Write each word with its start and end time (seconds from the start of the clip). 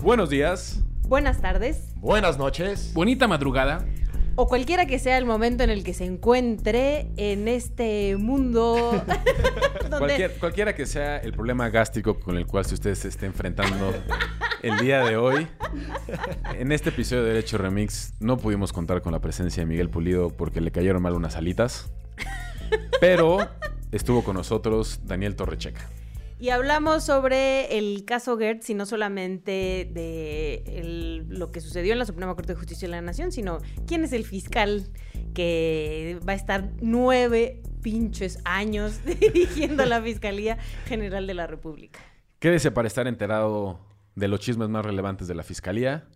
Buenos 0.00 0.30
días. 0.30 0.80
Buenas 1.08 1.40
tardes. 1.40 1.92
Buenas 1.96 2.38
noches. 2.38 2.92
Bonita 2.94 3.26
madrugada. 3.28 3.84
O 4.36 4.46
cualquiera 4.46 4.86
que 4.86 4.98
sea 4.98 5.18
el 5.18 5.26
momento 5.26 5.64
en 5.64 5.70
el 5.70 5.82
que 5.84 5.92
se 5.92 6.04
encuentre 6.04 7.08
en 7.16 7.48
este 7.48 8.16
mundo. 8.16 9.02
donde- 9.90 9.98
Cualquier- 9.98 10.38
cualquiera 10.38 10.74
que 10.74 10.86
sea 10.86 11.18
el 11.18 11.32
problema 11.32 11.68
gástrico 11.68 12.18
con 12.20 12.36
el 12.36 12.46
cual 12.46 12.64
si 12.64 12.74
usted 12.74 12.94
se 12.94 13.08
esté 13.08 13.26
enfrentando 13.26 13.92
el 14.62 14.78
día 14.78 15.04
de 15.04 15.16
hoy, 15.16 15.46
en 16.54 16.70
este 16.72 16.90
episodio 16.90 17.24
de 17.24 17.30
Derecho 17.30 17.58
Remix 17.58 18.14
no 18.20 18.38
pudimos 18.38 18.72
contar 18.72 19.02
con 19.02 19.12
la 19.12 19.18
presencia 19.20 19.62
de 19.62 19.66
Miguel 19.66 19.90
Pulido 19.90 20.28
porque 20.30 20.60
le 20.60 20.70
cayeron 20.70 21.02
mal 21.02 21.14
unas 21.14 21.36
alitas. 21.36 21.90
Pero 23.00 23.48
estuvo 23.90 24.22
con 24.22 24.36
nosotros 24.36 25.00
Daniel 25.04 25.34
Torrecheca. 25.34 25.80
Y 26.40 26.48
hablamos 26.48 27.04
sobre 27.04 27.76
el 27.76 28.04
caso 28.06 28.38
Gertz 28.38 28.70
y 28.70 28.74
no 28.74 28.86
solamente 28.86 29.86
de 29.92 30.62
el- 30.66 31.26
lo 31.28 31.52
que 31.52 31.60
sucedió 31.60 31.92
en 31.92 31.98
la 31.98 32.06
Suprema 32.06 32.34
Corte 32.34 32.54
de 32.54 32.58
Justicia 32.58 32.88
de 32.88 32.92
la 32.92 33.02
Nación, 33.02 33.30
sino 33.30 33.58
quién 33.86 34.04
es 34.04 34.12
el 34.14 34.24
fiscal 34.24 34.88
que 35.34 36.18
va 36.26 36.32
a 36.32 36.36
estar 36.36 36.70
nueve 36.80 37.62
pinches 37.82 38.38
años 38.44 39.00
dirigiendo 39.20 39.84
la 39.84 40.00
Fiscalía 40.00 40.56
General 40.86 41.26
de 41.26 41.34
la 41.34 41.46
República. 41.46 42.00
Quédese 42.38 42.70
para 42.70 42.88
estar 42.88 43.06
enterado 43.06 43.78
de 44.16 44.26
los 44.28 44.40
chismes 44.40 44.70
más 44.70 44.84
relevantes 44.84 45.28
de 45.28 45.34
la 45.34 45.42
Fiscalía, 45.42 46.08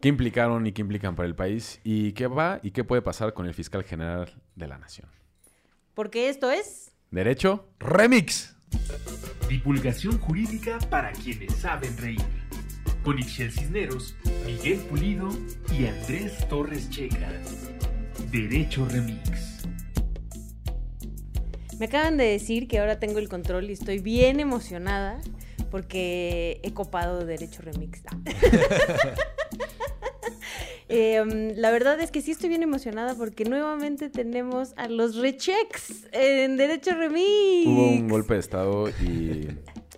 qué 0.00 0.08
implicaron 0.08 0.66
y 0.66 0.72
qué 0.72 0.80
implican 0.80 1.14
para 1.14 1.28
el 1.28 1.34
país, 1.34 1.78
y 1.84 2.12
qué 2.12 2.26
va 2.26 2.58
y 2.62 2.70
qué 2.70 2.84
puede 2.84 3.02
pasar 3.02 3.34
con 3.34 3.46
el 3.46 3.52
fiscal 3.54 3.84
general 3.84 4.32
de 4.56 4.66
la 4.66 4.78
Nación. 4.78 5.08
Porque 5.94 6.30
esto 6.30 6.50
es... 6.50 6.90
¿Derecho? 7.10 7.68
Remix. 7.78 8.51
Divulgación 9.48 10.18
jurídica 10.18 10.78
para 10.90 11.12
quienes 11.12 11.54
saben 11.56 11.96
reír. 11.96 12.22
Con 13.02 13.18
Ixel 13.18 13.50
Cisneros, 13.50 14.14
Miguel 14.46 14.78
Pulido 14.80 15.28
y 15.76 15.86
Andrés 15.86 16.48
Torres 16.48 16.88
Checa. 16.90 17.30
Derecho 18.30 18.86
Remix. 18.86 19.66
Me 21.78 21.86
acaban 21.86 22.16
de 22.16 22.24
decir 22.24 22.68
que 22.68 22.78
ahora 22.78 23.00
tengo 23.00 23.18
el 23.18 23.28
control 23.28 23.68
y 23.68 23.72
estoy 23.72 23.98
bien 23.98 24.38
emocionada 24.38 25.20
porque 25.70 26.60
he 26.62 26.72
copado 26.72 27.24
Derecho 27.26 27.62
Remix. 27.62 28.02
Eh, 30.94 31.54
la 31.56 31.70
verdad 31.70 31.98
es 32.02 32.10
que 32.10 32.20
sí 32.20 32.32
estoy 32.32 32.50
bien 32.50 32.62
emocionada 32.62 33.14
porque 33.14 33.46
nuevamente 33.46 34.10
tenemos 34.10 34.74
a 34.76 34.88
los 34.88 35.16
rechecks 35.16 36.06
en 36.12 36.58
Derecho 36.58 36.94
Remix. 36.94 37.66
Hubo 37.66 37.88
un 37.88 38.08
golpe 38.08 38.34
de 38.34 38.40
estado 38.40 38.90
y, 38.90 39.48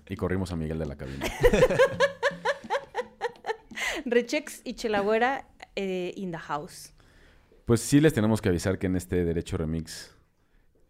y 0.08 0.14
corrimos 0.14 0.52
a 0.52 0.56
Miguel 0.56 0.78
de 0.78 0.86
la 0.86 0.96
cabina. 0.96 1.26
Rechecks 4.04 4.60
y 4.62 4.74
Chelagüera 4.74 5.48
eh, 5.74 6.12
in 6.14 6.30
the 6.30 6.38
house. 6.38 6.92
Pues 7.64 7.80
sí 7.80 8.00
les 8.00 8.14
tenemos 8.14 8.40
que 8.40 8.50
avisar 8.50 8.78
que 8.78 8.86
en 8.86 8.94
este 8.94 9.24
Derecho 9.24 9.56
Remix 9.56 10.14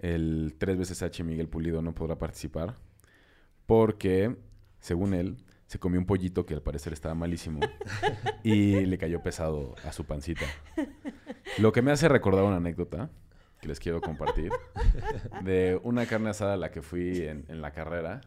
el 0.00 0.54
tres 0.58 0.76
veces 0.76 1.02
H 1.02 1.24
Miguel 1.24 1.48
Pulido 1.48 1.80
no 1.80 1.94
podrá 1.94 2.18
participar 2.18 2.74
porque, 3.64 4.36
según 4.80 5.14
él, 5.14 5.38
se 5.66 5.78
comió 5.78 5.98
un 5.98 6.06
pollito 6.06 6.46
que 6.46 6.54
al 6.54 6.62
parecer 6.62 6.92
estaba 6.92 7.14
malísimo 7.14 7.60
y 8.42 8.84
le 8.86 8.98
cayó 8.98 9.22
pesado 9.22 9.74
a 9.84 9.92
su 9.92 10.04
pancita. 10.04 10.46
Lo 11.58 11.72
que 11.72 11.82
me 11.82 11.90
hace 11.90 12.08
recordar 12.08 12.44
una 12.44 12.56
anécdota 12.56 13.10
que 13.60 13.68
les 13.68 13.80
quiero 13.80 14.00
compartir 14.00 14.52
de 15.42 15.80
una 15.82 16.06
carne 16.06 16.30
asada 16.30 16.54
a 16.54 16.56
la 16.56 16.70
que 16.70 16.82
fui 16.82 17.22
en, 17.22 17.46
en 17.48 17.62
la 17.62 17.72
carrera. 17.72 18.20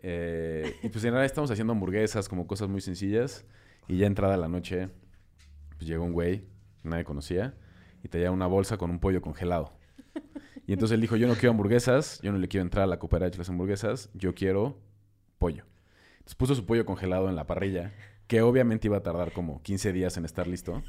Eh, 0.00 0.76
y 0.82 0.88
pues 0.90 1.04
en 1.04 1.12
realidad 1.12 1.26
estamos 1.26 1.50
haciendo 1.50 1.72
hamburguesas, 1.72 2.28
como 2.28 2.46
cosas 2.46 2.68
muy 2.68 2.80
sencillas. 2.80 3.46
Y 3.86 3.96
ya 3.96 4.06
entrada 4.06 4.36
la 4.36 4.48
noche, 4.48 4.90
pues 5.76 5.88
llegó 5.88 6.04
un 6.04 6.12
güey, 6.12 6.40
que 6.82 6.88
nadie 6.88 7.04
conocía, 7.04 7.54
y 8.02 8.08
traía 8.08 8.30
una 8.30 8.46
bolsa 8.46 8.76
con 8.76 8.90
un 8.90 9.00
pollo 9.00 9.22
congelado. 9.22 9.72
Y 10.66 10.74
entonces 10.74 10.96
él 10.96 11.00
dijo, 11.00 11.16
yo 11.16 11.26
no 11.26 11.34
quiero 11.34 11.52
hamburguesas, 11.52 12.20
yo 12.20 12.30
no 12.30 12.36
le 12.36 12.46
quiero 12.46 12.62
entrar 12.62 12.84
a 12.84 12.86
la 12.86 12.98
cooperacha 12.98 13.32
de 13.32 13.38
las 13.38 13.48
hamburguesas, 13.48 14.10
yo 14.12 14.34
quiero 14.34 14.78
pollo. 15.38 15.64
Entonces 16.28 16.36
puso 16.36 16.54
su 16.54 16.66
pollo 16.66 16.84
congelado 16.84 17.30
en 17.30 17.36
la 17.36 17.46
parrilla, 17.46 17.94
que 18.26 18.42
obviamente 18.42 18.86
iba 18.86 18.98
a 18.98 19.02
tardar 19.02 19.32
como 19.32 19.62
15 19.62 19.94
días 19.94 20.18
en 20.18 20.26
estar 20.26 20.46
listo. 20.46 20.82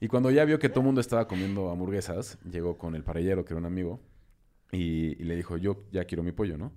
Y 0.00 0.08
cuando 0.08 0.28
ya 0.32 0.44
vio 0.44 0.58
que 0.58 0.68
todo 0.68 0.80
el 0.80 0.86
mundo 0.86 1.00
estaba 1.00 1.28
comiendo 1.28 1.70
hamburguesas, 1.70 2.36
llegó 2.50 2.76
con 2.78 2.96
el 2.96 3.04
parrillero, 3.04 3.44
que 3.44 3.54
era 3.54 3.60
un 3.60 3.66
amigo, 3.66 4.00
y, 4.72 5.22
y 5.22 5.24
le 5.24 5.36
dijo, 5.36 5.56
yo 5.56 5.84
ya 5.92 6.04
quiero 6.04 6.24
mi 6.24 6.32
pollo, 6.32 6.58
¿no? 6.58 6.72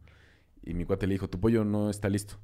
Y 0.64 0.76
mi 0.76 0.86
cuate 0.86 1.08
le 1.08 1.16
dijo, 1.16 1.32
tu 1.32 1.40
pollo 1.40 1.66
no 1.66 1.90
está 1.90 2.08
listo, 2.08 2.38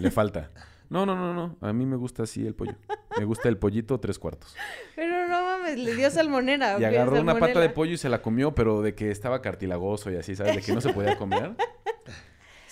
le 0.00 0.10
falta. 0.10 0.50
No, 0.90 1.06
no, 1.06 1.16
no, 1.16 1.32
no, 1.32 1.56
a 1.66 1.72
mí 1.72 1.86
me 1.86 1.96
gusta 1.96 2.24
así 2.24 2.46
el 2.46 2.54
pollo. 2.54 2.76
Me 3.18 3.24
gusta 3.24 3.48
el 3.48 3.56
pollito 3.56 3.98
tres 3.98 4.18
cuartos. 4.18 4.54
Pero 4.94 5.26
no 5.26 5.42
mames, 5.42 5.78
le 5.78 5.94
dio 5.94 6.10
salmonera. 6.10 6.76
¿o 6.76 6.80
Y 6.80 6.84
agarró 6.84 7.22
una 7.22 7.38
pata 7.38 7.58
de 7.58 7.70
pollo 7.70 7.92
y 7.92 7.96
se 7.96 8.10
la 8.10 8.20
comió, 8.20 8.54
pero 8.54 8.82
de 8.82 8.94
que 8.94 9.10
estaba 9.10 9.40
cartilagoso 9.40 10.12
y 10.12 10.16
así, 10.16 10.36
¿sabes? 10.36 10.56
De 10.56 10.62
que 10.62 10.74
no 10.74 10.82
se 10.82 10.92
podía 10.92 11.16
comer. 11.16 11.56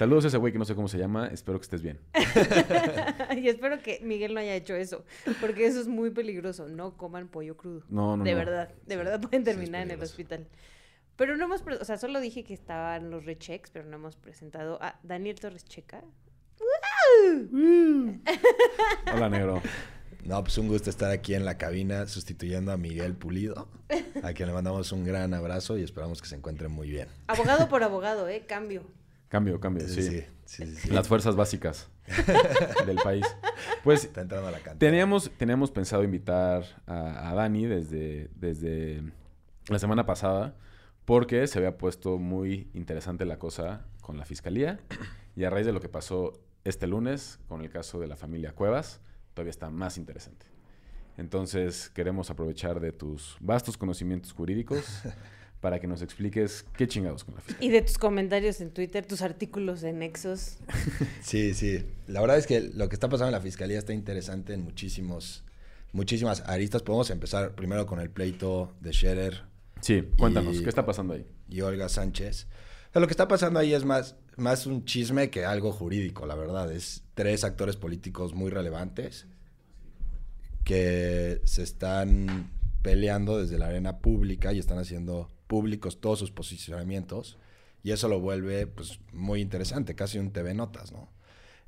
Saludos 0.02 0.24
a 0.24 0.28
ese 0.28 0.36
güey 0.38 0.52
que 0.52 0.58
no 0.58 0.64
sé 0.64 0.74
cómo 0.74 0.88
se 0.88 0.98
llama. 0.98 1.28
Espero 1.28 1.60
que 1.60 1.62
estés 1.62 1.80
bien. 1.80 2.00
y 3.40 3.46
espero 3.46 3.80
que 3.80 4.00
Miguel 4.02 4.34
no 4.34 4.40
haya 4.40 4.56
hecho 4.56 4.74
eso, 4.74 5.04
porque 5.40 5.64
eso 5.64 5.80
es 5.80 5.86
muy 5.86 6.10
peligroso. 6.10 6.66
No 6.66 6.96
coman 6.96 7.28
pollo 7.28 7.56
crudo. 7.56 7.84
No, 7.88 8.16
no, 8.16 8.24
de 8.24 8.32
no. 8.32 8.36
verdad, 8.36 8.74
de 8.84 8.96
verdad 8.96 9.20
pueden 9.20 9.44
terminar 9.44 9.82
en 9.82 9.92
el 9.92 10.02
hospital. 10.02 10.48
Pero 11.14 11.36
no 11.36 11.44
hemos, 11.44 11.62
o 11.80 11.84
sea, 11.84 11.98
solo 11.98 12.18
dije 12.18 12.42
que 12.42 12.52
estaban 12.52 13.12
los 13.12 13.24
rechecks, 13.26 13.70
pero 13.70 13.84
no 13.84 13.94
hemos 13.94 14.16
presentado 14.16 14.82
a 14.82 14.98
Daniel 15.04 15.38
Torres 15.38 15.64
Checa. 15.66 16.02
Hola, 19.14 19.28
negro. 19.28 19.62
No, 20.24 20.42
pues 20.42 20.58
un 20.58 20.66
gusto 20.66 20.90
estar 20.90 21.12
aquí 21.12 21.36
en 21.36 21.44
la 21.44 21.58
cabina 21.58 22.08
sustituyendo 22.08 22.72
a 22.72 22.76
Miguel 22.76 23.14
Pulido, 23.14 23.68
a 24.24 24.32
quien 24.32 24.48
le 24.48 24.52
mandamos 24.52 24.90
un 24.90 25.04
gran 25.04 25.32
abrazo 25.32 25.78
y 25.78 25.84
esperamos 25.84 26.20
que 26.20 26.26
se 26.26 26.34
encuentre 26.34 26.66
muy 26.66 26.90
bien. 26.90 27.06
Abogado 27.28 27.68
por 27.68 27.84
abogado, 27.84 28.28
¿eh? 28.28 28.44
Cambio. 28.48 28.82
Cambio, 29.32 29.58
cambio, 29.60 29.88
sí. 29.88 30.02
sí, 30.02 30.24
sí, 30.44 30.76
sí. 30.76 30.90
Las 30.90 31.08
fuerzas 31.08 31.36
básicas 31.36 31.88
del 32.86 32.96
país. 32.96 33.24
Pues 33.82 34.04
Está 34.04 34.20
entrando 34.20 34.48
a 34.48 34.50
la 34.50 34.58
cantera. 34.58 34.78
teníamos, 34.78 35.30
teníamos 35.38 35.70
pensado 35.70 36.04
invitar 36.04 36.64
a, 36.86 37.30
a 37.30 37.34
Dani 37.34 37.64
desde, 37.64 38.28
desde 38.34 39.02
la 39.70 39.78
semana 39.78 40.04
pasada 40.04 40.54
porque 41.06 41.46
se 41.46 41.58
había 41.58 41.78
puesto 41.78 42.18
muy 42.18 42.68
interesante 42.74 43.24
la 43.24 43.38
cosa 43.38 43.86
con 44.02 44.18
la 44.18 44.26
fiscalía 44.26 44.80
y 45.34 45.44
a 45.44 45.48
raíz 45.48 45.64
de 45.64 45.72
lo 45.72 45.80
que 45.80 45.88
pasó 45.88 46.34
este 46.64 46.86
lunes 46.86 47.38
con 47.48 47.62
el 47.62 47.70
caso 47.70 48.00
de 48.00 48.08
la 48.08 48.16
familia 48.16 48.52
Cuevas, 48.52 49.00
todavía 49.32 49.48
está 49.52 49.70
más 49.70 49.96
interesante. 49.96 50.44
Entonces 51.16 51.88
queremos 51.88 52.30
aprovechar 52.30 52.80
de 52.80 52.92
tus 52.92 53.38
vastos 53.40 53.78
conocimientos 53.78 54.34
jurídicos 54.34 54.84
para 55.62 55.80
que 55.80 55.86
nos 55.86 56.02
expliques 56.02 56.66
qué 56.76 56.86
chingados 56.86 57.24
con 57.24 57.36
la 57.36 57.40
fiscalía. 57.40 57.66
Y 57.66 57.72
de 57.72 57.80
tus 57.82 57.96
comentarios 57.96 58.60
en 58.60 58.70
Twitter, 58.72 59.06
tus 59.06 59.22
artículos 59.22 59.82
en 59.84 60.00
Nexos. 60.00 60.58
Sí, 61.22 61.54
sí. 61.54 61.86
La 62.08 62.20
verdad 62.20 62.36
es 62.36 62.46
que 62.46 62.60
lo 62.60 62.88
que 62.90 62.96
está 62.96 63.08
pasando 63.08 63.28
en 63.28 63.32
la 63.32 63.40
fiscalía 63.40 63.78
está 63.78 63.94
interesante 63.94 64.52
en 64.54 64.62
muchísimos, 64.62 65.44
muchísimas 65.92 66.40
aristas. 66.46 66.82
Podemos 66.82 67.08
empezar 67.10 67.54
primero 67.54 67.86
con 67.86 68.00
el 68.00 68.10
pleito 68.10 68.74
de 68.80 68.92
Scherer 68.92 69.44
Sí, 69.80 70.02
cuéntanos, 70.18 70.56
Y- 70.56 70.62
¿qué 70.62 70.68
está 70.68 70.84
pasando 70.84 71.14
ahí? 71.14 71.24
y 71.48 71.60
Olga 71.62 71.88
Sánchez. 71.88 72.46
O 72.90 72.92
sea, 72.92 73.00
lo 73.00 73.06
que 73.06 73.12
está 73.12 73.28
pasando 73.28 73.58
ahí 73.60 73.72
es 73.72 73.84
más, 73.84 74.16
más 74.36 74.66
un 74.66 74.84
chisme 74.84 75.30
que 75.30 75.44
algo 75.44 75.70
jurídico, 75.72 76.26
la 76.26 76.34
verdad. 76.34 76.70
Es 76.72 77.04
tres 77.14 77.44
actores 77.44 77.76
políticos 77.76 78.34
muy 78.34 78.50
relevantes 78.50 79.26
que 80.64 81.40
se 81.44 81.62
están 81.62 82.50
peleando 82.82 83.38
desde 83.40 83.58
la 83.58 83.66
arena 83.68 83.98
pública 83.98 84.52
y 84.52 84.58
están 84.58 84.78
haciendo 84.78 85.28
públicos 85.52 86.00
todos 86.00 86.18
sus 86.18 86.30
posicionamientos. 86.30 87.36
Y 87.82 87.90
eso 87.90 88.08
lo 88.08 88.20
vuelve 88.20 88.66
pues, 88.66 89.00
muy 89.12 89.42
interesante, 89.42 89.94
casi 89.94 90.18
un 90.18 90.30
TV 90.32 90.54
Notas, 90.54 90.92
¿no? 90.92 91.10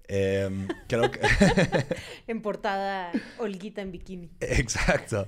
Em, 0.09 0.69
creo 0.89 1.11
que... 1.11 1.21
En 2.27 2.41
portada, 2.41 3.13
Olguita 3.39 3.83
en 3.83 3.93
bikini. 3.93 4.31
Exacto. 4.41 5.27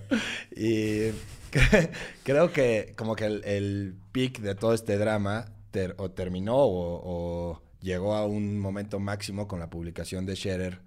Y 0.52 1.10
cre- 1.52 1.90
creo 2.24 2.50
que 2.50 2.94
como 2.96 3.14
que 3.14 3.26
el, 3.26 3.44
el 3.44 3.94
pic 4.12 4.40
de 4.40 4.54
todo 4.54 4.72
este 4.72 4.96
drama 4.96 5.52
ter- 5.70 5.94
o 5.98 6.10
terminó 6.10 6.56
o, 6.56 7.02
o 7.04 7.62
llegó 7.82 8.14
a 8.14 8.24
un 8.24 8.58
momento 8.58 8.98
máximo 8.98 9.46
con 9.46 9.60
la 9.60 9.68
publicación 9.68 10.24
de 10.24 10.34
Scherer 10.34 10.80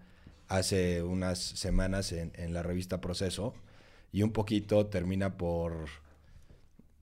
hace 0.48 1.04
unas 1.04 1.38
semanas 1.38 2.12
en, 2.14 2.32
en 2.36 2.56
la 2.56 2.64
revista 2.64 3.00
Proceso 3.00 3.54
y 4.12 4.24
un 4.24 4.32
poquito 4.32 4.88
termina 4.88 5.38
por, 5.38 5.86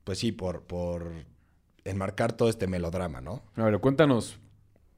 pues 0.07 0.19
sí, 0.19 0.31
por, 0.31 0.63
por 0.63 1.11
enmarcar 1.83 2.31
todo 2.31 2.47
este 2.47 2.65
melodrama, 2.65 3.19
¿no? 3.19 3.43
A 3.57 3.65
ver, 3.65 3.77
cuéntanos, 3.81 4.39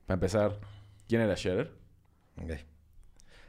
para 0.05 0.17
empezar, 0.17 0.59
¿quién 1.07 1.21
era 1.21 1.35
Scherer? 1.35 1.71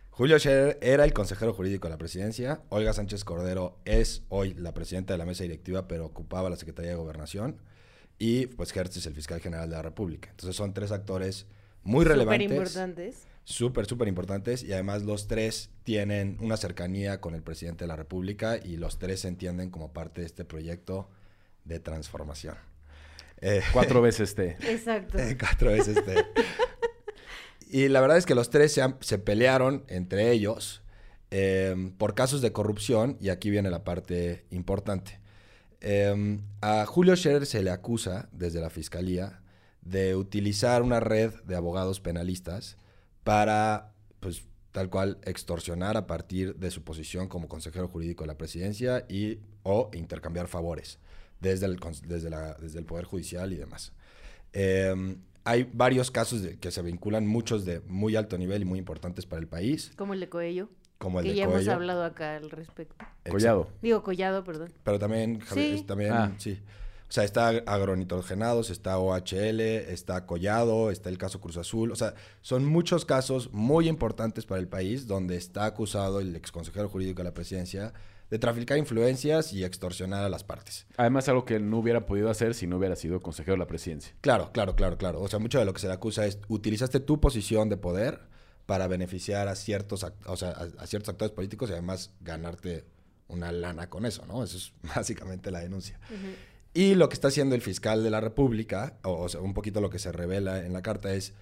Julio 0.09 0.39
Scherer 0.39 0.79
era 0.81 1.05
el 1.05 1.13
consejero 1.13 1.53
jurídico 1.53 1.87
de 1.87 1.91
la 1.91 1.99
presidencia. 1.99 2.63
Olga 2.71 2.95
Sánchez 2.95 3.25
Cordero 3.25 3.77
es 3.85 4.23
hoy 4.31 4.55
la 4.55 4.73
presidenta 4.73 5.13
de 5.13 5.19
la 5.19 5.27
mesa 5.27 5.43
directiva, 5.43 5.87
pero 5.87 6.07
ocupaba 6.07 6.49
la 6.49 6.57
Secretaría 6.57 6.93
de 6.93 6.97
Gobernación. 6.97 7.61
Y 8.19 8.47
pues 8.47 8.75
Hertz 8.75 8.97
es 8.97 9.05
el 9.05 9.15
fiscal 9.15 9.41
general 9.43 9.69
de 9.69 9.77
la 9.77 9.83
República. 9.83 10.31
Entonces 10.31 10.57
son 10.57 10.73
tres 10.73 10.93
actores 10.93 11.45
muy 11.83 12.05
Súper 12.05 12.13
relevantes, 12.17 12.51
importantes. 12.51 13.27
súper, 13.45 13.85
súper 13.85 14.09
importantes 14.09 14.63
y 14.63 14.73
además 14.73 15.03
los 15.03 15.27
tres 15.27 15.69
tienen 15.85 16.39
una 16.41 16.57
cercanía 16.57 17.21
con 17.21 17.35
el 17.35 17.43
presidente 17.43 17.85
de 17.85 17.89
la 17.89 17.97
República 17.97 18.57
y 18.57 18.79
los 18.79 18.99
tres 18.99 19.21
se 19.21 19.29
entienden 19.29 19.69
como 19.69 19.93
parte 19.93 20.23
de 20.23 20.27
este 20.27 20.47
proyecto 20.47 21.11
de 21.65 21.81
transformación. 21.81 22.55
Eh, 23.41 23.63
cuatro 23.73 24.01
veces 24.03 24.35
T. 24.35 24.57
Exacto. 24.63 25.19
Eh, 25.19 25.37
cuatro 25.39 25.71
veces 25.71 26.05
T. 26.05 26.15
y 27.71 27.89
la 27.89 28.01
verdad 28.01 28.19
es 28.19 28.27
que 28.27 28.35
los 28.35 28.51
tres 28.51 28.73
se, 28.73 28.83
han- 28.83 28.97
se 29.01 29.19
pelearon 29.19 29.85
entre 29.89 30.31
ellos 30.33 30.83
eh, 31.31 31.93
por 31.99 32.15
casos 32.15 32.41
de 32.43 32.53
corrupción 32.53 33.17
y 33.21 33.29
aquí 33.29 33.51
viene 33.51 33.71
la 33.71 33.85
parte 33.85 34.45
importante. 34.51 35.21
Eh, 35.81 36.39
a 36.61 36.85
Julio 36.87 37.17
Scherer 37.17 37.47
se 37.47 37.63
le 37.63 37.71
acusa 37.71 38.29
desde 38.33 38.61
la 38.61 38.69
fiscalía 38.71 39.41
de 39.83 40.15
utilizar 40.17 40.83
una 40.83 41.01
red 41.01 41.33
de 41.45 41.57
abogados 41.57 42.01
penalistas 42.01 42.77
para, 43.25 43.93
pues, 44.21 44.43
tal 44.73 44.91
cual, 44.91 45.19
extorsionar 45.25 45.97
a 45.97 46.07
partir 46.07 46.57
de 46.57 46.71
su 46.71 46.83
posición 46.85 47.29
como 47.29 47.49
consejero 47.49 47.89
jurídico 47.89 48.25
de 48.25 48.29
la 48.29 48.37
presidencia 48.37 49.07
y 49.09 49.39
o 49.63 49.91
intercambiar 49.95 50.49
favores 50.49 50.99
desde 51.41 51.67
el, 51.67 51.79
desde 52.07 52.31
la- 52.31 52.55
desde 52.55 52.79
el 52.79 52.85
Poder 52.85 53.05
Judicial 53.05 53.53
y 53.53 53.57
demás. 53.57 53.93
Eh, 54.53 55.17
hay 55.45 55.69
varios 55.73 56.11
casos 56.11 56.43
de- 56.43 56.59
que 56.59 56.71
se 56.71 56.83
vinculan, 56.83 57.27
muchos 57.27 57.65
de 57.65 57.81
muy 57.87 58.17
alto 58.17 58.37
nivel 58.39 58.63
y 58.63 58.65
muy 58.65 58.79
importantes 58.79 59.27
para 59.27 59.41
el 59.41 59.49
país, 59.49 59.93
Como 59.97 60.13
el 60.15 60.21
de 60.21 60.29
Coello. 60.29 60.69
como 60.99 61.21
el 61.21 61.25
que 61.27 61.31
de 61.31 61.37
ya 61.39 61.45
hemos 61.45 61.67
hablado 61.69 62.05
acá 62.05 62.37
al 62.37 62.51
respecto. 62.51 62.95
Collado. 63.29 63.69
Digo, 63.81 64.03
Collado, 64.03 64.45
perdón. 64.45 64.73
Pero 64.85 64.99
también, 64.99 65.41
Javier, 65.41 65.79
Sí. 65.79 65.85
también, 65.85 66.13
Ah. 66.13 66.33
sí. 66.39 66.61
O 67.09 67.13
sea, 67.13 67.25
está 67.25 67.49
agronitrogenados, 67.95 68.71
está 68.71 68.99
OHL, 68.99 69.61
está 69.93 70.27
Collado, 70.27 70.91
está 70.93 71.09
el 71.09 71.19
caso 71.19 71.41
Cruz 71.41 71.57
Azul. 71.57 71.91
O 71.91 71.97
sea, 71.97 72.15
son 72.41 72.65
muchos 72.65 73.05
casos 73.05 73.53
muy 73.53 73.89
importantes 73.89 74.47
para 74.47 74.61
el 74.61 74.69
país 74.69 75.07
donde 75.09 75.37
está 75.37 75.65
acusado 75.65 76.21
el 76.21 76.37
exconsejero 76.37 76.89
jurídico 76.89 77.19
de 77.19 77.25
la 77.25 77.35
presidencia 77.35 77.93
de 78.31 78.39
traficar 78.39 78.79
influencias 78.79 79.53
y 79.53 79.65
extorsionar 79.65 80.25
a 80.25 80.29
las 80.29 80.45
partes. 80.45 80.87
Además, 80.97 81.29
algo 81.29 81.45
que 81.45 81.59
no 81.59 81.79
hubiera 81.79 82.07
podido 82.07 82.31
hacer 82.31 82.55
si 82.55 82.67
no 82.67 82.77
hubiera 82.79 82.97
sido 82.97 83.21
consejero 83.21 83.55
de 83.55 83.59
la 83.59 83.67
presidencia. 83.67 84.15
Claro, 84.21 84.51
claro, 84.53 84.77
claro, 84.77 84.97
claro. 84.97 85.21
O 85.21 85.29
sea, 85.29 85.39
mucho 85.41 85.59
de 85.59 85.65
lo 85.65 85.73
que 85.73 85.81
se 85.81 85.89
le 85.89 85.95
acusa 85.95 86.25
es 86.27 86.39
utilizaste 86.49 87.01
tu 87.01 87.21
posición 87.21 87.69
de 87.69 87.77
poder 87.77 88.21
para 88.67 88.87
beneficiar 88.87 89.49
a 89.49 89.57
ciertos, 89.57 90.07
o 90.27 90.37
sea, 90.37 90.51
a, 90.51 90.83
a 90.83 90.87
ciertos 90.87 91.09
actores 91.09 91.33
políticos 91.33 91.71
y 91.71 91.73
además 91.73 92.13
ganarte 92.21 92.85
una 93.27 93.51
lana 93.51 93.89
con 93.89 94.07
eso, 94.07 94.25
¿no? 94.27 94.45
Eso 94.45 94.59
es 94.59 94.73
básicamente 94.95 95.51
la 95.51 95.61
denuncia. 95.61 95.99
Y 96.73 96.95
lo 96.95 97.09
que 97.09 97.15
está 97.15 97.29
haciendo 97.29 97.57
el 97.57 97.63
fiscal 97.63 98.05
de 98.05 98.11
la 98.11 98.21
República, 98.21 98.99
o, 99.03 99.13
o 99.13 99.29
sea, 99.29 99.41
un 99.41 99.55
poquito 99.55 99.81
lo 99.81 99.91
que 99.91 99.99
se 99.99 100.13
revela 100.13 100.65
en 100.65 100.73
la 100.73 100.83
carta 100.83 101.13
es 101.13 101.35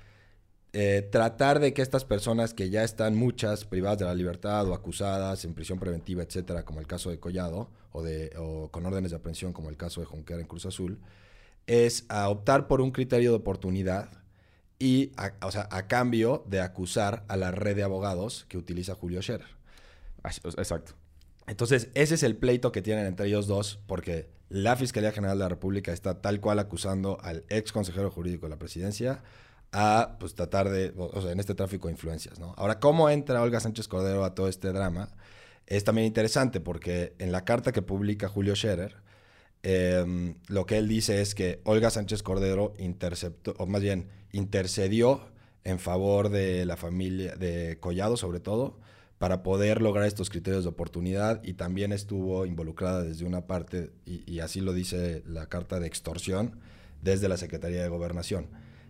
eh, 0.72 1.08
tratar 1.10 1.60
de 1.60 1.72
que 1.72 1.82
estas 1.82 2.04
personas 2.04 2.52
que 2.52 2.68
ya 2.68 2.84
están 2.84 3.16
muchas 3.16 3.64
privadas 3.64 3.98
de 3.98 4.04
la 4.04 4.14
libertad 4.14 4.68
o 4.68 4.74
acusadas 4.74 5.44
en 5.44 5.54
prisión 5.54 5.78
preventiva, 5.78 6.22
etcétera, 6.22 6.64
como 6.64 6.80
el 6.80 6.86
caso 6.86 7.10
de 7.10 7.18
Collado, 7.18 7.70
o, 7.92 8.02
de, 8.02 8.32
o 8.36 8.70
con 8.70 8.84
órdenes 8.84 9.10
de 9.10 9.16
aprehensión, 9.16 9.52
como 9.52 9.70
el 9.70 9.76
caso 9.76 10.00
de 10.00 10.06
Junquera 10.06 10.40
en 10.40 10.46
Cruz 10.46 10.66
Azul, 10.66 10.98
es 11.66 12.04
a 12.08 12.28
optar 12.28 12.66
por 12.66 12.80
un 12.80 12.90
criterio 12.90 13.30
de 13.30 13.36
oportunidad 13.36 14.10
y, 14.78 15.12
a, 15.16 15.32
o 15.46 15.50
sea, 15.50 15.68
a 15.70 15.86
cambio 15.86 16.44
de 16.46 16.60
acusar 16.60 17.24
a 17.28 17.36
la 17.36 17.50
red 17.50 17.76
de 17.76 17.82
abogados 17.82 18.46
que 18.48 18.58
utiliza 18.58 18.94
Julio 18.94 19.22
Scherer. 19.22 19.48
Exacto. 20.24 20.92
Entonces, 21.46 21.88
ese 21.94 22.14
es 22.14 22.22
el 22.22 22.36
pleito 22.36 22.72
que 22.72 22.82
tienen 22.82 23.06
entre 23.06 23.26
ellos 23.26 23.46
dos, 23.46 23.78
porque 23.86 24.28
la 24.50 24.76
Fiscalía 24.76 25.12
General 25.12 25.38
de 25.38 25.44
la 25.44 25.48
República 25.48 25.92
está 25.92 26.20
tal 26.20 26.40
cual 26.40 26.58
acusando 26.58 27.18
al 27.22 27.44
ex 27.48 27.72
consejero 27.72 28.10
jurídico 28.10 28.46
de 28.46 28.50
la 28.50 28.58
presidencia 28.58 29.22
a 29.72 30.16
pues 30.18 30.34
tratar 30.34 30.68
de, 30.70 30.92
o, 30.96 31.28
en 31.28 31.40
este 31.40 31.54
tráfico 31.54 31.88
de 31.88 31.92
influencias, 31.92 32.38
¿no? 32.38 32.54
Ahora, 32.56 32.78
¿cómo 32.80 33.10
entra 33.10 33.42
Olga 33.42 33.60
Sánchez 33.60 33.88
Cordero 33.88 34.24
a 34.24 34.34
todo 34.34 34.48
este 34.48 34.72
drama? 34.72 35.10
Es 35.66 35.84
también 35.84 36.06
interesante 36.06 36.60
porque 36.60 37.14
en 37.18 37.32
la 37.32 37.44
carta 37.44 37.72
que 37.72 37.82
publica 37.82 38.28
Julio 38.28 38.56
Scherer, 38.56 38.96
eh, 39.62 40.34
lo 40.46 40.66
que 40.66 40.78
él 40.78 40.88
dice 40.88 41.20
es 41.20 41.34
que 41.34 41.60
Olga 41.64 41.90
Sánchez 41.90 42.22
Cordero 42.22 42.72
interceptó, 42.78 43.54
o 43.58 43.66
más 43.66 43.82
bien 43.82 44.08
intercedió 44.32 45.28
en 45.64 45.78
favor 45.78 46.30
de 46.30 46.64
la 46.64 46.76
familia 46.76 47.36
de 47.36 47.78
Collado, 47.80 48.16
sobre 48.16 48.40
todo, 48.40 48.78
para 49.18 49.42
poder 49.42 49.82
lograr 49.82 50.06
estos 50.06 50.30
criterios 50.30 50.62
de 50.62 50.70
oportunidad 50.70 51.42
y 51.42 51.54
también 51.54 51.92
estuvo 51.92 52.46
involucrada 52.46 53.02
desde 53.02 53.26
una 53.26 53.46
parte, 53.46 53.90
y 54.06 54.38
así 54.38 54.60
lo 54.60 54.72
dice 54.72 55.22
la 55.26 55.46
carta 55.46 55.80
de 55.80 55.88
extorsión, 55.88 56.60
desde 57.02 57.28
la 57.28 57.36
Secretaría 57.36 57.82
de 57.82 57.88
Gobernación. 57.88 58.46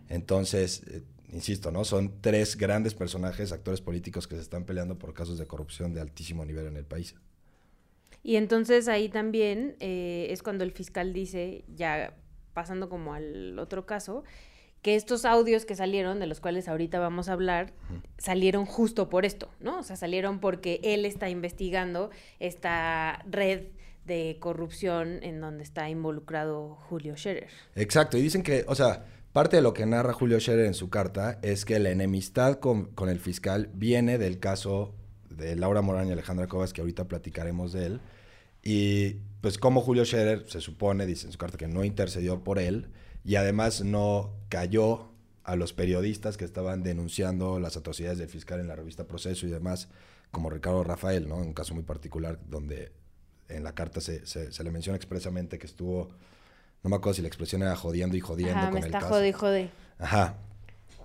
Entonces, 0.09 0.83
eh, 0.87 1.03
insisto, 1.31 1.71
¿no? 1.71 1.85
Son 1.85 2.19
tres 2.21 2.57
grandes 2.57 2.93
personajes, 2.95 3.51
actores 3.51 3.81
políticos 3.81 4.27
que 4.27 4.35
se 4.35 4.41
están 4.41 4.65
peleando 4.65 4.97
por 4.97 5.13
casos 5.13 5.37
de 5.37 5.47
corrupción 5.47 5.93
de 5.93 6.01
altísimo 6.01 6.43
nivel 6.43 6.67
en 6.67 6.75
el 6.75 6.85
país. 6.85 7.15
Y 8.23 8.35
entonces 8.35 8.87
ahí 8.87 9.07
también 9.07 9.75
eh, 9.79 10.27
es 10.31 10.43
cuando 10.43 10.63
el 10.63 10.71
fiscal 10.71 11.13
dice, 11.13 11.63
ya 11.73 12.15
pasando 12.53 12.89
como 12.89 13.13
al 13.13 13.57
otro 13.59 13.85
caso, 13.85 14.23
que 14.81 14.95
estos 14.95 15.25
audios 15.25 15.65
que 15.65 15.75
salieron, 15.75 16.19
de 16.19 16.27
los 16.27 16.39
cuales 16.39 16.67
ahorita 16.67 16.99
vamos 16.99 17.29
a 17.29 17.33
hablar, 17.33 17.73
salieron 18.17 18.65
justo 18.65 19.09
por 19.09 19.25
esto, 19.25 19.49
¿no? 19.59 19.79
O 19.79 19.83
sea, 19.83 19.95
salieron 19.95 20.39
porque 20.39 20.79
él 20.83 21.05
está 21.05 21.29
investigando 21.29 22.11
esta 22.39 23.23
red 23.29 23.67
de 24.05 24.37
corrupción 24.39 25.19
en 25.21 25.41
donde 25.41 25.63
está 25.63 25.89
involucrado 25.89 26.75
Julio 26.87 27.15
Scherer. 27.15 27.49
Exacto, 27.75 28.17
y 28.17 28.21
dicen 28.21 28.41
que, 28.41 28.63
o 28.67 28.75
sea, 28.75 29.05
parte 29.31 29.57
de 29.57 29.61
lo 29.61 29.73
que 29.73 29.85
narra 29.85 30.13
Julio 30.13 30.39
Scherer 30.39 30.65
en 30.65 30.73
su 30.73 30.89
carta 30.89 31.39
es 31.41 31.65
que 31.65 31.79
la 31.79 31.91
enemistad 31.91 32.59
con, 32.59 32.91
el 33.07 33.19
fiscal 33.19 33.69
viene 33.73 34.17
del 34.17 34.39
caso 34.39 34.95
de 35.29 35.55
Laura 35.55 35.81
Morán 35.81 36.07
y 36.07 36.11
Alejandra 36.11 36.47
Cobas, 36.47 36.73
que 36.73 36.81
ahorita 36.81 37.07
platicaremos 37.07 37.73
de 37.73 37.85
él. 37.85 38.01
Y 38.63 39.21
pues 39.41 39.57
como 39.57 39.81
Julio 39.81 40.03
Scherer 40.05 40.45
se 40.47 40.61
supone, 40.61 41.05
dice 41.05 41.27
en 41.27 41.31
su 41.31 41.37
carta, 41.37 41.57
que 41.57 41.67
no 41.67 41.85
intercedió 41.85 42.43
por 42.43 42.59
él 42.59 42.89
y 43.23 43.35
además 43.35 43.81
no 43.81 44.33
cayó 44.49 45.11
a 45.43 45.55
los 45.55 45.73
periodistas 45.73 46.37
que 46.37 46.45
estaban 46.45 46.83
denunciando 46.83 47.59
las 47.59 47.77
atrocidades 47.77 48.17
del 48.17 48.29
fiscal 48.29 48.59
en 48.59 48.67
la 48.67 48.75
revista 48.75 49.07
Proceso 49.07 49.47
y 49.47 49.49
demás, 49.49 49.89
como 50.31 50.49
Ricardo 50.49 50.83
Rafael, 50.83 51.27
¿no? 51.27 51.37
Un 51.37 51.53
caso 51.53 51.73
muy 51.73 51.83
particular 51.83 52.39
donde 52.47 52.91
en 53.47 53.63
la 53.63 53.73
carta 53.73 53.99
se 53.99 54.63
le 54.63 54.71
menciona 54.71 54.95
expresamente 54.95 55.57
que 55.57 55.65
estuvo, 55.65 56.09
no 56.83 56.89
me 56.89 56.95
acuerdo 56.95 57.15
si 57.15 57.21
la 57.21 57.27
expresión 57.27 57.61
era 57.61 57.75
jodiendo 57.75 58.15
y 58.17 58.19
jodiendo 58.21 58.57
Ajá, 58.59 58.65
con 58.69 58.73
me 58.75 58.79
el 58.79 58.85
está 58.87 58.99
caso. 58.99 59.13
jode 59.13 59.27
y 59.29 59.31
jode. 59.33 59.69
Ajá. 59.97 60.35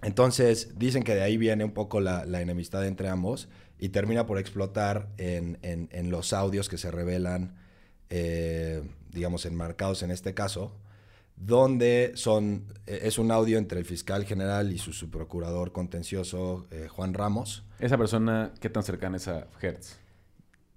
Entonces, 0.02 0.78
dicen 0.78 1.02
que 1.02 1.14
de 1.14 1.22
ahí 1.22 1.36
viene 1.36 1.64
un 1.64 1.72
poco 1.72 2.00
la, 2.00 2.24
la 2.26 2.40
enemistad 2.42 2.86
entre 2.86 3.08
ambos 3.08 3.48
y 3.78 3.88
termina 3.88 4.26
por 4.26 4.38
explotar 4.38 5.08
en, 5.16 5.58
en- 5.62 5.88
en 5.92 6.10
los 6.10 6.32
audios 6.32 6.68
que 6.68 6.76
se 6.78 6.90
revelan, 6.90 7.56
eh, 8.10 8.82
digamos, 9.10 9.46
enmarcados 9.46 10.02
en 10.02 10.10
este 10.10 10.34
caso, 10.34 10.76
donde 11.36 12.12
son, 12.14 12.66
eh, 12.86 13.00
es 13.02 13.18
un 13.18 13.30
audio 13.30 13.58
entre 13.58 13.78
el 13.80 13.84
fiscal 13.84 14.24
general 14.24 14.72
y 14.72 14.78
su 14.78 14.92
subprocurador 14.92 15.72
contencioso, 15.72 16.66
eh, 16.70 16.86
Juan 16.88 17.14
Ramos. 17.14 17.64
Esa 17.80 17.98
persona, 17.98 18.52
¿qué 18.60 18.68
tan 18.70 18.82
cercana 18.84 19.16
es 19.16 19.26
a 19.28 19.48
Hertz? 19.60 19.96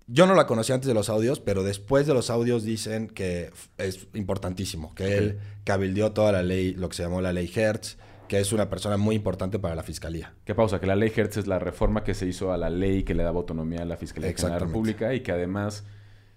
Yo 0.07 0.25
no 0.25 0.35
la 0.35 0.47
conocí 0.47 0.71
antes 0.71 0.87
de 0.87 0.93
los 0.93 1.09
audios, 1.09 1.41
pero 1.41 1.63
después 1.63 2.07
de 2.07 2.13
los 2.13 2.29
audios 2.29 2.63
dicen 2.63 3.07
que 3.07 3.51
es 3.77 4.07
importantísimo, 4.13 4.95
que 4.95 5.17
él 5.17 5.39
cabildeó 5.65 6.13
toda 6.13 6.31
la 6.31 6.43
ley, 6.43 6.73
lo 6.73 6.87
que 6.87 6.95
se 6.95 7.03
llamó 7.03 7.19
la 7.19 7.33
ley 7.33 7.51
Hertz, 7.53 7.97
que 8.29 8.39
es 8.39 8.53
una 8.53 8.69
persona 8.69 8.95
muy 8.95 9.15
importante 9.15 9.59
para 9.59 9.75
la 9.75 9.83
fiscalía. 9.83 10.33
¿Qué 10.45 10.55
pausa? 10.55 10.79
Que 10.79 10.87
la 10.87 10.95
ley 10.95 11.11
Hertz 11.13 11.37
es 11.37 11.47
la 11.47 11.59
reforma 11.59 12.05
que 12.05 12.13
se 12.13 12.25
hizo 12.25 12.53
a 12.53 12.57
la 12.57 12.69
ley 12.69 13.03
que 13.03 13.15
le 13.15 13.23
daba 13.23 13.37
autonomía 13.37 13.81
a 13.81 13.85
la 13.85 13.97
Fiscalía 13.97 14.31
General 14.33 14.53
de 14.53 14.59
la. 14.59 14.65
República 14.65 15.13
y 15.13 15.21
que 15.21 15.33
además 15.33 15.83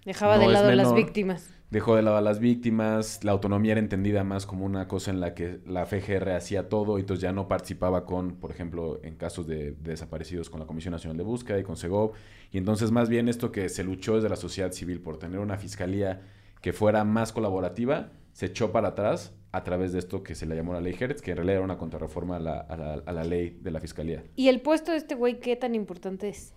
Dejaba 0.05 0.37
No 0.37 0.47
de 0.47 0.53
lado 0.53 0.67
a 0.69 0.75
las 0.75 0.87
menor. 0.87 1.03
víctimas. 1.05 1.53
dejó 1.69 1.95
de 1.95 2.01
lado 2.01 2.17
a 2.17 2.21
las 2.21 2.39
víctimas, 2.39 3.23
la 3.23 3.31
autonomía 3.31 3.73
era 3.73 3.79
entendida 3.79 4.23
más 4.23 4.45
como 4.45 4.65
una 4.65 4.87
cosa 4.87 5.11
en 5.11 5.19
la 5.19 5.33
que 5.33 5.59
la 5.65 5.85
FGR 5.85 6.31
hacía 6.31 6.67
todo 6.69 6.97
y 6.97 7.01
entonces 7.01 7.21
ya 7.21 7.31
no 7.31 7.47
participaba 7.47 8.05
con, 8.05 8.35
por 8.35 8.51
ejemplo, 8.51 8.99
en 9.03 9.15
casos 9.15 9.47
de, 9.47 9.71
de 9.71 9.91
desaparecidos 9.91 10.49
con 10.49 10.59
la 10.59 10.65
Comisión 10.65 10.91
Nacional 10.91 11.17
de 11.17 11.23
Búsqueda 11.23 11.59
y 11.59 11.63
con 11.63 11.77
SEGOV. 11.77 12.11
Y 12.51 12.57
entonces 12.57 12.91
más 12.91 13.07
bien 13.09 13.29
esto 13.29 13.51
que 13.51 13.69
se 13.69 13.83
luchó 13.83 14.15
desde 14.15 14.27
la 14.29 14.35
sociedad 14.35 14.71
civil 14.71 14.99
por 15.01 15.17
tener 15.17 15.39
una 15.39 15.57
fiscalía 15.57 16.21
que 16.61 16.73
fuera 16.73 17.03
más 17.05 17.31
colaborativa, 17.31 18.09
se 18.33 18.47
echó 18.47 18.71
para 18.71 18.89
atrás 18.89 19.33
a 19.53 19.63
través 19.63 19.91
de 19.93 19.99
esto 19.99 20.23
que 20.23 20.35
se 20.35 20.45
le 20.45 20.55
llamó 20.55 20.73
la 20.73 20.81
ley 20.81 20.95
Hertz, 20.99 21.21
que 21.21 21.31
en 21.31 21.37
realidad 21.37 21.57
era 21.57 21.65
una 21.65 21.77
contrarreforma 21.77 22.37
a 22.37 22.39
la, 22.39 22.59
a 22.59 22.77
la, 22.77 22.93
a 23.05 23.11
la 23.11 23.23
ley 23.23 23.57
de 23.61 23.71
la 23.71 23.79
fiscalía. 23.79 24.23
¿Y 24.35 24.47
el 24.47 24.61
puesto 24.61 24.91
de 24.91 24.97
este 24.97 25.15
güey 25.15 25.39
qué 25.39 25.55
tan 25.55 25.75
importante 25.75 26.29
es? 26.29 26.53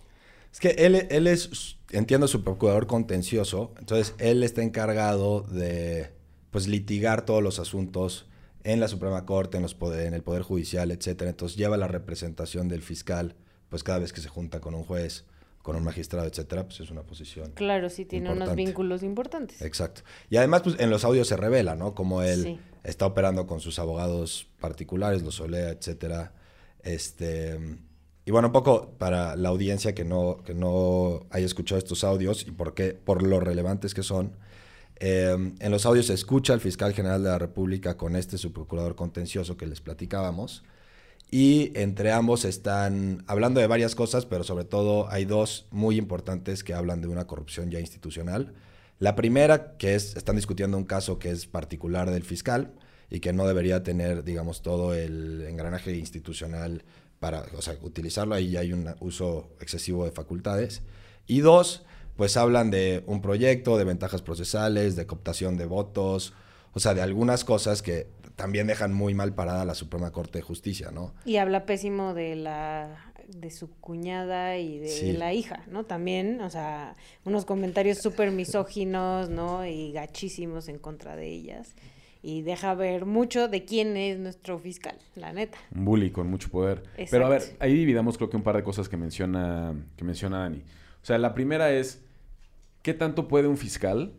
Es 0.55 0.61
que 0.61 0.69
él, 0.85 1.07
él 1.09 1.27
es, 1.27 1.75
entiendo, 1.91 2.29
su 2.29 2.41
procurador 2.45 2.87
contencioso, 2.87 3.73
entonces 3.77 4.15
él 4.19 4.41
está 4.41 4.63
encargado 4.63 5.41
de 5.41 6.11
pues 6.49 6.69
litigar 6.69 7.25
todos 7.25 7.43
los 7.43 7.59
asuntos 7.59 8.25
en 8.63 8.79
la 8.79 8.87
Suprema 8.87 9.25
Corte, 9.25 9.57
en, 9.57 9.63
los 9.63 9.75
poder- 9.77 10.07
en 10.07 10.13
el 10.13 10.23
Poder 10.23 10.43
Judicial, 10.43 10.91
etcétera. 10.91 11.29
Entonces 11.29 11.57
lleva 11.57 11.75
la 11.75 11.89
representación 11.89 12.69
del 12.69 12.81
fiscal, 12.83 13.35
pues 13.67 13.83
cada 13.83 13.99
vez 13.99 14.13
que 14.13 14.21
se 14.21 14.29
junta 14.29 14.61
con 14.61 14.75
un 14.75 14.85
juez, 14.85 15.25
con 15.61 15.75
un 15.75 15.83
magistrado, 15.83 16.25
etcétera, 16.25 16.63
pues 16.63 16.79
es 16.79 16.89
una 16.89 17.01
posición. 17.03 17.51
Claro, 17.51 17.89
sí 17.89 18.05
tiene 18.05 18.31
unos 18.31 18.55
vínculos 18.55 19.03
importantes. 19.03 19.61
Exacto. 19.61 20.03
Y 20.29 20.37
además, 20.37 20.61
pues 20.61 20.79
en 20.79 20.89
los 20.89 21.03
audios 21.03 21.27
se 21.27 21.35
revela, 21.35 21.75
¿no? 21.75 21.93
Como 21.93 22.21
él 22.21 22.43
Sí. 22.43 22.59
está 22.85 23.05
operando 23.05 23.45
con 23.45 23.59
sus 23.59 23.77
abogados 23.77 24.47
particulares, 24.61 25.21
los 25.21 25.37
Olea, 25.41 25.71
etcétera. 25.71 26.31
Este. 26.81 27.59
Y 28.25 28.31
bueno, 28.31 28.47
un 28.47 28.53
poco 28.53 28.91
para 28.97 29.35
la 29.35 29.49
audiencia 29.49 29.93
que 29.93 30.03
no, 30.03 30.37
que 30.43 30.55
no 30.55 31.25
haya 31.29 31.45
escuchado 31.45 31.77
estos 31.79 32.03
audios 32.03 32.45
y 32.47 32.51
por, 32.51 32.73
qué, 32.73 32.93
por 32.93 33.21
lo 33.21 33.39
relevantes 33.39 33.93
que 33.93 34.03
son. 34.03 34.33
eh, 34.99 35.35
en 35.59 35.71
los 35.71 35.85
audios 35.85 36.07
se 36.07 36.13
escucha 36.13 36.53
al 36.53 36.61
fiscal 36.61 36.93
general 36.93 37.23
de 37.23 37.29
la 37.29 37.39
República 37.39 37.97
con 37.97 38.15
este 38.15 38.37
subprocurador 38.37 38.95
contencioso 38.95 39.57
que 39.57 39.67
les 39.67 39.81
platicábamos. 39.81 40.63
Y 41.31 41.71
entre 41.75 42.11
ambos 42.11 42.45
están 42.45 43.23
hablando 43.27 43.59
de 43.59 43.67
varias 43.67 43.95
cosas, 43.95 44.25
pero 44.25 44.43
sobre 44.43 44.65
todo 44.65 45.09
hay 45.11 45.25
dos 45.25 45.67
muy 45.71 45.97
importantes 45.97 46.63
que 46.63 46.73
hablan 46.73 47.01
de 47.01 47.07
una 47.07 47.27
corrupción 47.27 47.71
ya 47.71 47.79
institucional. 47.79 48.53
La 48.99 49.15
primera, 49.15 49.75
que 49.77 49.95
es, 49.95 50.15
están 50.15 50.35
discutiendo 50.37 50.77
un 50.77 50.85
caso 50.85 51.19
que 51.19 51.31
es 51.31 51.47
particular 51.47 52.11
del 52.11 52.23
fiscal 52.23 52.71
y 53.09 53.19
que 53.19 53.33
no 53.33 53.45
debería 53.47 53.83
tener, 53.83 54.23
digamos, 54.23 54.61
todo 54.61 54.93
el 54.93 55.43
engranaje 55.47 55.95
institucional 55.95 56.83
para, 57.25 57.43
o 57.57 57.61
sea, 57.63 57.75
utilizarlo. 57.81 58.35
Ahí 58.35 58.51
ya 58.51 58.59
hay 58.59 58.71
un 58.71 58.87
uso 58.99 59.49
excesivo 59.59 60.05
de 60.05 60.11
facultades. 60.11 60.83
Y 61.25 61.39
dos, 61.39 61.83
pues 62.17 62.37
hablan 62.37 62.69
de 62.69 63.03
un 63.07 63.19
proyecto, 63.19 63.79
de 63.79 63.83
ventajas 63.83 64.21
procesales, 64.21 64.95
de 64.95 65.07
cooptación 65.07 65.57
de 65.57 65.65
votos, 65.65 66.33
o 66.73 66.79
sea, 66.79 66.93
de 66.93 67.01
algunas 67.01 67.43
cosas 67.43 67.81
que 67.81 68.05
también 68.35 68.67
dejan 68.67 68.93
muy 68.93 69.15
mal 69.15 69.33
parada 69.33 69.63
a 69.63 69.65
la 69.65 69.73
Suprema 69.73 70.11
Corte 70.11 70.37
de 70.37 70.43
Justicia, 70.43 70.91
¿no? 70.91 71.15
Y 71.25 71.37
habla 71.37 71.65
pésimo 71.65 72.13
de 72.13 72.35
la 72.35 73.11
de 73.27 73.49
su 73.49 73.71
cuñada 73.79 74.59
y 74.59 74.77
de 74.77 74.87
Sí. 74.87 75.11
la 75.13 75.33
hija, 75.33 75.63
¿no? 75.67 75.83
También, 75.83 76.41
o 76.41 76.51
sea, 76.51 76.95
unos 77.23 77.43
comentarios 77.45 77.97
súper 77.97 78.29
misóginos, 78.29 79.29
¿no? 79.31 79.65
Y 79.65 79.91
gachísimos 79.93 80.67
en 80.67 80.77
contra 80.77 81.15
de 81.15 81.27
ellas. 81.29 81.73
Y 82.27 82.41
deja 82.41 82.73
ver 82.73 83.05
mucho 83.05 83.47
de 83.47 83.65
quién 83.65 83.95
es 83.97 84.17
nuestro 84.17 84.57
fiscal, 84.57 84.97
la 85.13 85.31
neta. 85.31 85.59
Un 85.75 85.85
bully 85.85 86.09
con 86.09 86.27
mucho 86.27 86.49
poder. 86.49 86.81
Pero 87.11 87.27
a 87.27 87.29
ver, 87.29 87.41
Exacto. 87.41 87.63
ahí 87.63 87.75
dividamos 87.75 88.17
creo 88.17 88.31
que 88.31 88.35
un 88.35 88.41
par 88.41 88.55
de 88.55 88.63
cosas 88.63 88.89
que 88.89 88.97
menciona, 88.97 89.75
que 89.95 90.03
menciona 90.03 90.39
Dani. 90.39 90.63
O 91.03 91.05
sea, 91.05 91.19
la 91.19 91.35
primera 91.35 91.71
es, 91.71 92.03
¿qué 92.81 92.95
tanto 92.95 93.27
puede 93.27 93.47
un 93.47 93.57
fiscal 93.57 94.13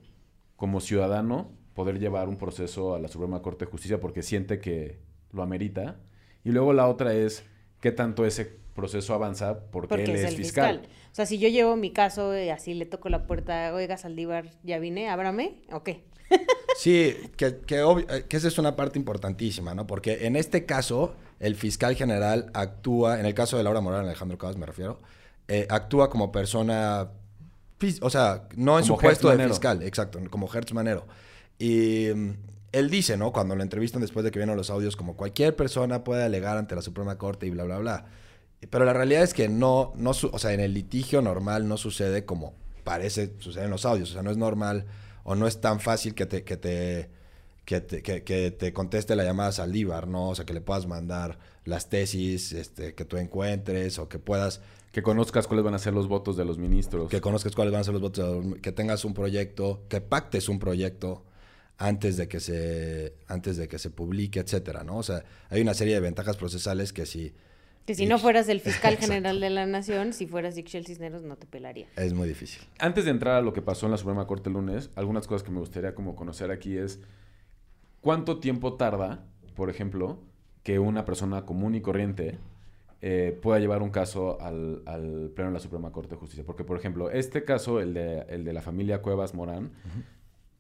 como 0.55 0.79
ciudadano 0.81 1.51
poder 1.75 1.99
llevar 1.99 2.29
un 2.29 2.37
proceso 2.37 2.95
a 2.95 3.01
la 3.01 3.09
Suprema 3.09 3.43
Corte 3.43 3.65
de 3.65 3.73
Justicia 3.73 3.99
porque 3.99 4.23
siente 4.23 4.61
que 4.61 5.01
lo 5.33 5.43
amerita? 5.43 5.97
Y 6.45 6.53
luego 6.53 6.73
la 6.75 6.87
otra 6.87 7.13
es, 7.13 7.45
¿qué 7.81 7.91
tanto 7.91 8.25
ese 8.25 8.45
proceso 8.73 9.15
avanza 9.15 9.69
porque, 9.73 9.89
Porque 9.89 10.05
él 10.05 10.11
es, 10.17 10.25
el 10.27 10.37
fiscal? 10.37 10.79
fiscal. 10.83 10.97
O 11.11 11.15
sea, 11.17 11.27
si 11.27 11.39
yo 11.39 11.49
llevo 11.49 11.75
mi 11.75 11.91
caso 11.91 12.39
y 12.39 12.51
así 12.51 12.73
le 12.73 12.87
toco 12.87 13.09
la 13.09 13.27
puerta, 13.27 13.75
oiga, 13.75 13.97
Saldívar, 13.97 14.53
¿ya 14.63 14.79
vine? 14.79 15.09
¿Ábrame? 15.09 15.63
¿O 15.73 15.83
qué? 15.83 16.05
Sí, 16.79 17.17
que, 17.37 17.59
que, 17.67 17.83
obvio- 17.83 18.07
eh, 18.11 18.25
que 18.29 18.37
esa 18.37 18.49
es 18.49 18.59
una 18.59 18.77
parte 18.77 18.99
importantísima, 18.99 19.75
¿no? 19.75 19.87
Porque 19.87 20.27
en 20.27 20.37
este 20.37 20.67
caso, 20.67 21.15
el 21.41 21.57
fiscal 21.57 21.95
general 21.97 22.51
actúa, 22.55 23.19
en 23.21 23.27
el 23.27 23.35
caso 23.35 23.57
de 23.57 23.63
Laura 23.65 23.81
Morán, 23.81 24.05
Alejandro 24.05 24.37
Cabas 24.39 24.57
me 24.57 24.67
refiero, 24.67 25.01
eh, 25.49 25.67
actúa 25.71 26.11
como 26.11 26.33
persona, 26.33 27.09
o 28.01 28.11
sea, 28.11 28.49
no 28.57 28.79
en 28.79 28.85
Como 28.85 28.97
su 28.97 29.03
puesto 29.03 29.29
de 29.29 29.37
fiscal, 29.49 29.83
exacto, 29.83 30.21
como 30.31 30.53
Hertz 30.53 30.73
Manero. 30.73 31.07
Y 31.59 32.09
mm, 32.15 32.31
él 32.73 32.91
dice, 32.91 33.17
¿no? 33.17 33.33
Cuando 33.33 33.57
lo 33.57 33.63
entrevistan 33.63 34.03
después 34.03 34.25
de 34.25 34.31
que 34.31 34.39
vieron 34.39 34.57
los 34.57 34.69
audios, 34.71 34.97
como 34.97 35.17
cualquier 35.17 35.57
persona 35.57 36.05
puede 36.05 36.25
alegar 36.25 36.59
ante 36.59 36.75
la 36.75 36.83
Suprema 36.83 37.17
Corte 37.17 37.47
y 37.47 37.51
bla, 37.51 37.65
bla, 37.65 37.79
bla. 37.79 38.07
Pero 38.69 38.85
la 38.85 38.93
realidad 38.93 39.23
es 39.23 39.33
que 39.35 39.49
no, 39.49 39.93
no 39.97 40.13
su- 40.15 40.29
o 40.33 40.39
sea, 40.39 40.53
en 40.53 40.61
el 40.61 40.75
litigio 40.75 41.23
normal 41.23 41.69
no 41.69 41.77
sucede 41.77 42.25
como 42.25 42.55
parece 42.85 43.33
suceder 43.39 43.67
en 43.67 43.71
los 43.71 43.85
audios. 43.87 44.11
O 44.11 44.13
sea, 44.15 44.23
no 44.23 44.31
es 44.31 44.37
normal 44.37 44.87
o 45.29 45.35
no 45.35 45.47
es 45.47 45.61
tan 45.61 45.81
fácil 45.81 46.15
que 46.15 46.25
te, 46.27 46.43
que 46.45 46.57
te, 46.57 47.11
que 47.65 47.81
te, 47.81 48.01
que- 48.03 48.23
que 48.23 48.51
te 48.53 48.73
conteste 48.73 49.17
la 49.17 49.25
llamada 49.25 49.51
Saldívar, 49.53 50.07
¿no? 50.09 50.31
O 50.31 50.35
sea, 50.37 50.45
que 50.47 50.55
le 50.55 50.61
puedas 50.61 50.87
mandar 50.87 51.39
las 51.65 51.89
tesis 51.91 52.53
este, 52.53 52.95
que 52.95 53.05
tú 53.05 53.17
encuentres 53.19 53.99
o 53.99 54.09
que 54.09 54.19
puedas, 54.21 54.61
Que 54.93 55.03
conozcas 55.03 55.47
cuáles 55.49 55.65
van 55.65 55.75
a 55.75 55.79
ser 55.81 55.93
los 55.95 56.07
votos 56.09 56.37
de 56.37 56.45
los 56.45 56.59
ministros. 56.59 57.11
que 57.11 57.21
conozcas 57.21 57.55
cuáles 57.57 57.73
van 57.73 57.81
a 57.81 57.85
ser 57.85 57.93
los 57.95 58.03
votos, 58.03 58.45
que 58.63 58.71
tengas 58.73 59.05
un 59.05 59.15
proyecto, 59.15 59.83
que 59.89 60.01
pactes 60.01 60.49
un 60.49 60.59
proyecto 60.61 61.25
antes 61.79 62.17
de 62.17 62.29
que 62.29 62.39
se, 62.41 63.13
antes 63.27 63.57
de 63.59 63.67
que 63.69 63.79
se 63.79 63.91
publique, 63.91 64.39
etcétera, 64.41 64.85
¿no? 64.85 64.97
O 64.99 65.03
sea, 65.03 65.25
hay 65.51 65.61
una 65.61 65.75
serie 65.75 65.95
de 65.95 66.01
ventajas 66.01 66.37
procesales 66.37 66.93
que 66.93 67.05
sí 67.05 67.35
Que 67.87 67.95
si 67.95 68.07
no 68.07 68.19
fueras 68.19 68.49
el 68.49 68.61
fiscal 68.61 68.97
general 68.99 69.41
de 69.41 69.49
la 69.51 69.65
nación, 69.65 70.13
si 70.13 70.27
fueras 70.27 70.59
Ixchel 70.59 70.85
Cisneros, 70.87 71.23
no 71.23 71.37
te 71.37 71.47
pelaría. 71.47 71.87
es 71.97 72.13
muy 72.13 72.29
difícil. 72.29 72.63
Antes 72.79 73.05
de 73.05 73.13
entrar 73.13 73.37
a 73.37 73.41
lo 73.41 73.53
que 73.53 73.63
pasó 73.63 73.87
en 73.87 73.93
la 73.93 73.99
Suprema 73.99 74.27
Corte 74.27 74.49
el 74.49 74.55
lunes, 74.55 74.91
algunas 74.97 75.27
cosas 75.27 75.43
que 75.43 75.53
me 75.53 75.61
gustaría 75.61 75.95
como 75.95 76.17
conocer 76.17 76.51
aquí 76.51 76.77
es 76.77 77.01
cuánto 78.01 78.39
tiempo 78.41 78.75
tarda, 78.75 79.25
por 79.55 79.71
ejemplo, 79.71 80.19
que 80.63 80.79
una 80.81 81.05
persona 81.05 81.47
común 81.47 81.77
y 81.77 81.81
corriente 81.81 82.39
eh, 83.03 83.39
pueda 83.41 83.61
llevar 83.61 83.83
un 83.83 83.91
caso 83.91 84.41
al, 84.41 84.83
al 84.87 85.31
Pleno 85.35 85.51
de 85.51 85.55
la 85.55 85.61
Suprema 85.61 85.93
Corte 85.93 86.15
de 86.15 86.17
Justicia. 86.17 86.45
Porque, 86.45 86.65
por 86.65 86.77
ejemplo, 86.77 87.11
este 87.11 87.45
caso, 87.45 87.81
el 87.81 87.95
de, 87.95 88.27
el 88.29 88.45
de 88.45 88.53
la 88.53 88.63
familia 88.63 89.01
Cuevas 89.01 89.35
Morán, 89.35 89.71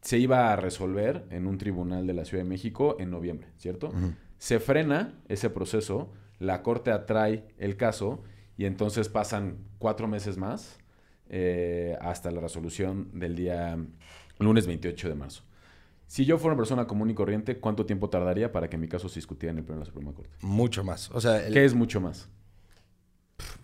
se 0.00 0.18
iba 0.18 0.52
a 0.52 0.56
resolver 0.56 1.25
en 1.30 1.49
un 1.49 1.59
tribunal 1.59 2.06
de 2.06 2.14
la 2.14 2.25
Ciudad 2.25 2.45
de 2.45 2.49
México 2.49 2.97
en 3.00 3.11
noviembre, 3.11 3.49
¿cierto? 3.56 3.92
Se 4.38 4.61
frena 4.61 5.14
ese 5.26 5.50
proceso, 5.50 6.12
la 6.38 6.62
Corte 6.62 6.90
atrae 6.90 7.47
el 7.59 7.76
caso 7.76 8.23
y 8.57 8.64
entonces 8.64 9.09
pasan 9.09 9.59
cuatro 9.78 10.09
meses 10.09 10.37
más 10.38 10.78
eh, 11.28 11.97
hasta 12.00 12.31
la 12.31 12.40
resolución 12.40 13.11
del 13.19 13.35
día 13.37 13.76
lunes 14.38 14.66
28 14.66 15.09
de 15.09 15.14
marzo. 15.14 15.43
Si 16.07 16.25
yo 16.25 16.38
fuera 16.38 16.55
una 16.55 16.61
persona 16.62 16.87
común 16.87 17.11
y 17.11 17.14
corriente, 17.14 17.59
¿cuánto 17.59 17.85
tiempo 17.85 18.09
tardaría 18.09 18.52
para 18.52 18.71
que 18.71 18.78
mi 18.78 18.87
caso 18.87 19.09
se 19.09 19.16
discutiera 19.16 19.50
en 19.52 19.59
el 19.59 19.64
Pleno 19.64 19.81
de 19.81 19.87
la 19.87 19.93
Suprema 19.93 20.12
Corte? 20.12 20.37
Mucho 20.43 20.85
más. 20.85 21.11
O 21.11 21.21
sea, 21.21 21.45
el- 21.45 21.52
¿Qué 21.52 21.64
es 21.64 21.75
mucho 21.75 22.00
más? 22.00 22.28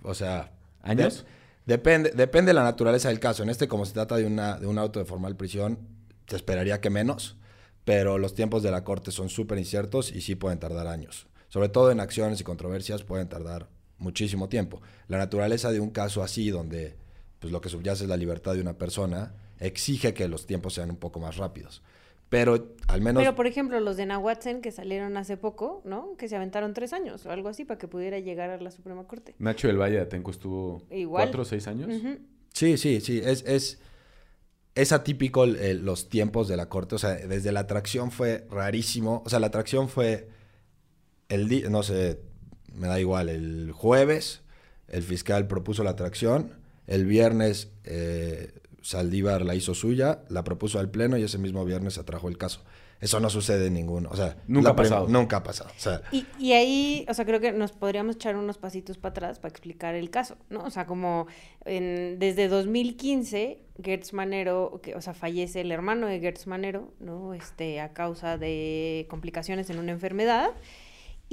o 0.03 0.15
sea, 0.15 0.53
¿Años? 0.83 1.25
de- 1.67 1.75
depende, 1.75 2.11
depende 2.11 2.51
de 2.51 2.55
la 2.55 2.65
naturaleza 2.65 3.09
del 3.09 3.21
caso. 3.21 3.43
En 3.43 3.49
este, 3.51 3.69
como 3.69 3.85
se 3.87 3.93
trata 3.93 4.17
de, 4.17 4.27
una, 4.27 4.59
de 4.59 4.67
un 4.67 4.79
auto 4.79 4.99
de 4.99 5.05
formal 5.05 5.37
prisión, 5.37 5.79
te 6.27 6.37
esperaría 6.37 6.81
que 6.81 6.91
menos, 6.91 7.37
pero 7.85 8.19
los 8.19 8.35
tiempos 8.35 8.63
de 8.63 8.71
la 8.71 8.85
corte 8.85 9.11
son 9.13 9.29
súper 9.29 9.59
inciertos 9.59 10.11
y 10.13 10.21
sí 10.21 10.35
pueden 10.35 10.59
tardar 10.59 10.87
años. 10.89 11.29
Sobre 11.53 11.69
todo 11.69 11.91
en 11.91 12.01
acciones 12.01 12.41
y 12.41 12.45
controversias 12.45 13.03
pueden 13.05 13.29
tardar 13.29 13.69
muchísimo 13.99 14.49
tiempo. 14.49 14.81
La 15.07 15.19
naturaleza 15.19 15.71
de 15.71 15.81
un 15.81 15.91
caso 15.91 16.23
así, 16.23 16.49
donde 16.49 16.97
pues, 17.41 17.53
lo 17.53 17.61
que 17.61 17.69
subyace 17.69 18.05
es 18.05 18.09
la 18.09 18.17
libertad 18.17 18.55
de 18.55 18.63
una 18.63 18.79
persona, 18.79 19.35
exige 19.61 20.15
que 20.15 20.29
los 20.29 20.47
tiempos 20.47 20.73
sean 20.73 20.89
un 20.89 20.97
poco 20.97 21.21
más 21.21 21.37
rápidos. 21.37 21.83
Pero 22.31 22.75
al 22.89 23.03
menos... 23.03 23.23
Pero, 23.23 23.35
por 23.35 23.47
ejemplo, 23.47 23.79
los 23.81 23.99
de 23.99 24.07
Nahuatzen 24.07 24.63
que 24.63 24.73
salieron 24.73 25.19
hace 25.19 25.37
poco, 25.37 25.83
¿no? 25.85 26.17
Que 26.17 26.27
se 26.27 26.37
aventaron 26.37 26.73
tres 26.73 26.95
años 26.95 27.27
o 27.27 27.31
algo 27.31 27.51
así 27.51 27.67
para 27.67 27.77
que 27.77 27.87
pudiera 27.87 28.19
llegar 28.19 28.49
a 28.49 28.59
la 28.59 28.71
Suprema 28.71 29.07
Corte. 29.07 29.35
Nacho 29.39 29.67
del 29.69 29.77
Valle 29.79 29.97
de 29.97 30.01
Atenco 30.01 30.31
estuvo 30.31 30.83
Igual. 30.91 31.25
cuatro 31.25 31.43
o 31.43 31.45
seis 31.45 31.67
años. 31.67 31.91
Sí, 32.55 32.79
sí, 32.79 33.03
sí. 33.03 33.21
Es, 33.23 33.45
es, 33.47 33.79
es 34.75 34.93
atípico 34.93 35.45
el- 35.45 35.57
el- 35.57 35.85
los 35.85 36.09
tiempos 36.09 36.49
de 36.49 36.57
la 36.57 36.71
corte. 36.71 36.95
O 36.95 36.99
sea, 36.99 37.11
desde 37.11 37.53
la 37.53 37.61
atracción 37.61 38.11
fue 38.11 38.47
rarísimo. 38.51 39.23
O 39.27 39.29
sea, 39.29 39.39
la 39.39 39.49
atracción 39.49 39.91
fue 39.91 40.29
el 41.35 41.49
día, 41.49 41.69
no 41.71 41.83
sé, 41.83 42.19
me 42.75 42.87
da 42.89 43.01
igual, 43.01 43.29
el 43.29 43.73
jueves 43.73 44.41
el 44.89 45.03
fiscal 45.03 45.47
propuso 45.47 45.83
la 45.85 45.91
atracción. 45.91 46.53
El 46.87 47.07
viernes 47.07 47.71
eh, 47.85 48.53
Saldívar 48.83 49.43
la 49.43 49.55
hizo 49.55 49.75
suya, 49.75 50.21
la 50.29 50.45
propuso 50.45 50.79
al 50.79 50.91
pleno 50.91 51.17
y 51.17 51.23
ese 51.23 51.39
mismo 51.39 51.65
viernes 51.65 51.97
atrajo 51.99 52.29
el 52.29 52.37
caso. 52.37 52.63
Eso 53.01 53.19
no 53.19 53.31
sucede 53.31 53.67
en 53.67 53.75
ningún, 53.75 54.07
o 54.07 54.15
sea, 54.15 54.37
Nunca 54.47 54.71
ha 54.71 54.77
pasado. 54.77 55.09
Nunca 55.09 55.39
ha 55.39 55.43
pasado. 55.43 55.71
O 55.77 55.81
sea, 55.81 56.03
Y, 56.13 56.25
y 56.39 56.53
ahí, 56.53 57.07
o 57.09 57.15
sea, 57.15 57.25
creo 57.25 57.41
que 57.41 57.51
nos 57.53 57.73
podríamos 57.73 58.15
echar 58.17 58.37
unos 58.37 58.59
pasitos 58.59 58.97
para 58.99 59.11
atrás 59.11 59.39
para 59.41 59.51
explicar 59.51 59.95
el 59.97 60.11
caso, 60.11 60.37
¿no? 60.51 60.63
O 60.65 60.71
sea, 60.71 60.87
como 60.87 61.27
en- 61.65 62.19
desde 62.21 62.47
2015, 62.49 63.59
Gertz 63.83 64.13
Manero, 64.13 64.81
que, 64.83 64.95
o 64.95 65.01
sea, 65.01 65.15
fallece 65.15 65.63
el 65.63 65.73
hermano 65.73 66.07
de 66.07 66.21
Gertz 66.21 66.47
Manero, 66.47 66.93
¿no? 67.01 67.35
Este, 67.35 67.81
a 67.81 67.93
causa 67.93 68.37
de 68.39 69.07
complicaciones 69.09 69.71
en 69.71 69.79
una 69.79 69.93
enfermedad. 69.93 70.51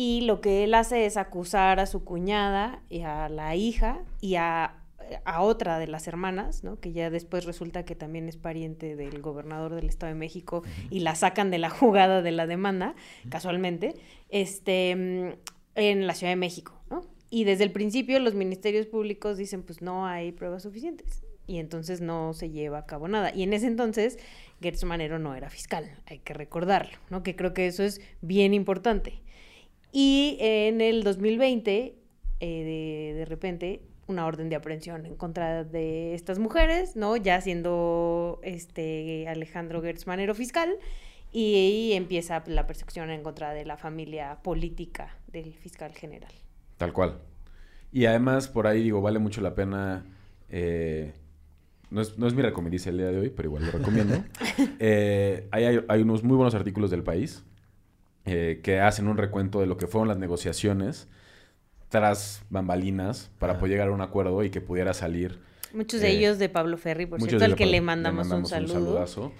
Y 0.02 0.22
lo 0.22 0.40
que 0.40 0.64
él 0.64 0.76
hace 0.76 1.06
es 1.06 1.18
acusar 1.18 1.82
a 1.82 1.86
su 1.86 2.06
cuñada 2.06 2.82
y 2.90 3.02
a 3.02 3.28
la 3.28 3.58
hija 3.58 4.00
y 4.22 4.36
a, 4.36 4.76
a 5.26 5.42
otra 5.42 5.78
de 5.78 5.88
las 5.88 6.08
hermanas, 6.08 6.64
¿no? 6.64 6.80
Que 6.80 6.94
ya 6.94 7.10
después 7.10 7.44
resulta 7.44 7.84
que 7.84 7.96
también 7.96 8.30
es 8.30 8.38
pariente 8.38 8.96
del 8.96 9.22
gobernador 9.22 9.76
del 9.76 9.90
Estado 9.90 10.14
de 10.14 10.18
México 10.18 10.64
y 10.90 11.02
la 11.02 11.16
sacan 11.16 11.52
de 11.52 11.58
la 11.58 11.70
jugada 11.70 12.22
de 12.22 12.32
la 12.32 12.48
demanda, 12.48 12.96
casualmente, 13.28 13.94
este, 14.30 14.92
en 15.76 16.08
la 16.08 16.14
Ciudad 16.14 16.32
de 16.32 16.38
México, 16.38 16.80
¿no? 16.90 17.02
Y 17.30 17.44
desde 17.44 17.66
el 17.66 17.74
principio 17.74 18.22
los 18.22 18.36
ministerios 18.36 18.86
públicos 18.86 19.36
dicen, 19.36 19.64
pues 19.64 19.82
no 19.82 20.08
hay 20.08 20.32
pruebas 20.32 20.64
suficientes. 20.64 21.26
Y 21.46 21.58
entonces 21.58 22.00
no 22.00 22.32
se 22.34 22.52
lleva 22.52 22.78
a 22.78 22.86
cabo 22.86 23.10
nada. 23.10 23.36
Y 23.36 23.44
en 23.44 23.52
ese 23.52 23.68
entonces, 23.68 24.18
Gertz 24.62 24.86
Manero 24.86 25.20
no 25.20 25.36
era 25.36 25.50
fiscal, 25.50 25.92
hay 26.06 26.20
que 26.20 26.34
recordarlo, 26.34 26.98
¿no? 27.10 27.22
Que 27.22 27.36
creo 27.36 27.54
que 27.54 27.68
eso 27.68 27.84
es 27.84 28.00
bien 28.22 28.54
importante. 28.54 29.20
Y 29.92 30.38
en 30.40 30.82
el 30.82 31.04
2020, 31.04 31.96
eh, 32.40 32.48
de, 32.48 33.18
de 33.18 33.26
repente, 33.26 33.82
una 34.08 34.26
orden 34.26 34.50
de 34.50 34.56
aprehensión 34.56 35.06
en 35.06 35.16
contra 35.16 35.64
de 35.64 36.14
estas 36.14 36.40
mujeres, 36.40 36.96
¿no? 36.96 37.16
Ya 37.16 37.40
siendo 37.42 38.40
este 38.44 39.28
Alejandro 39.28 39.82
Gertz 39.82 40.08
Manero 40.08 40.36
fiscal, 40.36 40.78
y 41.32 41.56
ahí 41.56 41.94
empieza 41.94 42.44
la 42.48 42.66
persecución 42.66 43.12
en 43.12 43.22
contra 43.22 43.54
de 43.54 43.66
la 43.66 43.78
familia 43.78 44.40
política 44.42 45.16
del 45.32 45.54
fiscal 45.54 45.94
general. 45.94 46.32
Tal 46.78 46.92
cual. 46.92 47.20
Y 47.92 48.06
además, 48.06 48.48
por 48.48 48.68
ahí 48.68 48.84
digo, 48.84 49.02
vale 49.02 49.20
mucho 49.20 49.42
la 49.42 49.54
pena. 49.54 50.06
eh, 50.50 51.14
no, 51.92 52.02
es, 52.02 52.18
no 52.18 52.28
es 52.28 52.34
mi 52.34 52.42
recomendación 52.42 52.96
el 52.96 53.02
día 53.02 53.12
de 53.12 53.20
hoy, 53.20 53.30
pero 53.30 53.50
igual 53.50 53.66
lo 53.66 53.72
recomiendo. 53.72 54.16
Eh, 54.82 55.48
hay, 55.52 55.80
hay 55.88 56.02
unos 56.02 56.24
muy 56.24 56.36
buenos 56.36 56.56
artículos 56.56 56.90
del 56.90 57.04
país 57.04 57.44
eh, 58.30 58.60
que 58.64 58.80
hacen 58.80 59.08
un 59.08 59.18
recuento 59.18 59.60
de 59.60 59.66
lo 59.68 59.78
que 59.78 59.88
fueron 59.88 60.08
las 60.08 60.18
negociaciones 60.18 61.08
tras 61.90 62.44
bambalinas 62.50 63.32
para 63.40 63.54
Ajá. 63.54 63.60
poder 63.60 63.72
llegar 63.74 63.88
a 63.88 63.92
un 63.92 64.02
acuerdo 64.02 64.44
y 64.44 64.50
que 64.50 64.62
pudiera 64.62 64.94
salir 64.94 65.40
Muchos 65.74 66.02
de 66.02 66.08
Eh, 66.10 66.18
ellos 66.18 66.40
de 66.40 66.50
Pablo 66.50 66.78
Ferri, 66.78 67.06
por 67.06 67.20
cierto, 67.20 67.40
de 67.40 67.46
al 67.46 67.56
que 67.56 67.66
le 67.68 67.80
mandamos, 67.82 68.26
un 68.26 68.30
mandamos 68.42 68.50
saludo. 68.50 68.74
saludazo. 68.74 69.32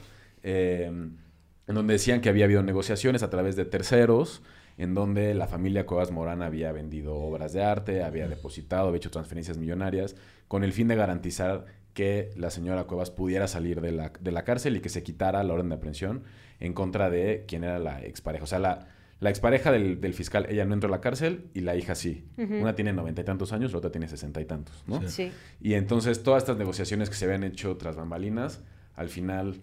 Eh, 0.44 0.86
en 0.86 1.76
donde 1.76 1.94
decían 1.94 2.22
que 2.22 2.30
había 2.30 2.46
habido 2.46 2.62
negociaciones 2.64 3.24
a 3.24 3.30
través 3.30 3.56
de 3.56 3.66
terceros, 3.66 4.42
en 4.78 4.94
donde 4.94 5.34
la 5.34 5.48
familia 5.48 5.86
Cuevas 5.86 6.12
Morán 6.12 6.42
había 6.42 6.72
vendido 6.72 7.16
obras 7.16 7.54
de 7.54 7.64
arte, 7.64 8.04
había 8.04 8.28
depositado, 8.28 8.88
había 8.88 8.98
hecho 8.98 9.12
transferencias 9.12 9.58
millonarias, 9.58 10.16
con 10.48 10.64
el 10.64 10.72
fin 10.74 10.88
de 10.88 10.96
garantizar 10.96 11.66
que 11.94 12.30
la 12.36 12.50
señora 12.50 12.84
Cuevas 12.86 13.12
pudiera 13.12 13.48
salir 13.48 13.82
de 13.82 13.92
la, 13.92 14.12
de 14.20 14.32
la 14.32 14.44
cárcel 14.44 14.78
y 14.78 14.82
que 14.82 14.90
se 14.90 15.04
quitara 15.04 15.44
la 15.44 15.54
orden 15.54 15.70
de 15.70 15.76
aprehensión 15.76 16.24
en 16.60 16.74
contra 16.74 17.10
de 17.10 17.46
quien 17.48 17.64
era 17.64 17.80
la 17.80 18.02
expareja. 18.02 18.44
O 18.44 18.48
sea, 18.48 18.60
la, 18.60 18.88
la 19.20 19.30
expareja 19.30 19.72
del, 19.72 20.00
del 20.02 20.14
fiscal, 20.14 20.46
ella 20.50 20.66
no 20.66 20.74
entró 20.74 20.88
a 20.88 20.92
la 20.92 21.02
cárcel 21.02 21.50
y 21.54 21.62
la 21.62 21.76
hija 21.76 21.96
sí. 21.96 22.26
Una 22.38 22.76
tiene 22.76 22.94
noventa 22.94 23.22
y 23.22 23.24
tantos 23.26 23.54
años, 23.54 23.72
la 23.72 23.80
otra 23.80 23.92
tiene 23.92 24.08
sesenta 24.08 24.42
y 24.42 24.46
tantos, 24.46 24.84
¿no? 24.88 25.02
Sí. 25.02 25.08
Sí. 25.08 25.32
Y 25.62 25.74
entonces 25.74 26.24
todas 26.24 26.44
estas 26.44 26.58
negociaciones 26.58 27.10
que 27.10 27.16
se 27.16 27.26
habían 27.26 27.44
hecho 27.44 27.76
tras 27.78 27.96
bambalinas, 27.96 28.64
al 28.96 29.10
final 29.10 29.62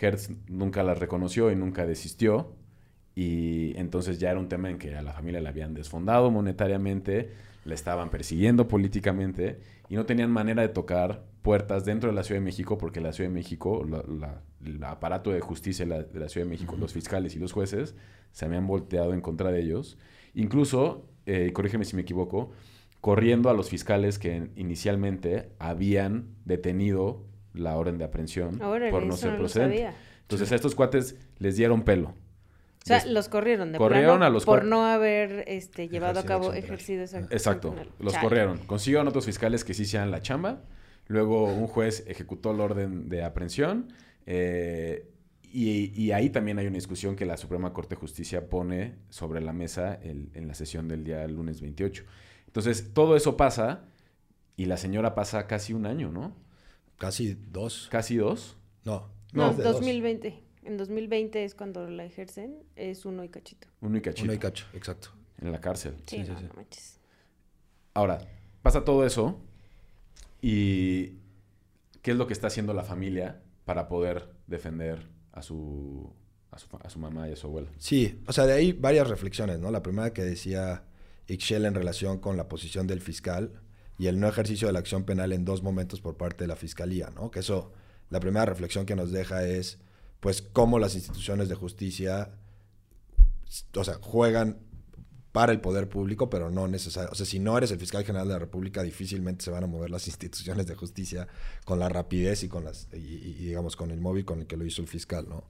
Hertz 0.00 0.30
nunca 0.48 0.82
las 0.82 0.98
reconoció 0.98 1.50
y 1.50 1.56
nunca 1.56 1.86
desistió. 1.86 2.54
Y 3.14 3.76
entonces 3.76 4.20
ya 4.20 4.30
era 4.30 4.38
un 4.38 4.48
tema 4.48 4.70
en 4.70 4.78
que 4.78 4.94
a 4.94 5.02
la 5.02 5.12
familia 5.12 5.40
la 5.40 5.48
habían 5.48 5.74
desfondado 5.74 6.30
monetariamente, 6.30 7.32
la 7.68 7.74
estaban 7.74 8.10
persiguiendo 8.10 8.66
políticamente 8.66 9.60
y 9.88 9.94
no 9.96 10.06
tenían 10.06 10.30
manera 10.30 10.62
de 10.62 10.68
tocar 10.68 11.24
puertas 11.42 11.84
dentro 11.84 12.08
de 12.10 12.16
la 12.16 12.22
Ciudad 12.24 12.40
de 12.40 12.44
México 12.44 12.78
porque 12.78 13.00
la 13.00 13.12
Ciudad 13.12 13.30
de 13.30 13.34
México, 13.34 13.84
la- 13.88 14.02
la- 14.08 14.42
el 14.64 14.82
aparato 14.82 15.30
de 15.30 15.40
justicia 15.40 15.84
de 15.84 15.88
la, 15.90 16.02
de 16.02 16.18
la 16.20 16.28
Ciudad 16.28 16.46
de 16.46 16.50
México, 16.50 16.76
los 16.78 16.92
fiscales 16.92 17.36
y 17.36 17.38
los 17.38 17.52
jueces 17.52 17.94
se 18.32 18.44
habían 18.44 18.66
volteado 18.66 19.12
en 19.14 19.20
contra 19.20 19.50
de 19.50 19.60
ellos. 19.60 19.98
Incluso, 20.34 21.06
eh, 21.26 21.46
y 21.50 21.52
corrígeme 21.52 21.84
si 21.84 21.94
me 21.96 22.02
equivoco, 22.02 22.50
corriendo 23.00 23.48
a 23.50 23.54
los 23.54 23.68
fiscales 23.70 24.18
que 24.18 24.50
inicialmente 24.56 25.50
habían 25.58 26.26
detenido 26.44 27.24
la 27.54 27.76
orden 27.76 27.98
de 27.98 28.04
aprehensión 28.04 28.60
Órale, 28.60 28.90
por 28.90 29.04
no 29.06 29.16
ser 29.16 29.32
no 29.32 29.38
procedente. 29.38 29.90
Entonces 30.22 30.52
a 30.52 30.54
estos 30.54 30.74
cuates 30.74 31.16
les 31.38 31.56
dieron 31.56 31.82
pelo. 31.82 32.14
O 32.96 33.00
sea, 33.00 33.06
los 33.12 33.28
corrieron 33.28 33.72
de 33.72 33.78
Corrieron 33.78 34.18
plano 34.18 34.24
a 34.24 34.30
los 34.30 34.44
por 34.44 34.64
no 34.64 34.84
haber 34.86 35.44
este, 35.48 35.88
llevado 35.88 36.20
a 36.20 36.24
cabo 36.24 36.52
ejercido 36.52 37.02
esa 37.04 37.20
Exacto, 37.20 37.74
los 37.98 38.12
Chale. 38.14 38.24
corrieron. 38.28 38.58
Consiguieron 38.66 39.08
otros 39.08 39.24
fiscales 39.26 39.64
que 39.64 39.74
sí 39.74 39.82
hicieran 39.82 40.10
la 40.10 40.20
chamba. 40.22 40.62
Luego 41.06 41.44
un 41.44 41.66
juez 41.66 42.04
ejecutó 42.06 42.52
la 42.52 42.64
orden 42.64 43.08
de 43.08 43.22
aprehensión. 43.24 43.92
eh, 44.26 45.10
y, 45.50 45.92
y 45.98 46.12
ahí 46.12 46.28
también 46.28 46.58
hay 46.58 46.66
una 46.66 46.74
discusión 46.74 47.16
que 47.16 47.24
la 47.24 47.38
Suprema 47.38 47.72
Corte 47.72 47.94
de 47.94 48.00
Justicia 48.00 48.50
pone 48.50 48.96
sobre 49.08 49.40
la 49.40 49.54
mesa 49.54 49.94
el- 50.02 50.28
en 50.34 50.46
la 50.46 50.52
sesión 50.52 50.88
del 50.88 51.04
día 51.04 51.26
lunes 51.26 51.62
28. 51.62 52.04
Entonces, 52.46 52.92
todo 52.92 53.16
eso 53.16 53.38
pasa 53.38 53.86
y 54.58 54.66
la 54.66 54.76
señora 54.76 55.14
pasa 55.14 55.46
casi 55.46 55.72
un 55.72 55.86
año, 55.86 56.12
¿no? 56.12 56.36
Casi 56.98 57.38
dos. 57.50 57.88
Casi 57.90 58.16
dos. 58.16 58.58
No. 58.84 59.08
No, 59.32 59.54
de 59.54 59.62
dos. 59.64 59.80
2020. 60.68 60.68
En 60.68 60.76
2020 60.76 61.44
es 61.44 61.54
cuando 61.54 61.88
la 61.88 62.04
ejercen, 62.04 62.62
es 62.76 63.04
uno 63.04 63.24
y 63.24 63.28
cachito. 63.28 63.68
Uno 63.80 63.96
y 63.96 64.00
cachito. 64.00 64.24
Uno 64.24 64.34
y 64.34 64.38
cacho, 64.38 64.66
exacto. 64.74 65.10
en 65.40 65.52
la 65.52 65.60
cárcel. 65.60 65.94
Sí, 66.06 66.18
Sí, 66.18 66.24
sí, 66.24 66.32
no, 66.32 66.38
sí. 66.38 66.44
no 66.44 66.54
manches. 66.54 67.00
Ahora, 67.94 68.18
pasa 68.62 68.84
todo 68.84 69.04
eso 69.06 69.40
y 70.40 71.18
¿qué 72.02 72.12
es 72.12 72.16
lo 72.16 72.26
que 72.26 72.32
está 72.32 72.46
haciendo 72.48 72.74
la 72.74 72.84
familia 72.84 73.40
para 73.64 73.88
poder 73.88 74.28
defender 74.46 75.08
a 75.32 75.42
su, 75.42 76.12
a 76.50 76.58
su, 76.58 76.68
a 76.82 76.90
su 76.90 76.98
mamá 76.98 77.28
y 77.28 77.32
a 77.32 77.36
su 77.36 77.46
abuela? 77.46 77.70
Sí, 77.78 78.22
o 78.26 78.32
sea, 78.32 78.46
de 78.46 78.52
ahí 78.52 78.72
varias 78.72 79.08
reflexiones, 79.08 79.58
¿no? 79.58 79.70
La 79.70 79.82
primera 79.82 80.12
que 80.12 80.22
decía 80.22 80.84
Ixchel 81.26 81.64
en 81.64 81.74
relación 81.74 82.18
con 82.18 82.36
la 82.36 82.48
posición 82.48 82.86
del 82.86 83.00
fiscal 83.00 83.60
y 83.98 84.06
el 84.06 84.20
no 84.20 84.28
ejercicio 84.28 84.68
de 84.68 84.72
la 84.72 84.78
acción 84.78 85.04
penal 85.04 85.32
en 85.32 85.44
dos 85.44 85.62
momentos 85.62 86.00
por 86.00 86.16
parte 86.16 86.44
de 86.44 86.48
la 86.48 86.56
fiscalía, 86.56 87.10
¿no? 87.14 87.30
Que 87.30 87.40
eso, 87.40 87.72
la 88.10 88.20
primera 88.20 88.46
reflexión 88.46 88.86
que 88.86 88.94
nos 88.94 89.10
deja 89.10 89.44
es, 89.44 89.78
pues, 90.20 90.42
cómo 90.42 90.78
las 90.78 90.94
instituciones 90.94 91.48
de 91.48 91.54
justicia, 91.54 92.30
o 93.74 93.84
sea, 93.84 93.94
juegan 94.00 94.58
para 95.32 95.52
el 95.52 95.60
poder 95.60 95.88
público, 95.88 96.30
pero 96.30 96.50
no 96.50 96.66
necesariamente. 96.68 97.12
O 97.12 97.16
sea, 97.16 97.26
si 97.26 97.38
no 97.38 97.56
eres 97.56 97.70
el 97.70 97.78
fiscal 97.78 98.04
general 98.04 98.26
de 98.28 98.34
la 98.34 98.38
República, 98.40 98.82
difícilmente 98.82 99.44
se 99.44 99.50
van 99.50 99.64
a 99.64 99.66
mover 99.66 99.90
las 99.90 100.06
instituciones 100.08 100.66
de 100.66 100.74
justicia 100.74 101.28
con 101.64 101.78
la 101.78 101.88
rapidez 101.88 102.42
y 102.42 102.48
con 102.48 102.64
las, 102.64 102.88
y, 102.92 102.96
y- 102.96 103.34
digamos, 103.34 103.76
con 103.76 103.90
el 103.90 104.00
móvil 104.00 104.24
con 104.24 104.40
el 104.40 104.46
que 104.46 104.56
lo 104.56 104.64
hizo 104.64 104.82
el 104.82 104.88
fiscal, 104.88 105.28
¿no? 105.28 105.44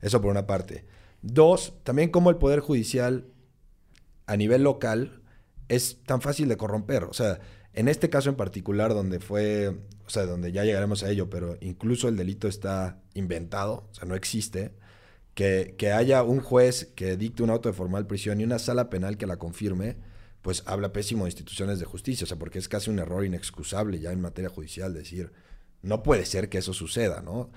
Eso 0.00 0.20
por 0.20 0.30
una 0.30 0.46
parte. 0.46 0.84
Dos, 1.22 1.74
también 1.84 2.10
como 2.10 2.30
el 2.30 2.36
poder 2.36 2.60
judicial 2.60 3.26
a 4.26 4.36
nivel 4.36 4.62
local 4.62 5.20
es 5.68 5.98
tan 6.04 6.20
fácil 6.20 6.48
de 6.48 6.56
corromper. 6.56 7.04
O 7.04 7.12
sea, 7.14 7.40
en 7.74 7.88
este 7.88 8.10
caso 8.10 8.28
en 8.30 8.36
particular, 8.36 8.94
donde 8.94 9.20
fue, 9.20 9.68
o 10.06 10.10
sea, 10.10 10.26
donde 10.26 10.52
ya 10.52 10.64
llegaremos 10.64 11.02
a 11.02 11.10
ello, 11.10 11.28
pero 11.30 11.56
incluso 11.60 12.08
el 12.08 12.16
delito 12.16 12.48
está 12.48 13.02
inventado, 13.14 13.88
o 13.90 13.94
sea, 13.94 14.06
no 14.06 14.14
existe. 14.14 14.72
Que, 15.34 15.74
que 15.76 15.90
haya 15.90 16.22
un 16.22 16.38
juez 16.40 16.92
que 16.94 17.16
dicte 17.16 17.42
un 17.42 17.50
auto 17.50 17.68
de 17.68 17.72
formal 17.72 18.06
prisión 18.06 18.40
y 18.40 18.44
una 18.44 18.60
sala 18.60 18.88
penal 18.88 19.16
que 19.18 19.26
la 19.26 19.36
confirme, 19.36 19.96
pues 20.42 20.62
habla 20.66 20.92
pésimo 20.92 21.24
de 21.24 21.30
instituciones 21.30 21.80
de 21.80 21.86
justicia, 21.86 22.24
o 22.24 22.28
sea, 22.28 22.38
porque 22.38 22.60
es 22.60 22.68
casi 22.68 22.88
un 22.90 23.00
error 23.00 23.24
inexcusable 23.24 23.98
ya 23.98 24.12
en 24.12 24.20
materia 24.20 24.48
judicial 24.48 24.94
decir, 24.94 25.32
no 25.82 26.04
puede 26.04 26.24
ser 26.24 26.48
que 26.48 26.58
eso 26.58 26.72
suceda, 26.72 27.20
¿no? 27.20 27.50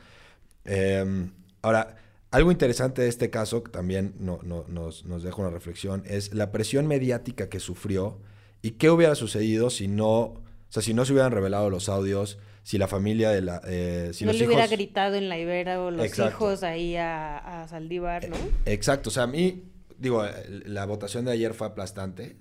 Eh, 0.66 1.30
ahora, 1.62 1.98
algo 2.32 2.52
interesante 2.52 3.04
de 3.04 3.10
este 3.10 3.30
caso, 3.30 3.64
que 3.64 3.72
también 3.72 4.16
no- 4.20 4.40
no- 4.44 4.66
nos, 4.68 5.06
nos 5.06 5.22
deja 5.22 5.38
una 5.42 5.52
reflexión, 5.52 6.02
es 6.08 6.34
la 6.34 6.52
presión 6.52 6.88
mediática 6.88 7.48
que 7.50 7.60
sufrió 7.60 8.20
y 8.62 8.72
qué 8.72 8.89
hubiera 8.89 9.15
sucedido 9.15 9.70
si 9.70 9.88
no, 9.88 10.20
o 10.20 10.43
sea, 10.70 10.82
si 10.82 10.93
no 10.93 11.06
se 11.06 11.13
hubieran 11.13 11.32
revelado 11.32 11.70
los 11.70 11.89
audios, 11.89 12.38
si 12.63 12.78
la 12.78 12.88
familia 12.88 13.30
de 13.30 13.41
la... 13.41 13.62
eh, 13.65 14.12
si 14.13 14.26
no 14.26 14.32
los 14.32 14.39
le 14.41 14.48
hubiera 14.48 14.67
gritado 14.67 15.15
en 15.15 15.30
la 15.30 15.39
Ibera 15.39 15.82
o 15.82 15.89
los 15.91 16.06
Exacto. 16.06 16.32
hijos 16.32 16.63
ahí 16.63 16.96
a, 16.98 17.38
a 17.63 17.67
Saldívar, 17.67 18.28
¿no? 18.30 18.36
Exacto, 18.65 19.10
o 19.10 19.12
sea, 19.13 19.24
a 19.24 19.28
mí, 19.28 19.63
digo, 19.98 20.26
la 20.65 20.86
votación 20.86 21.26
de 21.26 21.32
ayer 21.32 21.54
fue 21.54 21.67
aplastante, 21.67 22.38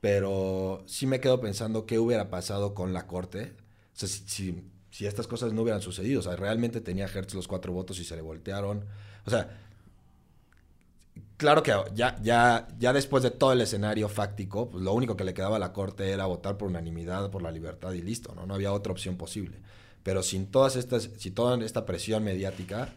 pero 0.00 0.84
sí 0.86 1.06
me 1.06 1.20
quedo 1.20 1.40
pensando 1.40 1.84
qué 1.84 1.98
hubiera 1.98 2.30
pasado 2.30 2.74
con 2.74 2.92
la 2.92 3.06
corte, 3.06 3.56
o 3.94 3.98
sea, 3.98 4.08
si, 4.08 4.22
si, 4.26 4.62
si 4.90 5.06
estas 5.06 5.26
cosas 5.26 5.52
no 5.52 5.62
hubieran 5.62 5.82
sucedido, 5.82 6.20
o 6.20 6.22
sea, 6.22 6.36
realmente 6.36 6.80
tenía 6.80 7.06
Hertz 7.06 7.34
los 7.34 7.48
cuatro 7.48 7.72
votos 7.72 7.98
y 8.00 8.04
se 8.04 8.16
le 8.16 8.22
voltearon, 8.22 8.86
o 9.26 9.30
sea, 9.30 9.67
claro 11.38 11.62
que 11.62 11.72
ya, 11.94 12.16
ya, 12.22 12.68
ya 12.78 12.92
después 12.92 13.22
de 13.22 13.30
todo 13.30 13.52
el 13.52 13.60
escenario 13.62 14.08
fáctico, 14.10 14.70
pues 14.70 14.84
lo 14.84 14.92
único 14.94 15.16
que 15.16 15.24
le 15.24 15.34
quedaba 15.34 15.56
a 15.56 15.58
la 15.60 15.72
corte 15.72 16.10
era 16.12 16.26
votar 16.26 16.58
por 16.58 16.68
unanimidad, 16.68 17.30
por 17.30 17.42
la 17.42 17.50
libertad 17.52 17.92
y 17.94 18.02
listo, 18.02 18.34
¿no? 18.34 18.46
No 18.46 18.54
había 18.54 18.72
otra 18.72 18.92
opción 18.92 19.16
posible. 19.16 19.58
Pero 20.02 20.22
sin 20.22 20.50
todas 20.50 20.76
estas, 20.76 21.04
si 21.18 21.30
toda 21.32 21.64
esta 21.64 21.86
presión 21.86 22.24
mediática, 22.24 22.96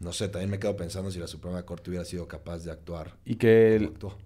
no 0.00 0.12
sé, 0.12 0.28
también 0.28 0.50
me 0.50 0.60
quedo 0.60 0.76
pensando 0.76 1.10
si 1.10 1.18
la 1.18 1.26
Suprema 1.28 1.64
Corte 1.66 1.90
hubiera 1.90 2.04
sido 2.06 2.28
capaz 2.28 2.60
de 2.64 2.70
actuar 2.72 3.18
Y 3.24 3.36
que 3.36 3.76
el- 3.76 3.84
actuó. 3.86 4.18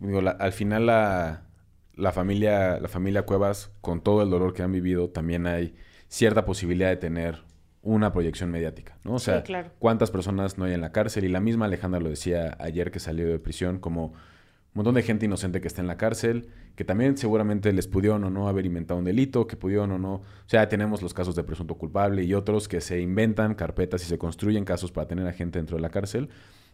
digo, 0.00 0.22
la- 0.22 0.32
al 0.32 0.52
final 0.52 0.86
la, 0.86 1.48
la 1.94 2.12
familia, 2.12 2.80
la 2.80 2.88
familia 2.88 3.24
Cuevas, 3.26 3.72
con 3.82 4.02
todo 4.02 4.22
el 4.22 4.30
dolor 4.30 4.54
que 4.54 4.62
han 4.62 4.72
vivido, 4.72 5.10
también 5.10 5.46
hay 5.46 5.76
cierta 6.08 6.44
posibilidad 6.46 6.90
de 6.90 6.96
tener 6.98 7.43
una 7.84 8.12
proyección 8.12 8.50
mediática, 8.50 8.96
¿no? 9.04 9.14
O 9.14 9.18
Sí, 9.18 9.26
sea, 9.26 9.42
claro. 9.42 9.70
cuántas 9.78 10.10
personas 10.10 10.58
no 10.58 10.64
hay 10.64 10.72
en 10.74 10.80
la 10.80 10.90
cárcel. 10.92 11.24
Y 11.24 11.28
la 11.28 11.40
misma 11.40 11.66
Alejandra 11.66 12.00
lo 12.00 12.10
decía 12.10 12.56
ayer 12.58 12.90
que 12.90 12.98
salió 12.98 13.28
de 13.28 13.38
prisión, 13.38 13.78
como 13.78 14.06
un 14.06 14.14
montón 14.78 14.94
de 14.96 15.02
gente 15.02 15.26
inocente 15.26 15.60
que 15.60 15.68
está 15.68 15.80
en 15.82 15.86
la 15.86 15.96
cárcel, 15.96 16.48
que 16.74 16.84
también 16.84 17.16
seguramente 17.16 17.72
les 17.72 17.86
pudieron 17.86 18.24
o 18.24 18.30
no 18.30 18.48
haber 18.48 18.66
inventado 18.66 18.98
un 18.98 19.04
delito, 19.04 19.46
que 19.46 19.56
pudieron 19.56 19.92
o 19.92 19.98
no. 19.98 20.14
O 20.14 20.22
sea, 20.46 20.68
tenemos 20.68 21.00
los 21.00 21.14
casos 21.14 21.36
de 21.36 21.44
presunto 21.44 21.76
culpable 21.76 22.24
y 22.24 22.34
otros 22.34 22.66
que 22.66 22.80
se 22.80 23.00
inventan 23.00 23.54
carpetas 23.54 24.02
y 24.02 24.06
se 24.06 24.18
construyen 24.18 24.64
casos 24.64 24.90
para 24.90 25.06
tener 25.06 25.26
a 25.28 25.32
gente 25.32 25.60
dentro 25.60 25.76
de 25.76 25.82
la 25.82 25.90
cárcel. 25.90 26.28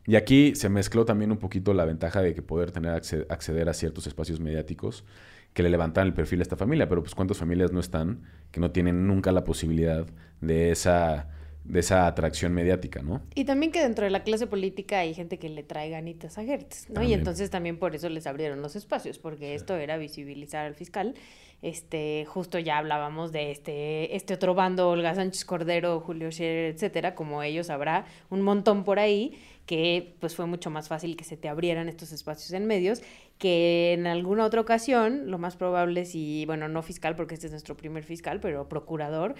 Y 0.06 0.16
aquí 0.16 0.54
se 0.54 0.70
mezcló 0.70 1.04
también 1.04 1.30
un 1.30 1.36
poquito 1.36 1.74
la 1.74 1.84
ventaja 1.84 2.22
de 2.22 2.32
que 2.34 2.40
poder 2.40 2.70
tener 2.72 2.92
acce- 2.94 3.26
acceder 3.28 3.68
a 3.68 3.74
ciertos 3.74 4.06
espacios 4.06 4.40
mediáticos 4.40 5.04
que 5.52 5.62
le 5.62 5.70
levantan 5.70 6.06
el 6.06 6.14
perfil 6.14 6.40
a 6.40 6.42
esta 6.42 6.56
familia, 6.56 6.88
pero 6.88 7.02
pues 7.02 7.14
cuántas 7.14 7.38
familias 7.38 7.72
no 7.72 7.80
están 7.80 8.22
que 8.50 8.60
no 8.60 8.70
tienen 8.70 9.06
nunca 9.06 9.32
la 9.32 9.44
posibilidad 9.44 10.06
de 10.40 10.70
esa 10.70 11.28
de 11.64 11.80
esa 11.80 12.06
atracción 12.06 12.52
mediática, 12.52 13.02
¿no? 13.02 13.22
Y 13.34 13.44
también 13.44 13.70
que 13.70 13.80
dentro 13.80 14.04
de 14.04 14.10
la 14.10 14.22
clase 14.22 14.46
política 14.46 15.00
hay 15.00 15.14
gente 15.14 15.38
que 15.38 15.48
le 15.48 15.62
trae 15.62 15.90
ganitas 15.90 16.38
a 16.38 16.42
Hertz, 16.42 16.88
¿no? 16.90 17.02
Y 17.02 17.12
entonces 17.12 17.50
también 17.50 17.78
por 17.78 17.94
eso 17.94 18.08
les 18.08 18.26
abrieron 18.26 18.62
los 18.62 18.76
espacios, 18.76 19.18
porque 19.18 19.54
esto 19.54 19.76
era 19.76 19.96
visibilizar 19.96 20.66
al 20.66 20.74
fiscal. 20.74 21.14
Este, 21.62 22.24
justo 22.26 22.58
ya 22.58 22.78
hablábamos 22.78 23.32
de 23.32 23.50
este, 23.50 24.16
este 24.16 24.34
otro 24.34 24.54
bando, 24.54 24.88
Olga 24.88 25.14
Sánchez 25.14 25.44
Cordero, 25.44 26.00
Julio 26.00 26.32
Scherer, 26.32 26.74
etcétera, 26.74 27.14
como 27.14 27.42
ellos 27.42 27.68
habrá 27.68 28.06
un 28.30 28.40
montón 28.40 28.82
por 28.82 28.98
ahí, 28.98 29.38
que 29.70 30.16
pues 30.18 30.34
fue 30.34 30.46
mucho 30.46 30.68
más 30.68 30.88
fácil 30.88 31.16
que 31.16 31.22
se 31.22 31.36
te 31.36 31.48
abrieran 31.48 31.88
estos 31.88 32.10
espacios 32.10 32.50
en 32.50 32.66
medios. 32.66 33.02
que 33.38 33.92
en 33.92 34.08
alguna 34.08 34.44
otra 34.44 34.60
ocasión, 34.60 35.30
lo 35.30 35.38
más 35.38 35.54
probable 35.56 36.06
si, 36.06 36.44
bueno, 36.44 36.68
no 36.68 36.82
fiscal, 36.82 37.14
porque 37.14 37.34
este 37.34 37.46
es 37.46 37.52
nuestro 37.52 37.76
primer 37.76 38.02
fiscal, 38.02 38.40
pero 38.40 38.68
procurador, 38.68 39.36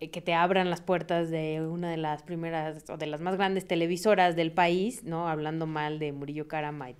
eh, 0.00 0.10
que 0.10 0.20
te 0.20 0.34
abran 0.34 0.68
las 0.68 0.82
puertas 0.82 1.30
de 1.30 1.66
una 1.66 1.90
de 1.90 1.96
las 1.96 2.22
primeras 2.22 2.84
o 2.90 2.98
de 2.98 3.06
las 3.06 3.22
más 3.22 3.36
grandes 3.36 3.66
televisoras 3.66 4.36
del 4.36 4.52
país, 4.52 5.02
¿no? 5.02 5.28
Hablando 5.28 5.66
mal 5.66 5.98
de 5.98 6.12
Murillo 6.12 6.46
Caramba 6.46 6.90
y 6.90 6.94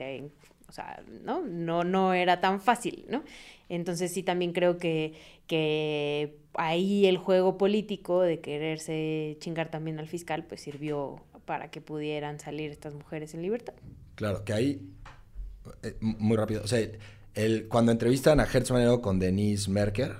o 0.67 0.73
sea, 0.73 1.03
¿no? 1.23 1.43
No, 1.43 1.85
no 1.85 2.15
era 2.15 2.41
tan 2.41 2.63
fácil, 2.63 3.05
¿no? 3.11 3.25
Entonces 3.69 4.11
sí 4.15 4.23
también 4.23 4.53
creo 4.53 4.79
que, 4.79 5.13
que 5.47 6.39
ahí 6.55 7.05
el 7.07 7.19
juego 7.19 7.59
político 7.59 8.23
de 8.23 8.41
quererse 8.41 9.37
chingar 9.39 9.71
también 9.71 9.99
al 9.99 10.09
fiscal, 10.09 10.47
pues 10.47 10.63
sirvió 10.63 11.21
para 11.45 11.71
que 11.71 11.81
pudieran 11.81 12.39
salir 12.41 12.71
estas 12.71 12.95
mujeres 12.95 13.35
en 13.35 13.43
libertad. 13.43 13.75
Claro, 14.15 14.45
que 14.45 14.53
ahí 14.53 14.91
eh, 15.83 15.97
muy 16.01 16.37
rápido. 16.37 16.63
O 16.65 16.67
sea, 16.67 16.87
el, 17.35 17.69
cuando 17.69 17.93
entrevistan 17.93 18.41
a 18.41 18.45
Hertz 18.45 18.71
Manero 18.71 19.01
con 19.01 19.19
Denise 19.19 19.71
Merker, 19.71 20.17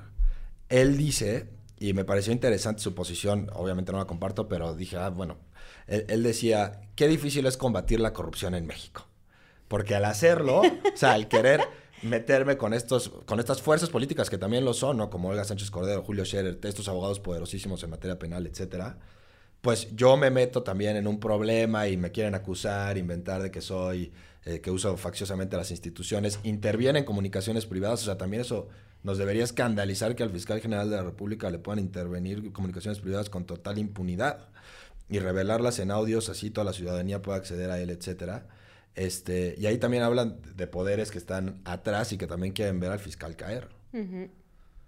él 0.69 0.97
dice, 0.97 1.49
y 1.79 1.93
me 1.93 2.05
pareció 2.05 2.33
interesante 2.33 2.83
su 2.83 2.95
posición, 2.95 3.51
obviamente 3.55 3.93
no 3.93 3.99
la 3.99 4.07
comparto, 4.07 4.49
pero 4.49 4.75
dije, 4.75 4.97
ah, 4.97 5.11
bueno, 5.11 5.39
él, 5.87 6.23
decía, 6.23 6.83
qué 6.95 7.09
difícil 7.09 7.47
es 7.47 7.57
combatir 7.57 7.99
la 7.99 8.13
corrupción 8.13 8.55
en 8.55 8.67
México. 8.67 9.07
Porque 9.67 9.95
al 9.97 10.05
hacerlo, 10.05 10.61
o 10.61 10.97
sea, 10.97 11.13
al 11.13 11.27
querer 11.27 11.61
meterme 12.03 12.57
con, 12.57 12.75
estos, 12.75 13.09
con 13.27 13.41
estas 13.41 13.61
fuerzas 13.61 13.91
políticas 13.91 14.31
que 14.31 14.39
también 14.39 14.65
lo 14.65 14.73
son, 14.73 14.99
¿no? 14.99 15.11
Como 15.11 15.29
Olga 15.29 15.45
Sánchez 15.45 15.71
Cordero, 15.71 16.03
Julio 16.03 16.25
Scherer, 16.25 16.59
estos 16.63 16.89
abogados 16.89 17.19
poderosísimos 17.19 17.83
en 17.83 17.91
materia 17.91 18.19
penal, 18.19 18.47
etcétera, 18.47 18.99
pues 19.61 19.95
yo 19.95 20.17
me 20.17 20.31
meto 20.31 20.63
también 20.63 20.97
en 20.97 21.07
un 21.07 21.21
problema 21.21 21.89
y 21.89 21.97
me 21.97 22.11
quieren 22.13 22.35
acusar, 22.35 22.97
inventar 22.97 23.43
de 23.43 23.51
que 23.51 23.61
soy 23.61 24.13
eh, 24.47 24.63
que 24.63 24.71
usa 24.71 24.97
facciosamente 24.97 25.57
las 25.57 25.71
instituciones, 25.71 26.41
interviene 26.45 27.01
en 27.01 27.05
comunicaciones 27.05 27.67
privadas, 27.67 28.03
o 28.03 28.05
sea, 28.07 28.17
también 28.17 28.41
eso 28.41 28.69
nos 29.03 29.19
debería 29.19 29.45
escandalizar 29.45 30.17
que 30.17 30.23
al 30.23 30.31
fiscal 30.31 30.61
general 30.61 30.89
de 30.89 30.97
la 30.97 31.03
República 31.03 31.51
le 31.51 31.59
puedan 31.59 31.79
intervenir 31.79 32.51
comunicaciones 32.53 33.01
privadas 33.01 33.29
con 33.29 33.45
total 33.45 33.79
impunidad 33.79 34.49
y 35.11 35.19
revelarlas 35.19 35.79
en 35.79 35.91
audios, 35.91 36.31
así 36.31 36.51
toda 36.51 36.65
la 36.65 36.73
ciudadanía 36.73 37.21
pueda 37.21 37.37
acceder 37.37 37.71
a 37.71 37.79
él, 37.81 37.91
etcétera. 37.91 38.47
Este, 38.95 39.55
y 39.59 39.67
ahí 39.67 39.77
también 39.77 40.05
hablan 40.05 40.41
de 40.57 40.67
poderes 40.67 41.11
que 41.11 41.19
están 41.19 41.61
atrás 41.67 42.13
y 42.13 42.19
que 42.19 42.27
también 42.27 42.55
quieren 42.55 42.81
ver 42.81 42.93
al 42.93 42.99
fiscal 42.99 43.37
caer. 43.37 43.69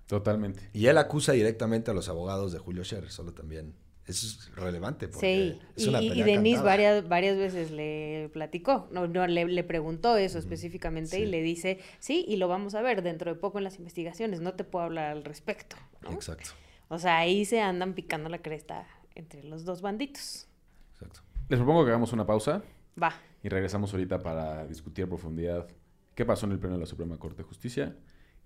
Totalmente. 0.07 0.71
Y 0.73 0.87
él 0.87 0.97
acusa 0.97 1.33
directamente 1.33 1.91
a 1.91 1.95
los 1.95 2.09
abogados 2.09 2.53
de 2.53 2.59
Julio 2.59 2.85
Scherer, 2.85 3.11
solo 3.11 3.33
también 3.33 3.75
es 4.07 4.51
relevante. 4.57 5.09
Porque 5.09 5.59
sí, 5.77 5.91
y, 5.91 6.23
Denise 6.23 6.63
varias, 6.63 7.09
varias 7.09 7.37
veces 7.37 7.71
le 7.71 8.31
platicó, 8.33 8.89
no, 8.91 9.07
no 9.07 9.27
le, 9.27 9.65
preguntó 9.65 10.17
eso 10.17 10.39
específicamente 10.39 11.21
y 11.21 11.27
le 11.27 11.43
dice, 11.43 11.79
sí, 12.01 12.25
y 12.27 12.37
lo 12.37 12.49
vamos 12.49 12.75
a 12.75 12.83
ver 12.83 13.03
dentro 13.03 13.33
de 13.33 13.39
poco 13.39 13.59
en 13.59 13.65
las 13.65 13.79
investigaciones, 13.79 14.41
no 14.41 14.55
te 14.55 14.65
puedo 14.65 14.85
hablar 14.85 15.11
al 15.13 15.25
respecto. 15.25 15.77
Exacto. 16.11 16.51
O 16.89 16.99
sea, 16.99 17.19
ahí 17.19 17.45
se 17.45 17.61
andan 17.61 17.95
picando 17.95 18.29
la 18.29 18.39
cresta 18.39 18.87
entre 19.15 19.45
los 19.45 19.65
dos 19.65 19.83
banditos. 19.83 20.49
Exacto. 20.95 21.21
Les 21.49 21.59
propongo 21.59 21.85
que 21.85 21.91
hagamos 21.91 22.13
una 22.13 22.27
pausa. 22.27 22.63
Va. 23.01 23.15
Y 23.43 23.49
regresamos 23.49 23.93
ahorita 23.93 24.19
para 24.19 24.67
discutir 24.67 25.05
a 25.05 25.09
profundidad 25.09 25.69
qué 26.15 26.25
pasó 26.27 26.47
en 26.47 26.53
el 26.53 26.59
pleno 26.59 26.75
de 26.75 26.81
la 26.81 26.87
Suprema 26.87 27.17
Corte 27.19 27.39
de 27.39 27.45
Justicia. 27.45 27.97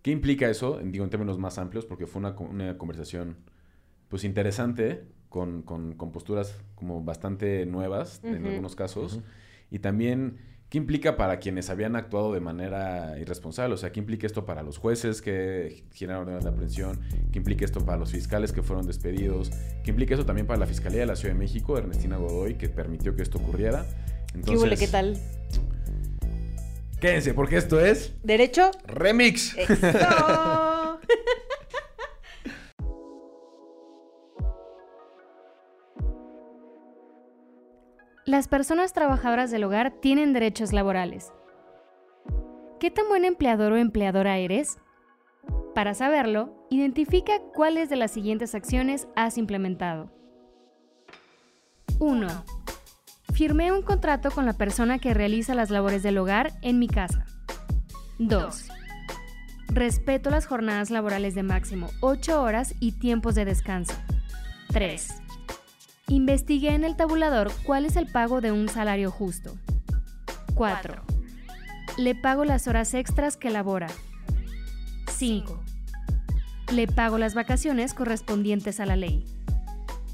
¿Qué 0.02 0.10
implica 0.10 0.48
eso? 0.48 0.78
Digo, 0.82 1.04
en 1.04 1.10
términos 1.10 1.38
más 1.38 1.58
amplios, 1.58 1.86
porque 1.86 2.06
fue 2.06 2.20
una, 2.20 2.30
una 2.38 2.78
conversación 2.78 3.36
pues 4.08 4.22
interesante 4.22 5.04
con, 5.28 5.62
con, 5.62 5.94
posturas 6.12 6.56
como 6.74 7.02
bastante 7.02 7.66
nuevas 7.66 8.20
en 8.24 8.46
algunos 8.46 8.76
casos. 8.76 9.20
Y 9.70 9.80
también, 9.80 10.38
¿qué 10.68 10.78
implica 10.78 11.16
para 11.16 11.38
quienes 11.38 11.70
habían 11.70 11.96
actuado 11.96 12.32
de 12.32 12.40
manera 12.40 13.18
irresponsable? 13.18 13.74
O 13.74 13.76
sea, 13.76 13.92
¿qué 13.92 14.00
implica 14.00 14.26
esto 14.26 14.46
para 14.46 14.62
los 14.62 14.78
jueces 14.78 15.20
que 15.22 15.84
generaron 15.92 16.28
órdenes 16.28 16.44
de 16.44 16.50
aprehensión? 16.50 17.00
¿Qué 17.32 17.38
implica 17.38 17.64
esto 17.64 17.84
para 17.84 17.98
los 17.98 18.12
fiscales 18.12 18.52
que 18.52 18.62
fueron 18.62 18.86
despedidos? 18.86 19.50
¿Qué 19.82 19.90
implica 19.90 20.14
eso 20.14 20.24
también 20.24 20.46
para 20.46 20.58
la 20.58 20.66
Fiscalía 20.66 21.00
de 21.00 21.06
la 21.06 21.16
Ciudad 21.16 21.34
de 21.34 21.40
México, 21.40 21.76
Ernestina 21.76 22.16
Godoy, 22.16 22.54
que 22.54 22.68
permitió 22.68 23.14
que 23.14 23.22
esto 23.22 23.38
ocurriera? 23.38 23.86
Entonces, 24.34 24.70
¿Qué, 24.70 24.86
¿Qué 24.86 24.88
tal? 24.88 25.18
Quédense, 27.00 27.34
porque 27.34 27.56
esto 27.58 27.78
es... 27.78 28.14
Derecho. 28.22 28.70
Remix. 28.86 29.54
Las 38.26 38.48
personas 38.48 38.92
trabajadoras 38.92 39.52
del 39.52 39.62
hogar 39.62 39.92
tienen 39.92 40.32
derechos 40.32 40.72
laborales. 40.72 41.32
¿Qué 42.80 42.90
tan 42.90 43.06
buen 43.06 43.24
empleador 43.24 43.72
o 43.72 43.76
empleadora 43.76 44.36
eres? 44.38 44.78
Para 45.76 45.94
saberlo, 45.94 46.66
identifica 46.68 47.38
cuáles 47.54 47.88
de 47.88 47.94
las 47.94 48.10
siguientes 48.10 48.56
acciones 48.56 49.06
has 49.14 49.38
implementado. 49.38 50.10
1. 52.00 52.26
Firmé 53.32 53.70
un 53.70 53.82
contrato 53.82 54.32
con 54.32 54.44
la 54.44 54.54
persona 54.54 54.98
que 54.98 55.14
realiza 55.14 55.54
las 55.54 55.70
labores 55.70 56.02
del 56.02 56.18
hogar 56.18 56.50
en 56.62 56.80
mi 56.80 56.88
casa. 56.88 57.26
2. 58.18 58.68
Respeto 59.68 60.30
las 60.30 60.46
jornadas 60.46 60.90
laborales 60.90 61.36
de 61.36 61.44
máximo 61.44 61.90
8 62.00 62.42
horas 62.42 62.74
y 62.80 62.98
tiempos 62.98 63.36
de 63.36 63.44
descanso. 63.44 63.94
3. 64.72 65.25
Investigué 66.08 66.72
en 66.72 66.84
el 66.84 66.94
tabulador 66.94 67.50
cuál 67.64 67.84
es 67.84 67.96
el 67.96 68.06
pago 68.06 68.40
de 68.40 68.52
un 68.52 68.68
salario 68.68 69.10
justo. 69.10 69.56
4. 70.54 71.02
Le 71.98 72.14
pago 72.14 72.44
las 72.44 72.68
horas 72.68 72.94
extras 72.94 73.36
que 73.36 73.50
labora. 73.50 73.88
5. 75.10 75.60
Le 76.72 76.86
pago 76.86 77.18
las 77.18 77.34
vacaciones 77.34 77.92
correspondientes 77.92 78.78
a 78.78 78.86
la 78.86 78.94
ley. 78.94 79.24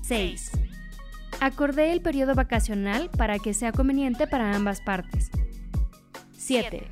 6. 0.00 0.52
Acordé 1.40 1.92
el 1.92 2.00
periodo 2.00 2.34
vacacional 2.34 3.10
para 3.10 3.38
que 3.38 3.52
sea 3.52 3.72
conveniente 3.72 4.26
para 4.26 4.56
ambas 4.56 4.80
partes. 4.80 5.30
7. 6.38 6.88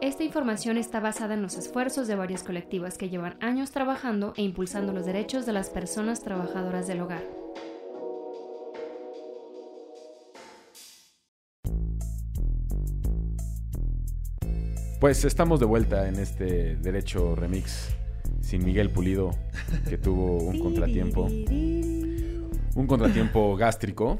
Esta 0.00 0.24
información 0.24 0.78
está 0.78 1.00
basada 1.00 1.34
en 1.34 1.42
los 1.42 1.58
esfuerzos 1.58 2.08
de 2.08 2.14
varios 2.14 2.44
colectivos 2.44 2.96
que 2.96 3.10
llevan 3.10 3.36
años 3.42 3.72
trabajando 3.72 4.32
e 4.38 4.42
impulsando 4.42 4.94
los 4.94 5.04
derechos 5.04 5.44
de 5.44 5.52
las 5.52 5.68
personas 5.68 6.22
trabajadoras 6.22 6.86
del 6.86 7.02
hogar. 7.02 7.47
Pues 15.00 15.24
estamos 15.24 15.60
de 15.60 15.66
vuelta 15.66 16.08
en 16.08 16.16
este 16.16 16.74
Derecho 16.74 17.36
Remix 17.36 17.96
sin 18.40 18.64
Miguel 18.64 18.90
Pulido, 18.90 19.30
que 19.88 19.96
tuvo 19.96 20.38
un 20.38 20.58
contratiempo. 20.62 21.26
Un 22.74 22.86
contratiempo 22.88 23.56
gástrico. 23.56 24.18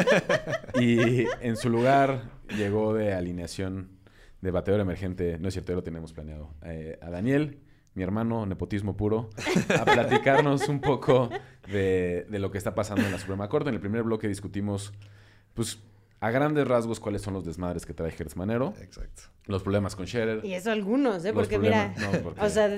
y 0.80 1.26
en 1.40 1.56
su 1.56 1.70
lugar 1.70 2.30
llegó 2.56 2.94
de 2.94 3.14
alineación 3.14 3.98
de 4.42 4.52
bateador 4.52 4.80
emergente, 4.80 5.38
no 5.40 5.48
es 5.48 5.54
cierto, 5.54 5.72
ya 5.72 5.76
lo 5.76 5.82
tenemos 5.82 6.12
planeado, 6.12 6.54
eh, 6.62 7.00
a 7.02 7.10
Daniel, 7.10 7.58
mi 7.94 8.04
hermano, 8.04 8.46
nepotismo 8.46 8.96
puro, 8.96 9.30
a 9.76 9.84
platicarnos 9.84 10.68
un 10.68 10.80
poco 10.80 11.30
de, 11.66 12.28
de, 12.30 12.38
lo 12.38 12.52
que 12.52 12.58
está 12.58 12.76
pasando 12.76 13.04
en 13.04 13.10
la 13.10 13.18
Suprema 13.18 13.48
Corte. 13.48 13.70
En 13.70 13.74
el 13.74 13.80
primer 13.80 14.04
bloque 14.04 14.28
discutimos, 14.28 14.92
pues, 15.52 15.80
a 16.26 16.30
grandes 16.30 16.66
rasgos 16.66 17.00
cuáles 17.00 17.22
son 17.22 17.34
los 17.34 17.44
desmadres 17.44 17.86
que 17.86 17.94
trae 17.94 18.10
Hertz 18.16 18.36
Manero, 18.36 18.74
Exacto. 18.80 19.22
los 19.46 19.62
problemas 19.62 19.94
con 19.96 20.06
Scherer. 20.06 20.44
Y 20.44 20.52
eso 20.54 20.70
algunos, 20.70 21.24
¿eh? 21.24 21.32
Porque 21.32 21.58
mira, 21.58 21.94
problemas- 21.94 22.12
no, 22.12 22.22
porque- 22.22 22.40
o 22.40 22.48
sea, 22.50 22.68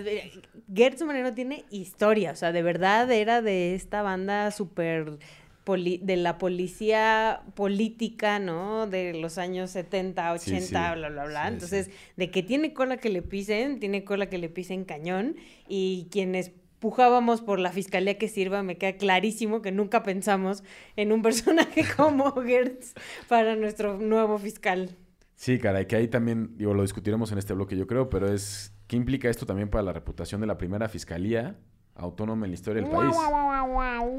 Gertz 0.75 1.03
Manero 1.03 1.33
tiene 1.35 1.65
historia, 1.71 2.33
o 2.33 2.37
sea, 2.37 2.53
de 2.53 2.63
verdad 2.63 3.11
era 3.11 3.43
de 3.43 3.75
esta 3.75 4.03
banda 4.03 4.51
súper 4.51 5.19
poli- 5.65 6.01
de 6.03 6.17
la 6.17 6.39
policía 6.39 7.43
política, 7.55 8.39
¿no? 8.39 8.87
De 8.87 9.13
los 9.15 9.37
años 9.39 9.71
70, 9.71 10.37
Sí, 10.39 10.51
80, 10.53 10.93
sí. 10.95 10.99
bla, 10.99 11.09
bla, 11.11 11.25
bla. 11.27 11.43
Sí, 11.49 11.53
Entonces, 11.53 11.91
de 12.17 12.31
que 12.31 12.43
tiene 12.43 12.73
cola 12.73 12.97
que 12.97 13.11
le 13.11 13.21
pisen, 13.23 13.79
tiene 13.79 14.03
cola 14.05 14.31
que 14.31 14.39
le 14.39 14.49
pisen 14.49 14.85
cañón. 14.85 15.37
Y 15.69 16.09
quienes 16.11 16.53
pujábamos 16.81 17.41
por 17.41 17.59
la 17.59 17.73
fiscalía 17.73 18.19
que 18.19 18.29
sirva, 18.29 18.63
me 18.63 18.79
queda 18.79 18.97
clarísimo 18.97 19.63
que 19.63 19.73
nunca 19.73 20.03
pensamos 20.03 20.63
en 20.97 21.13
un 21.13 21.23
personaje 21.23 21.85
como 21.97 22.33
Gertz 22.43 22.95
para 23.29 23.57
nuestro 23.57 23.99
nuevo 23.99 24.39
fiscal. 24.39 24.97
Sí, 25.35 25.59
caray, 25.59 25.87
que 25.87 25.97
ahí 25.97 26.09
también, 26.09 26.57
digo, 26.57 26.75
lo 26.75 26.83
discutiremos 26.83 27.31
en 27.31 27.39
este 27.39 27.55
bloque, 27.55 27.77
yo 27.77 27.87
creo, 27.87 28.09
pero 28.09 28.33
es, 28.33 28.73
¿qué 28.89 28.97
implica 28.97 29.29
esto 29.29 29.47
también 29.47 29.71
para 29.71 29.85
la 29.85 29.93
reputación 29.93 30.41
de 30.41 30.49
la 30.49 30.59
primera 30.59 30.89
fiscalía 30.89 31.57
autónoma 31.95 32.47
en 32.47 32.53
la 32.53 32.55
historia 32.55 32.83
del 32.83 32.91
país? 32.91 33.15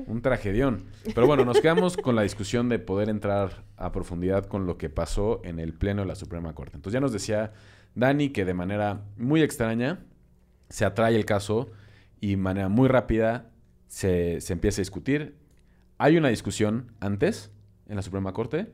Un 0.07 0.21
tragedión. 0.21 0.85
Pero 1.13 1.27
bueno, 1.27 1.45
nos 1.45 1.59
quedamos 1.59 1.97
con 1.97 2.15
la 2.15 2.21
discusión 2.21 2.69
de 2.69 2.79
poder 2.79 3.09
entrar 3.09 3.63
a 3.77 3.91
profundidad 3.91 4.45
con 4.45 4.65
lo 4.65 4.77
que 4.77 4.89
pasó 4.89 5.41
en 5.43 5.59
el 5.59 5.73
Pleno 5.73 6.01
de 6.03 6.07
la 6.07 6.15
Suprema 6.15 6.53
Corte. 6.53 6.75
Entonces 6.75 6.93
ya 6.93 7.01
nos 7.01 7.11
decía 7.11 7.53
Dani 7.95 8.29
que 8.29 8.45
de 8.45 8.53
manera 8.53 9.01
muy 9.17 9.41
extraña 9.41 9.99
se 10.69 10.85
atrae 10.85 11.15
el 11.15 11.25
caso 11.25 11.69
y 12.21 12.31
de 12.31 12.37
manera 12.37 12.69
muy 12.69 12.87
rápida 12.87 13.49
se, 13.87 14.41
se 14.41 14.53
empieza 14.53 14.81
a 14.81 14.83
discutir. 14.83 15.35
Hay 15.97 16.17
una 16.17 16.29
discusión 16.29 16.91
antes 16.99 17.51
en 17.87 17.95
la 17.95 18.01
Suprema 18.01 18.33
Corte 18.33 18.71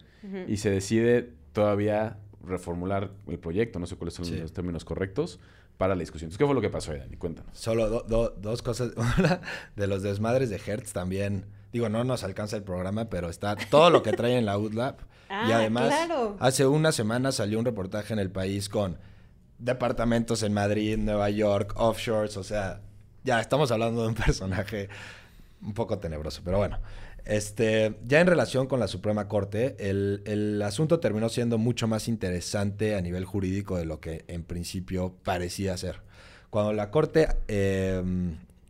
y 0.48 0.58
se 0.58 0.70
decide 0.72 1.34
todavía 1.54 2.18
reformular 2.44 3.12
el 3.28 3.40
proyecto, 3.40 3.80
no 3.80 3.86
sé 3.88 3.96
cuáles 3.96 4.14
son 4.16 4.26
Sí. 4.26 4.36
los 4.38 4.54
términos 4.54 4.84
correctos, 4.86 5.40
para 5.78 5.94
la 5.96 6.00
discusión. 6.00 6.28
Entonces, 6.28 6.38
¿qué 6.40 6.46
fue 6.46 6.56
lo 6.56 6.62
que 6.62 6.70
pasó 6.70 6.92
ahí, 6.94 7.00
Dani? 7.00 7.18
Cuéntanos. 7.18 7.58
Solo 7.58 7.90
do- 7.90 8.06
do- 8.08 8.30
dos 8.42 8.62
cosas. 8.62 8.92
Una 9.20 9.42
de 9.76 9.88
los 9.88 10.02
desmadres 10.04 10.50
de 10.50 10.60
Hertz 10.66 10.94
también. 10.94 11.46
Digo, 11.74 11.90
no 11.90 12.04
nos 12.06 12.24
alcanza 12.24 12.56
el 12.56 12.64
programa, 12.64 13.10
pero 13.10 13.30
está 13.30 13.56
todo 13.56 13.90
lo 13.90 14.02
que 14.02 14.14
trae 14.14 14.38
en 14.38 14.46
la 14.46 14.58
UDLAP. 14.60 15.00
y 15.02 15.06
Ah, 15.30 15.58
además, 15.58 15.88
claro. 15.88 16.38
hace 16.40 16.66
una 16.66 16.92
semana 16.92 17.32
salió 17.32 17.60
un 17.60 17.66
reportaje 17.66 18.14
en 18.14 18.20
el 18.20 18.32
país 18.32 18.70
con 18.70 18.98
departamentos 19.60 20.44
en 20.44 20.54
Madrid, 20.54 20.98
Nueva 20.98 21.30
York, 21.30 21.74
offshores. 21.76 22.38
O 22.38 22.44
sea, 22.44 22.82
ya 23.26 23.42
estamos 23.42 23.72
hablando 23.72 24.04
de 24.04 24.08
un 24.10 24.16
personaje 24.16 24.88
un 25.62 25.74
poco 25.74 26.00
tenebroso, 26.00 26.42
pero 26.46 26.58
bueno. 26.58 26.80
Este, 27.26 27.98
ya 28.06 28.22
en 28.22 28.28
relación 28.28 28.68
con 28.68 28.80
la 28.80 28.88
Suprema 28.88 29.28
Corte, 29.28 29.76
el, 29.80 30.22
el 30.26 30.62
asunto 30.62 31.00
terminó 31.00 31.28
siendo 31.28 31.58
mucho 31.58 31.88
más 31.88 32.08
interesante 32.08 32.96
a 32.96 33.02
nivel 33.02 33.26
jurídico 33.26 33.78
de 33.78 33.86
lo 33.86 34.00
que 34.00 34.26
en 34.28 34.44
principio 34.44 35.16
parecía 35.24 35.76
ser. 35.76 36.02
Cuando 36.52 36.72
la 36.72 36.92
Corte 36.92 37.28
eh, 37.48 38.04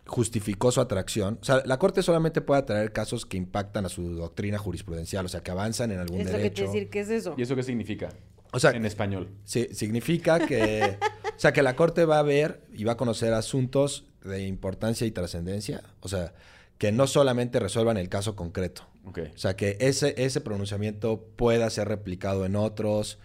justificó 0.06 0.72
su 0.72 0.80
atracción, 0.80 1.38
o 1.42 1.44
sea, 1.44 1.64
la 1.66 1.78
Corte 1.78 2.02
solamente 2.02 2.40
puede 2.40 2.62
atraer 2.62 2.94
casos 2.94 3.26
que 3.26 3.36
impactan 3.36 3.86
a 3.86 3.90
su 3.90 4.16
doctrina 4.16 4.58
jurisprudencial, 4.58 5.26
o 5.26 5.30
sea, 5.30 5.42
que 5.44 5.52
avanzan 5.52 5.92
en 5.92 6.00
algún 6.00 6.22
Es 6.22 6.28
lo 6.28 6.32
que 6.32 6.38
derecho. 6.38 6.64
decir, 6.64 6.90
¿qué 6.90 7.02
es 7.02 7.10
eso? 7.10 7.36
¿Y 7.38 7.42
eso 7.42 7.58
qué 7.58 7.64
significa? 7.64 8.10
O 8.54 8.60
sea, 8.60 8.72
en 8.72 8.86
español. 8.86 9.28
Sí, 9.44 9.68
significa 9.74 10.40
que, 10.40 10.98
o 11.26 11.40
sea, 11.40 11.52
que 11.52 11.62
la 11.62 11.76
Corte 11.76 12.06
va 12.06 12.20
a 12.20 12.24
ver 12.24 12.62
y 12.74 12.86
va 12.86 12.94
a 12.94 12.98
conocer 12.98 13.34
asuntos 13.34 14.06
de 14.26 14.46
importancia 14.48 15.06
y 15.08 15.12
trascendencia, 15.12 15.82
o 16.02 16.08
sea, 16.08 16.34
que 16.78 16.92
no 16.92 17.08
solamente 17.08 17.60
resuelvan 17.60 17.98
el 17.98 18.10
caso 18.10 18.36
concreto, 18.36 18.84
Ok. 19.06 19.20
o 19.34 19.38
sea, 19.38 19.56
que 19.56 19.78
ese, 19.80 20.14
ese 20.18 20.42
pronunciamiento 20.42 21.24
pueda 21.36 21.70
ser 21.70 21.88
replicado 21.88 22.46
en 22.46 22.56
otros, 22.56 23.18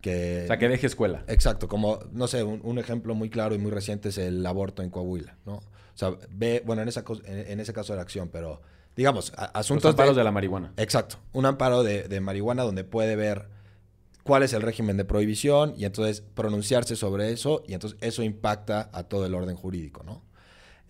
que... 0.00 0.42
O 0.44 0.46
sea, 0.46 0.58
que 0.58 0.68
deje 0.68 0.86
escuela. 0.86 1.24
Exacto, 1.26 1.68
como, 1.68 1.98
no 2.12 2.28
sé, 2.28 2.42
un, 2.44 2.60
un 2.62 2.78
ejemplo 2.78 3.14
muy 3.14 3.30
claro 3.30 3.54
y 3.54 3.58
muy 3.58 3.70
reciente 3.70 4.10
es 4.10 4.18
el 4.18 4.44
aborto 4.46 4.82
en 4.82 4.90
Coahuila, 4.90 5.36
¿no? 5.46 5.54
O 5.56 5.62
sea, 5.94 6.12
ve, 6.30 6.62
bueno, 6.64 6.82
en, 6.82 6.88
esa, 6.88 7.02
en, 7.24 7.38
en 7.50 7.60
ese 7.60 7.72
caso 7.72 7.92
de 7.92 7.96
la 7.96 8.02
acción, 8.02 8.28
pero, 8.30 8.60
digamos, 8.94 9.32
a- 9.36 9.46
Los 9.46 9.50
asuntos 9.54 9.90
amparos 9.90 10.14
de 10.14 10.22
la 10.22 10.30
marihuana. 10.30 10.72
Exacto, 10.76 11.16
un 11.32 11.46
amparo 11.46 11.82
de, 11.82 12.04
de 12.08 12.20
marihuana 12.20 12.62
donde 12.62 12.84
puede 12.84 13.16
ver 13.16 13.48
cuál 14.22 14.42
es 14.44 14.52
el 14.52 14.62
régimen 14.62 14.96
de 14.98 15.04
prohibición 15.04 15.74
y 15.76 15.84
entonces 15.86 16.20
pronunciarse 16.34 16.94
sobre 16.94 17.32
eso 17.32 17.64
y 17.66 17.72
entonces 17.74 17.98
eso 18.02 18.22
impacta 18.22 18.90
a 18.92 19.04
todo 19.04 19.24
el 19.26 19.34
orden 19.34 19.56
jurídico, 19.56 20.04
¿no? 20.04 20.22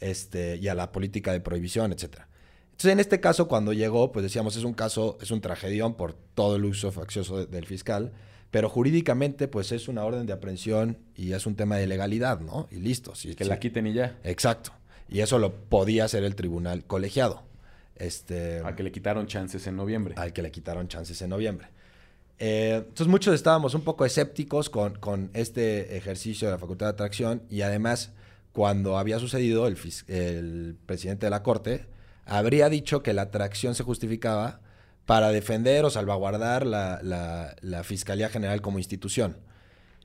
Este, 0.01 0.57
y 0.57 0.69
a 0.69 0.75
la 0.75 0.93
política 0.93 1.33
de 1.33 1.41
prohibición, 1.41 1.93
etcétera. 1.93 2.29
Entonces, 2.71 2.93
en 2.93 3.01
este 3.01 3.19
caso, 3.21 3.49
cuando 3.49 3.73
llegó, 3.73 4.13
pues 4.13 4.23
decíamos, 4.23 4.55
es 4.57 4.63
un 4.65 4.73
caso, 4.75 5.19
es 5.21 5.31
un 5.33 5.41
tragedión 5.41 5.95
por 5.97 6.13
todo 6.35 6.57
el 6.57 6.65
uso 6.65 6.93
faccioso 6.93 7.39
de- 7.39 7.47
del 7.47 7.67
fiscal, 7.67 8.13
pero 8.53 8.69
jurídicamente, 8.69 9.49
pues 9.49 9.73
es 9.73 9.89
una 9.89 10.05
orden 10.05 10.27
de 10.27 10.33
aprehensión 10.33 10.97
y 11.17 11.33
es 11.33 11.45
un 11.47 11.57
tema 11.57 11.77
de 11.77 11.87
legalidad, 11.89 12.41
¿no? 12.41 12.69
Y 12.71 12.77
listo. 12.77 13.15
sí, 13.17 13.35
Que 13.35 13.45
sí. 13.45 13.51
la 13.51 13.59
quiten 13.59 13.87
y 13.89 13.95
ya. 13.95 14.17
Exacto. 14.23 14.71
Y 15.09 15.21
eso 15.21 15.39
lo 15.39 15.53
podía 15.55 16.05
hacer 16.05 16.23
el 16.23 16.35
tribunal 16.37 16.85
colegiado. 16.85 17.43
Este, 17.97 18.61
A 18.65 18.77
que 18.77 18.85
le 18.85 18.93
quitaron 18.93 19.27
chances 19.27 19.67
en 19.67 19.75
noviembre. 19.77 20.15
al 20.17 20.33
que 20.33 20.43
le 20.43 20.53
quitaron 20.53 20.87
chances 20.87 21.21
en 21.21 21.31
noviembre. 21.31 21.69
Eh, 22.39 22.77
entonces 22.77 23.09
muchos 23.09 23.35
estábamos 23.35 23.75
un 23.75 23.81
poco 23.83 24.05
escépticos 24.05 24.71
con, 24.71 24.95
con 25.01 25.31
este 25.35 25.97
ejercicio 25.97 26.47
de 26.47 26.53
la 26.53 26.59
facultad 26.59 26.87
de 26.87 26.91
atracción 26.93 27.43
y 27.51 27.63
además 27.63 28.13
cuando 28.53 28.99
había 28.99 29.19
sucedido 29.19 29.67
el, 29.67 29.77
el 30.09 30.77
presidente 30.87 31.27
de 31.27 31.31
la 31.31 31.43
corte 31.43 31.87
habría 32.27 32.69
dicho 32.69 33.03
que 33.03 33.13
la 33.15 33.23
atracción 33.23 33.75
se 33.75 33.85
justificaba 33.85 34.61
para 35.07 35.31
defender 35.31 35.85
o 35.85 35.91
salvaguardar 35.91 36.67
la, 36.67 37.01
la- 37.03 37.57
la 37.63 37.85
Fiscalía 37.85 38.29
General 38.29 38.61
como 38.61 38.79
institución. 38.79 39.39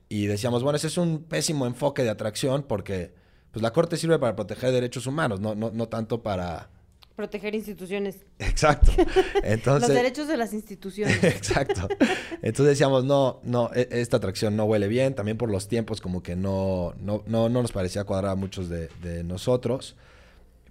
Y 0.10 0.27
decíamos, 0.27 0.63
bueno, 0.63 0.77
ese 0.77 0.88
es 0.88 0.97
un 0.97 1.23
pésimo 1.23 1.65
enfoque 1.65 2.03
de 2.03 2.10
atracción 2.10 2.63
porque 2.63 3.13
pues, 3.51 3.62
la 3.63 3.73
corte 3.73 3.97
sirve 3.97 4.19
para 4.19 4.36
proteger 4.36 4.71
derechos 4.71 5.08
humanos, 5.08 5.39
no, 5.39 5.56
no, 5.56 5.71
no 5.71 5.88
tanto 5.89 6.21
para... 6.23 6.69
Proteger 7.15 7.54
instituciones. 7.54 8.17
Exacto. 8.39 8.91
Entonces, 9.43 9.89
Los 9.89 9.95
derechos 9.97 10.28
de 10.28 10.36
las 10.38 10.52
instituciones. 10.54 11.23
Exacto. 11.23 11.88
Entonces 12.41 12.73
decíamos, 12.73 13.06
no, 13.06 13.39
no, 13.43 13.69
e- 13.73 13.88
esta 13.91 14.17
atracción 14.17 14.56
no 14.56 14.65
huele 14.65 14.88
bien, 14.88 15.13
también 15.13 15.38
por 15.38 15.52
los 15.52 15.67
tiempos 15.67 16.02
como 16.02 16.23
que 16.23 16.36
no, 16.36 16.95
no, 16.99 17.23
no, 17.28 17.49
no 17.49 17.62
nos 17.62 17.71
parecía 17.71 18.04
cuadrar 18.04 18.32
a 18.32 18.36
muchos 18.36 18.67
de, 18.67 18.88
de 19.02 19.23
nosotros. 19.23 19.95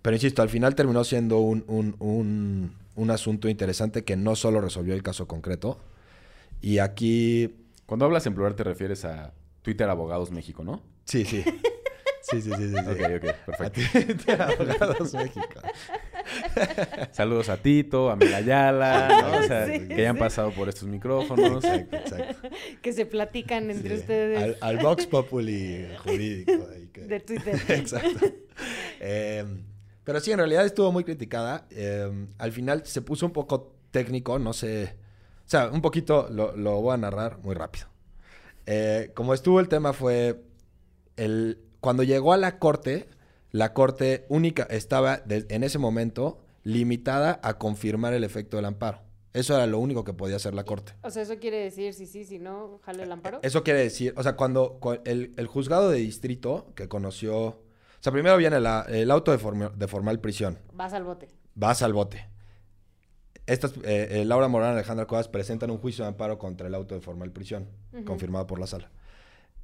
Pero 0.02 0.16
insisto, 0.16 0.42
al 0.42 0.48
final 0.48 0.74
terminó 0.74 1.04
siendo 1.04 1.38
un, 1.38 1.64
un, 1.68 1.94
un, 2.00 2.74
un 2.96 3.10
asunto 3.12 3.48
interesante 3.48 4.02
que 4.02 4.16
no 4.16 4.34
solo 4.34 4.60
resolvió 4.60 4.94
el 4.94 5.02
caso 5.04 5.28
concreto. 5.28 5.78
Y 6.60 6.78
aquí, 6.78 7.54
Cuando 7.86 8.04
hablas 8.06 8.26
en 8.26 8.34
plural 8.34 8.56
te 8.56 8.64
refieres 8.64 9.04
a 9.04 9.32
Twitter 9.62 9.88
Abogados 9.88 10.32
México, 10.32 10.64
¿no? 10.64 10.82
sí, 11.04 11.24
sí. 11.24 11.44
Sí, 12.22 12.40
sí, 12.40 12.50
sí, 12.56 12.68
sí. 12.68 12.74
sí. 12.74 12.76
Ok, 12.78 13.00
ok, 13.16 13.28
A 13.28 13.44
perfecto. 13.46 13.80
ti, 13.98 14.14
te 14.24 14.32
Abogados 14.32 15.12
México. 15.14 15.60
Saludos 17.12 17.48
a 17.48 17.56
Tito, 17.56 18.10
a 18.10 18.16
Megayala, 18.16 19.08
¿no? 19.22 19.38
O 19.38 19.42
sea, 19.42 19.66
Sí, 19.66 19.88
que 19.88 19.94
hayan 19.94 20.14
sí. 20.16 20.20
pasado 20.20 20.50
por 20.52 20.68
estos 20.68 20.84
micrófonos. 20.88 21.64
Exacto, 21.64 21.96
exacto. 21.96 22.48
que 22.80 22.92
se 22.92 23.06
platican 23.06 23.70
entre 23.70 23.96
Sí. 23.96 24.00
ustedes 24.02 24.38
Al, 24.42 24.56
al 24.60 24.78
Vox 24.84 25.06
Populi 25.06 25.86
jurídico. 26.02 26.52
que- 26.92 27.00
de 27.02 27.20
Twitter. 27.20 27.60
Exacto. 27.68 28.26
Eh, 29.00 29.44
pero 30.04 30.20
sí, 30.20 30.30
en 30.32 30.38
realidad 30.38 30.64
estuvo 30.64 30.92
muy 30.92 31.04
criticada. 31.04 31.66
Eh, 31.70 32.26
al 32.38 32.52
final 32.52 32.84
se 32.86 33.02
puso 33.02 33.26
un 33.26 33.32
poco 33.32 33.74
técnico, 33.90 34.38
no 34.38 34.52
sé. 34.52 34.94
O 35.44 35.48
sea, 35.52 35.68
un 35.68 35.82
poquito 35.82 36.28
lo, 36.30 36.56
lo 36.56 36.80
voy 36.80 36.94
a 36.94 36.96
narrar 36.96 37.38
muy 37.38 37.54
rápido. 37.54 37.86
Eh, 38.66 39.10
como 39.14 39.34
estuvo 39.34 39.58
el 39.60 39.68
tema 39.68 39.92
fue 39.92 40.40
el 41.16 41.58
cuando 41.82 42.02
llegó 42.04 42.32
a 42.32 42.38
la 42.38 42.58
corte, 42.58 43.08
la 43.50 43.74
corte 43.74 44.24
única 44.30 44.62
estaba 44.70 45.18
de- 45.18 45.44
en 45.50 45.62
ese 45.64 45.78
momento 45.78 46.40
limitada 46.62 47.38
a 47.42 47.58
confirmar 47.58 48.14
el 48.14 48.24
efecto 48.24 48.56
del 48.56 48.64
amparo. 48.64 49.00
Eso 49.34 49.54
era 49.56 49.66
lo 49.66 49.78
único 49.78 50.04
que 50.04 50.12
podía 50.12 50.36
hacer 50.36 50.54
la 50.54 50.64
corte. 50.64 50.92
O 51.02 51.10
sea, 51.10 51.22
eso 51.22 51.38
quiere 51.38 51.56
decir 51.58 51.92
si 51.92 52.06
sí, 52.06 52.24
si 52.24 52.38
no, 52.38 52.78
jale 52.84 53.02
el 53.02 53.10
amparo. 53.12 53.40
Eso 53.42 53.62
quiere 53.64 53.80
decir, 53.80 54.14
o 54.16 54.22
sea, 54.22 54.36
cuando, 54.36 54.78
cu- 54.78 55.00
el, 55.04 55.32
el 55.36 55.46
juzgado 55.46 55.90
de 55.90 55.98
distrito 55.98 56.72
que 56.76 56.86
conoció, 56.88 57.36
o 57.46 57.58
sea, 58.00 58.12
primero 58.12 58.36
viene 58.36 58.60
la- 58.60 58.86
el 58.88 59.10
auto 59.10 59.32
de, 59.32 59.38
forma- 59.38 59.70
de 59.74 59.88
formal 59.88 60.20
prisión, 60.20 60.58
Vas 60.72 60.92
al 60.92 61.02
bote. 61.04 61.28
vas 61.54 61.82
al 61.82 61.92
bote. 61.94 62.28
Estas, 63.46 63.72
eh, 63.82 64.08
eh, 64.20 64.24
Laura 64.24 64.46
Morán 64.48 64.70
y 64.70 64.74
Alejandra 64.74 65.06
Cuevas 65.06 65.28
presentan 65.28 65.70
un 65.70 65.78
juicio 65.78 66.04
de 66.04 66.10
amparo 66.10 66.38
contra 66.38 66.68
el 66.68 66.74
auto 66.74 66.94
de 66.94 67.00
formal 67.00 67.32
prisión, 67.32 67.66
confirmado 68.06 68.46
por 68.46 68.60
la 68.60 68.66
sala. 68.68 68.90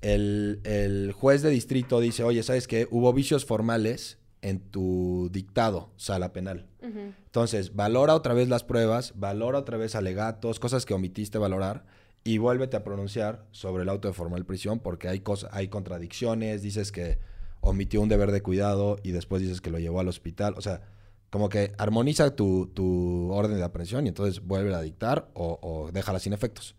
El, 0.01 0.61
el 0.65 1.13
juez 1.13 1.43
de 1.43 1.51
distrito 1.51 2.01
dice, 2.01 2.23
oye, 2.23 2.43
¿sabes 2.43 2.69
qué? 2.69 2.87
Hubo 2.91 3.13
vicios 3.13 3.45
formales 3.45 4.19
en 4.43 4.61
tu 4.61 5.29
dictado, 5.33 5.91
sala 5.97 6.33
penal. 6.33 6.67
Entonces, 6.81 7.75
valora 7.75 8.15
otra 8.15 8.35
vez 8.35 8.49
las 8.49 8.65
pruebas, 8.65 9.13
valora 9.17 9.59
otra 9.59 9.77
vez 9.77 9.95
alegatos, 9.95 10.61
cosas 10.61 10.87
que 10.87 10.95
omitiste 10.95 11.39
valorar 11.39 11.85
y 12.25 12.39
vuélvete 12.39 12.77
a 12.77 12.85
pronunciar 12.85 13.47
sobre 13.51 13.83
el 13.83 13.89
auto 13.89 14.09
de 14.09 14.15
formal 14.15 14.45
prisión 14.45 14.81
porque 14.81 15.09
hay, 15.09 15.21
cosas, 15.21 15.51
hay 15.53 15.69
contradicciones, 15.69 16.63
dices 16.63 16.93
que 16.93 17.19
omitió 17.61 18.01
un 18.01 18.09
deber 18.09 18.33
de 18.33 18.43
cuidado 18.43 18.99
y 19.03 19.11
después 19.11 19.43
dices 19.43 19.61
que 19.61 19.71
lo 19.71 19.79
llevó 19.79 20.01
al 20.01 20.09
hospital. 20.09 20.55
O 20.57 20.61
sea, 20.61 20.83
como 21.31 21.49
que 21.49 21.73
armoniza 21.79 22.35
tu, 22.35 22.69
tu 22.69 23.31
orden 23.33 23.57
de 23.57 23.65
aprehensión 23.65 24.07
y 24.07 24.09
entonces 24.09 24.41
vuelve 24.45 24.75
a 24.75 24.81
dictar 24.81 25.29
o, 25.35 25.59
o 25.61 25.93
déjala 25.93 26.21
sin 26.21 26.33
efectos. 26.33 26.75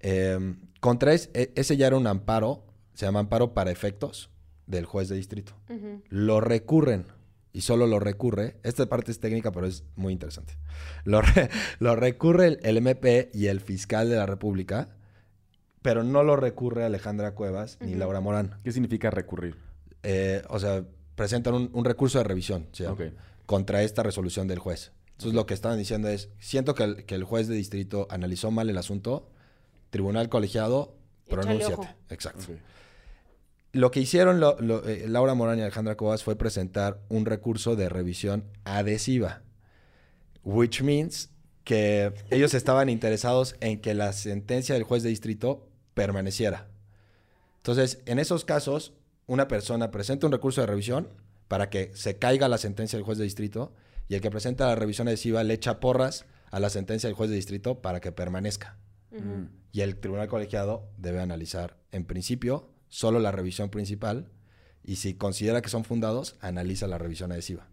Eh, 0.00 0.54
contra 0.80 1.12
es- 1.14 1.30
e- 1.34 1.52
ese 1.56 1.76
ya 1.76 1.86
era 1.86 1.96
un 1.96 2.06
amparo, 2.06 2.64
se 2.94 3.06
llama 3.06 3.20
amparo 3.20 3.54
para 3.54 3.70
efectos 3.70 4.30
del 4.66 4.84
juez 4.84 5.08
de 5.08 5.16
distrito. 5.16 5.52
Lo 6.08 6.40
recurren 6.40 7.06
y 7.52 7.62
solo 7.62 7.86
lo 7.86 7.98
recurre. 7.98 8.56
Esta 8.62 8.86
parte 8.86 9.10
es 9.10 9.20
técnica, 9.20 9.50
pero 9.52 9.66
es 9.66 9.84
muy 9.96 10.12
interesante. 10.12 10.54
Lo, 11.04 11.20
re- 11.20 11.50
lo 11.80 11.96
recurre 11.96 12.46
el, 12.46 12.60
el 12.62 12.76
MP 12.76 13.30
y 13.34 13.46
el 13.46 13.60
fiscal 13.60 14.08
de 14.08 14.16
la 14.16 14.26
República, 14.26 14.88
pero 15.82 16.04
no 16.04 16.22
lo 16.22 16.36
recurre 16.36 16.84
Alejandra 16.84 17.34
Cuevas 17.34 17.78
ni. 17.80 17.94
Laura 17.94 18.20
Morán. 18.20 18.58
¿Qué 18.64 18.72
significa 18.72 19.10
recurrir? 19.10 19.56
Eh, 20.02 20.42
o 20.48 20.58
sea, 20.58 20.84
presentan 21.14 21.54
un, 21.54 21.70
un 21.72 21.84
recurso 21.84 22.18
de 22.18 22.24
revisión 22.24 22.68
contra 23.46 23.82
esta 23.82 24.02
resolución 24.02 24.46
del 24.46 24.58
juez. 24.58 24.92
Entonces 25.12 25.34
lo 25.34 25.44
que 25.46 25.54
estaban 25.54 25.76
diciendo 25.78 26.08
es, 26.08 26.30
siento 26.38 26.74
que 26.74 26.84
el, 26.84 27.04
que 27.04 27.14
el 27.14 27.24
juez 27.24 27.48
de 27.48 27.54
distrito 27.54 28.06
analizó 28.10 28.50
mal 28.50 28.70
el 28.70 28.78
asunto, 28.78 29.30
tribunal 29.90 30.28
colegiado, 30.28 30.94
pronúnciate. 31.28 31.72
Exacto. 32.10 32.44
Lo 33.72 33.90
que 33.90 34.00
hicieron 34.00 34.40
lo- 34.40 34.60
lo- 34.60 34.86
eh, 34.88 35.04
Laura 35.08 35.34
Morán 35.34 35.58
y 35.58 35.62
Alejandra 35.62 35.96
Cuevas 35.96 36.24
fue 36.24 36.34
presentar 36.36 37.00
un 37.08 37.24
recurso 37.26 37.76
de 37.76 37.88
revisión 37.88 38.44
adhesiva, 38.64 39.42
which 40.42 40.82
means 40.82 41.30
que 41.64 42.12
ellos 42.30 42.54
estaban 42.54 42.88
interesados 42.88 43.54
en 43.60 43.80
que 43.80 43.94
la 43.94 44.12
sentencia 44.12 44.74
del 44.74 44.82
juez 44.84 45.02
de 45.02 45.10
distrito 45.10 45.68
permaneciera. 45.94 46.68
Entonces, 47.58 48.00
en 48.06 48.18
esos 48.18 48.44
casos, 48.44 48.92
una 49.26 49.46
persona 49.46 49.90
presenta 49.92 50.26
un 50.26 50.32
recurso 50.32 50.60
de 50.62 50.66
revisión 50.66 51.08
para 51.46 51.70
que 51.70 51.92
se 51.94 52.16
caiga 52.18 52.48
la 52.48 52.58
sentencia 52.58 52.96
del 52.96 53.04
juez 53.04 53.18
de 53.18 53.24
distrito 53.24 53.72
y 54.08 54.14
el 54.16 54.20
que 54.20 54.30
presenta 54.30 54.66
la 54.66 54.74
revisión 54.74 55.06
adhesiva 55.06 55.44
le 55.44 55.54
echa 55.54 55.78
porras 55.78 56.24
a 56.50 56.58
la 56.58 56.70
sentencia 56.70 57.06
del 57.08 57.14
juez 57.14 57.30
de 57.30 57.36
distrito 57.36 57.80
para 57.82 58.00
que 58.00 58.10
permanezca. 58.10 58.76
Ujú. 59.12 59.48
Y 59.72 59.80
el 59.82 59.96
tribunal 59.98 60.28
colegiado 60.28 60.88
debe 60.98 61.20
analizar, 61.20 61.76
en 61.92 62.04
principio, 62.04 62.70
solo 62.88 63.18
la 63.20 63.30
revisión 63.30 63.70
principal 63.70 64.28
y 64.82 64.96
si 64.96 65.14
considera 65.14 65.62
que 65.62 65.68
son 65.68 65.84
fundados, 65.84 66.36
analiza 66.40 66.86
la 66.86 66.98
revisión 66.98 67.30
adhesiva. 67.32 67.68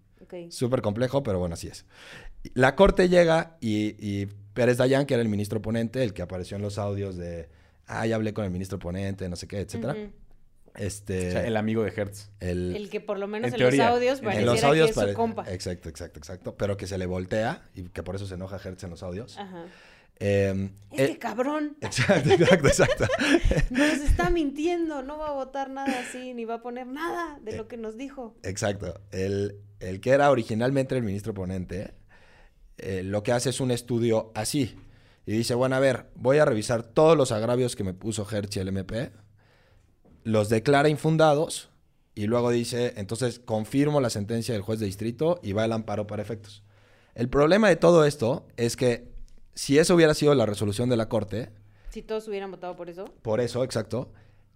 Súper 0.51 0.81
complejo, 0.81 1.23
pero 1.23 1.39
bueno, 1.39 1.53
así 1.53 1.67
es. 1.67 1.85
La 2.53 2.75
corte 2.75 3.07
llega 3.09 3.57
y, 3.61 3.95
y 4.05 4.27
Pérez 4.53 4.77
Dayan, 4.77 5.05
que 5.05 5.13
era 5.13 5.23
el 5.23 5.29
ministro 5.29 5.61
ponente, 5.61 6.03
el 6.03 6.13
que 6.13 6.21
apareció 6.21 6.57
en 6.57 6.63
los 6.63 6.77
audios 6.77 7.15
de, 7.15 7.49
ah, 7.87 8.05
ya 8.05 8.15
hablé 8.15 8.33
con 8.33 8.43
el 8.45 8.51
ministro 8.51 8.77
ponente, 8.79 9.27
no 9.29 9.35
sé 9.35 9.47
qué, 9.47 9.59
etcétera. 9.61 9.95
Este, 10.75 11.29
O 11.29 11.31
sea, 11.31 11.47
el 11.47 11.57
amigo 11.57 11.83
de 11.83 11.89
Hertz. 11.95 12.29
el- 12.39 12.75
El 12.75 12.89
que 12.91 12.99
por 13.01 13.17
lo 13.17 13.27
menos 13.27 13.47
En 13.47 13.53
en, 13.55 13.57
teoría, 13.57 13.85
los 13.87 13.95
audios 13.95 14.19
pareciera 14.21 14.39
en 14.41 14.45
los 14.45 14.63
audios 14.63 14.85
que 14.87 14.89
es 14.91 14.95
pare- 14.95 15.11
su 15.13 15.17
compa. 15.17 15.51
Exacto, 15.51 15.89
exacto, 15.89 16.19
exacto. 16.19 16.55
Pero 16.55 16.77
que 16.77 16.85
se 16.85 16.97
le 16.99 17.07
voltea 17.07 17.63
y 17.73 17.83
que 17.89 18.03
por 18.03 18.15
eso 18.15 18.27
se 18.27 18.35
enoja 18.35 18.57
Hertz 18.63 18.83
en 18.83 18.91
los 18.91 19.01
audios. 19.01 19.37
Ajá. 19.39 19.65
Eh, 20.19 20.71
Este 20.91 21.11
eh, 21.11 21.17
cabrón 21.19 21.77
exacto, 21.81 22.31
exacto, 22.31 22.67
exacto. 22.67 23.05
nos 23.69 23.99
está 23.99 24.29
mintiendo, 24.29 25.03
no 25.03 25.17
va 25.17 25.29
a 25.29 25.33
votar 25.33 25.69
nada 25.69 25.99
así, 25.99 26.33
ni 26.33 26.45
va 26.45 26.55
a 26.55 26.61
poner 26.61 26.87
nada 26.87 27.39
de 27.41 27.55
lo 27.55 27.67
que 27.67 27.77
nos 27.77 27.97
dijo. 27.97 28.35
Exacto. 28.43 28.99
El, 29.11 29.57
el 29.79 30.01
que 30.01 30.11
era 30.11 30.31
originalmente 30.31 30.95
el 30.95 31.03
ministro 31.03 31.33
ponente, 31.33 31.93
eh, 32.77 33.03
lo 33.03 33.23
que 33.23 33.31
hace 33.31 33.49
es 33.49 33.59
un 33.59 33.71
estudio 33.71 34.31
así. 34.35 34.75
Y 35.25 35.33
dice, 35.33 35.55
bueno, 35.55 35.75
a 35.75 35.79
ver, 35.79 36.07
voy 36.15 36.37
a 36.37 36.45
revisar 36.45 36.83
todos 36.83 37.17
los 37.17 37.31
agravios 37.31 37.75
que 37.75 37.83
me 37.83 37.93
puso 37.93 38.25
Hertz 38.29 38.55
y 38.55 38.59
el 38.59 38.69
MP, 38.69 39.11
los 40.23 40.49
declara 40.49 40.89
infundados 40.89 41.69
y 42.15 42.27
luego 42.27 42.49
dice, 42.49 42.93
entonces 42.97 43.39
confirmo 43.39 44.01
la 44.01 44.09
sentencia 44.09 44.53
del 44.53 44.63
juez 44.63 44.79
de 44.79 44.85
distrito 44.85 45.39
y 45.43 45.51
va 45.51 45.65
el 45.65 45.71
amparo 45.73 46.07
para 46.07 46.21
efectos. 46.21 46.63
El 47.13 47.29
problema 47.29 47.69
de 47.69 47.75
todo 47.75 48.05
esto 48.05 48.47
es 48.57 48.75
que 48.75 49.16
si 49.57 49.77
eso 49.79 49.95
hubiera 49.95 50.13
sido 50.13 50.33
la 50.35 50.45
resolución 50.45 50.87
de 50.89 50.97
la 50.97 51.09
Corte, 51.09 51.49
Si 51.89 52.01
todos 52.03 52.27
hubieran 52.27 52.51
votado 52.51 52.75
por 52.75 52.89
eso. 52.89 53.05
por 53.23 53.39
eso, 53.41 53.63
exacto, 53.63 54.11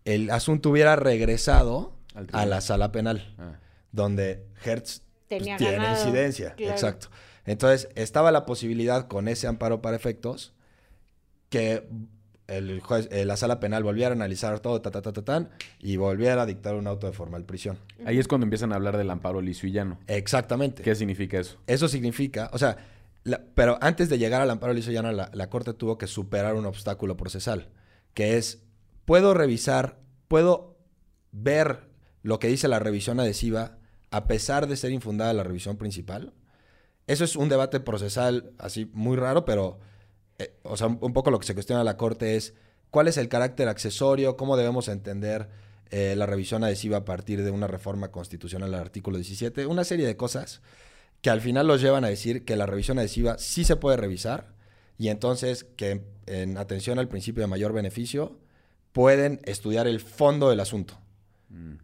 el 0.06 0.30
asunto 0.30 0.70
hubiera 0.70 0.96
regresado 0.96 1.94
a 2.34 2.46
la 2.46 2.62
sala 2.62 2.92
penal 2.92 3.34
Ah. 3.40 3.60
donde 3.92 4.46
Hertz 4.64 5.02
pues, 5.28 5.40
Tenía 5.42 5.58
tiene 5.58 5.90
incidencia. 5.92 6.54
claro. 6.56 6.72
Exacto. 6.74 7.08
Entonces, 7.46 7.90
estaba 7.96 8.32
la 8.32 8.46
posibilidad 8.46 9.08
con 9.08 9.28
ese 9.28 9.48
amparo 9.48 9.82
para 9.82 9.96
efectos 9.96 10.54
que 11.50 11.88
el 12.48 12.82
juez, 12.82 13.08
eh, 13.12 13.24
la 13.26 13.38
sala 13.38 13.60
penal 13.60 13.84
volviera 13.84 14.10
a 14.10 14.14
analizar 14.14 14.60
todo, 14.60 14.82
ta, 14.82 14.92
ta, 14.92 15.02
ta, 15.02 15.14
ta, 15.14 15.22
tan, 15.24 15.50
y 15.80 15.96
volviera 15.98 16.42
a 16.42 16.46
dictar 16.46 16.76
un 16.76 16.86
auto 16.86 17.08
de 17.08 17.14
formal 17.14 17.46
prisión. 17.46 17.80
Ahí 18.06 18.20
es 18.20 18.28
cuando 18.28 18.46
empiezan 18.46 18.74
a 18.74 18.76
hablar 18.76 18.98
del 18.98 19.10
amparo 19.10 19.42
liso 19.42 19.66
y 19.68 19.72
llano. 19.72 19.98
Exactamente. 20.08 20.84
¿Qué 20.84 20.94
significa 20.96 21.40
eso? 21.40 21.58
Eso 21.66 21.88
significa, 21.88 22.50
o 22.54 22.58
sea, 22.58 22.78
pero 23.56 23.78
antes 23.82 24.10
de 24.10 24.18
llegar 24.18 24.42
al 24.42 24.50
amparo 24.50 24.74
liso 24.74 24.92
llano, 24.92 25.12
la, 25.12 25.50
Corte 25.50 25.74
tuvo 25.74 25.98
que 25.98 26.08
superar 26.08 26.56
un 26.56 26.66
obstáculo 26.66 27.18
procesal, 27.18 27.70
que 28.14 28.38
es, 28.38 28.64
puedo 29.06 29.34
revisar, 29.34 30.00
puedo 30.28 30.78
ver 31.32 31.90
lo 32.24 32.40
que 32.40 32.48
dice 32.48 32.68
la 32.68 32.80
revisión 32.80 33.20
adhesiva 33.20 33.78
a 34.10 34.28
pesar 34.28 34.68
de 34.68 34.76
ser 34.76 34.92
infundada 34.92 35.34
la 35.34 35.44
revisión 35.44 35.78
principal. 35.78 36.34
Eso 37.08 37.24
es 37.24 37.36
un 37.36 37.50
debate 37.50 37.80
procesal 37.80 38.52
así 38.58 38.90
muy 38.94 39.18
raro, 39.18 39.46
pero, 39.46 39.80
eh, 40.40 40.58
o 40.64 40.78
sea, 40.78 40.88
un, 40.88 40.98
un 41.02 41.14
poco 41.14 41.32
lo 41.32 41.40
que 41.40 41.48
se 41.48 41.54
cuestiona 41.54 41.84
la 41.84 41.98
Corte 41.98 42.36
es 42.36 42.56
cuál 42.90 43.08
es 43.08 43.18
el 43.18 43.30
carácter 43.30 43.68
accesorio, 43.68 44.38
cómo 44.38 44.58
debemos 44.58 44.88
entender 44.88 45.50
eh, 45.94 46.16
la 46.16 46.26
revisión 46.26 46.64
adhesiva 46.64 46.98
a 46.98 47.06
partir 47.06 47.44
de 47.44 47.52
una 47.52 47.68
reforma 47.68 48.12
constitucional 48.12 48.74
al 48.74 48.80
artículo 48.80 49.18
17, 49.18 49.66
una 49.66 49.84
serie 49.84 50.08
de 50.08 50.16
cosas 50.16 50.62
que 51.22 51.30
al 51.30 51.42
final 51.42 51.68
los 51.68 51.82
llevan 51.82 52.04
a 52.04 52.08
decir 52.10 52.46
que 52.46 52.56
la 52.56 52.66
revisión 52.66 53.00
adhesiva 53.00 53.38
sí 53.38 53.64
se 53.64 53.76
puede 53.76 53.98
revisar 53.98 54.54
y 54.98 55.10
entonces 55.10 55.64
que 55.64 56.02
en 56.26 56.58
atención 56.58 57.00
al 57.00 57.08
principio 57.08 57.42
de 57.42 57.48
mayor 57.48 57.74
beneficio 57.74 58.38
pueden 58.92 59.40
estudiar 59.44 59.88
el 59.88 60.00
fondo 60.00 60.50
del 60.50 60.60
asunto. 60.60 60.98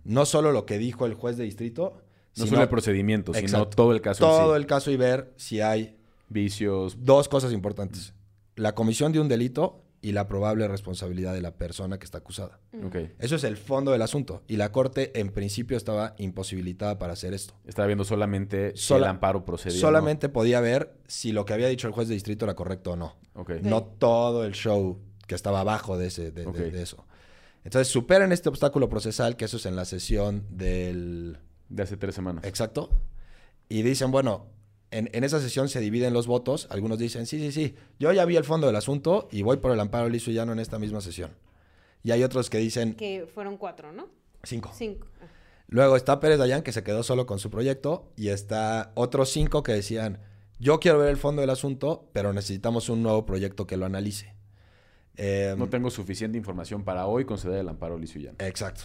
No 0.03 0.25
solo 0.25 0.51
lo 0.53 0.65
que 0.65 0.77
dijo 0.77 1.05
el 1.05 1.13
juez 1.13 1.35
de 1.37 1.43
distrito, 1.43 2.01
No 2.35 2.45
sino 2.45 2.47
solo 2.47 2.61
el 2.63 2.69
procedimiento, 2.69 3.33
sino 3.33 3.67
todo 3.67 3.91
el 3.91 4.01
caso 4.01 4.23
en 4.23 4.29
todo 4.29 4.53
sí. 4.55 4.61
el 4.61 4.65
caso 4.65 4.91
y 4.91 4.97
ver 4.97 5.33
si 5.35 5.59
hay 5.61 5.97
Vicios. 6.29 6.97
dos 7.03 7.27
cosas 7.27 7.51
importantes. 7.51 8.13
La 8.55 8.75
comisión 8.75 9.11
de 9.11 9.19
un 9.19 9.27
delito 9.27 9.83
y 10.01 10.11
la 10.11 10.27
probable 10.27 10.67
responsabilidad 10.67 11.33
de 11.33 11.41
la 11.41 11.55
persona 11.57 11.97
que 11.97 12.05
está 12.05 12.19
acusada. 12.19 12.59
Ok. 12.85 12.95
Eso 13.19 13.35
es 13.35 13.43
el 13.43 13.57
fondo 13.57 13.91
del 13.91 14.01
asunto. 14.03 14.43
Y 14.47 14.57
la 14.57 14.71
Corte 14.71 15.19
en 15.19 15.29
principio 15.31 15.75
estaba 15.75 16.13
imposibilitada 16.17 16.99
para 16.99 17.13
hacer 17.13 17.33
esto. 17.33 17.55
Estaba 17.65 17.87
viendo 17.87 18.03
solamente 18.05 18.73
si 18.75 18.93
el 18.93 19.03
amparo 19.05 19.43
procedía. 19.45 19.75
no. 19.77 19.81
Solamente 19.81 20.29
podía 20.29 20.59
ver 20.61 20.95
si 21.07 21.31
lo 21.31 21.45
que 21.45 21.53
había 21.53 21.67
dicho 21.67 21.87
el 21.87 21.93
juez 21.93 22.07
de 22.07 22.13
distrito 22.13 22.45
era 22.45 22.55
correcto 22.55 22.91
o 22.91 22.95
no. 22.95 23.15
Ok. 23.33 23.51
No 23.63 23.83
todo 23.83 24.45
el 24.45 24.53
show 24.53 24.99
que 25.25 25.35
estaba 25.35 25.61
abajo 25.61 25.97
de, 25.97 26.07
ese, 26.07 26.31
de, 26.31 26.41
de- 26.43 26.47
Ok. 26.47 26.55
de 26.57 26.81
eso. 26.81 27.05
Entonces 27.63 27.87
superan 27.89 28.31
este 28.31 28.47
obstáculo 28.49 28.87
procesal, 28.87 29.35
que 29.35 29.45
eso 29.45 29.57
es 29.57 29.65
en 29.65 29.75
la 29.75 29.83
sesión 29.85 30.45
del... 30.49 31.39
De 31.69 31.83
hace 31.83 31.97
tres 31.97 32.15
semanas. 32.15 32.45
Exacto. 32.45 32.89
Y 33.67 33.81
dicen, 33.81 34.09
bueno, 34.11 34.47
en, 34.91 35.09
en 35.13 35.23
esa 35.23 35.39
sesión 35.39 35.69
se 35.69 35.79
dividen 35.79 36.13
los 36.13 36.27
votos. 36.27 36.67
Algunos 36.69 36.97
dicen, 36.97 37.25
sí, 37.25 37.39
sí, 37.39 37.51
sí, 37.51 37.75
yo 37.99 38.11
ya 38.13 38.25
vi 38.25 38.35
el 38.37 38.43
fondo 38.43 38.67
del 38.67 38.75
asunto 38.75 39.27
y 39.31 39.41
voy 39.41 39.57
por 39.57 39.71
el 39.71 39.79
amparo 39.79 40.09
liso 40.09 40.31
y 40.31 40.33
llano 40.33 40.53
en 40.53 40.59
esta 40.59 40.79
misma 40.79 41.01
sesión. 41.01 41.31
Y 42.03 42.11
hay 42.11 42.23
otros 42.23 42.49
que 42.49 42.57
dicen, 42.57 42.93
Que 42.95 43.27
fueron 43.33 43.57
cuatro, 43.57 43.91
¿no? 43.91 44.07
cinco. 44.43 44.71
Cinco. 44.73 45.07
Ah. 45.21 45.25
Luego 45.69 45.97
está 45.97 46.19
Pérez 46.21 46.37
Dayan, 46.39 46.61
que 46.61 46.71
se 46.71 46.83
quedó 46.83 47.03
solo 47.03 47.25
con 47.25 47.39
su 47.39 47.49
proyecto, 47.49 48.09
y 48.15 48.29
está 48.29 48.91
otros 48.95 49.29
cinco 49.29 49.63
que 49.63 49.73
decían, 49.73 50.19
yo 50.59 50.79
quiero 50.79 50.99
ver 50.99 51.09
el 51.09 51.17
fondo 51.17 51.41
del 51.41 51.49
asunto, 51.49 52.07
pero 52.13 52.31
necesitamos 52.31 52.87
un 52.87 53.03
nuevo 53.03 53.25
proyecto 53.25 53.67
que 53.67 53.75
lo 53.75 53.85
analice. 53.85 54.33
Eh, 55.17 55.55
No 55.57 55.67
tengo 55.67 55.89
suficiente 55.89 56.37
información 56.37 56.83
para 56.83 57.07
hoy 57.07 57.25
conceder 57.25 57.59
el 57.59 57.67
amparo 57.67 57.97
liso 57.97 58.17
y 58.19 58.23
llano. 58.23 58.37
Exacto. 58.39 58.83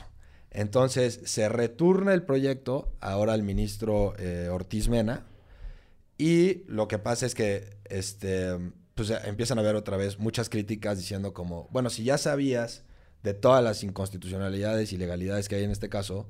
Entonces 0.50 1.20
se 1.24 1.48
returna 1.48 2.12
el 2.14 2.24
proyecto 2.24 2.92
ahora 3.00 3.32
al 3.32 3.42
ministro 3.42 4.14
eh, 4.18 4.48
Ortiz 4.50 4.88
Mena 4.88 5.24
y 6.22 6.62
lo 6.68 6.86
que 6.86 7.00
pasa 7.00 7.26
es 7.26 7.34
que 7.34 7.78
este, 7.86 8.56
pues, 8.94 9.10
eh, 9.10 9.18
empiezan 9.24 9.58
a 9.58 9.62
haber 9.62 9.74
otra 9.74 9.96
vez 9.96 10.20
muchas 10.20 10.48
críticas 10.48 10.96
diciendo 10.96 11.34
como, 11.34 11.66
bueno, 11.72 11.90
si 11.90 12.04
ya 12.04 12.16
sabías 12.16 12.84
de 13.24 13.34
todas 13.34 13.64
las 13.64 13.82
inconstitucionalidades 13.82 14.92
y 14.92 14.94
ilegalidades 14.94 15.48
que 15.48 15.56
hay 15.56 15.64
en 15.64 15.72
este 15.72 15.88
caso, 15.88 16.28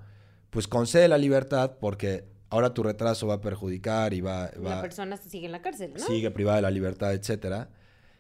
pues 0.49 0.66
concede 0.66 1.09
la 1.09 1.18
libertad 1.18 1.72
porque 1.78 2.24
ahora 2.49 2.72
tu 2.72 2.82
retraso 2.82 3.26
va 3.26 3.34
a 3.34 3.40
perjudicar 3.43 4.14
y 4.14 4.22
va, 4.22 4.51
va 4.64 4.76
La 4.76 4.80
persona 4.80 5.18
sigue 5.18 5.45
en 5.45 5.53
la 5.53 5.61
cárcel, 5.61 5.93
¿no? 5.93 6.07
sigue 6.07 6.30
privada 6.30 6.57
de 6.57 6.62
la 6.62 6.70
libertad, 6.70 7.12
etcétera. 7.12 7.68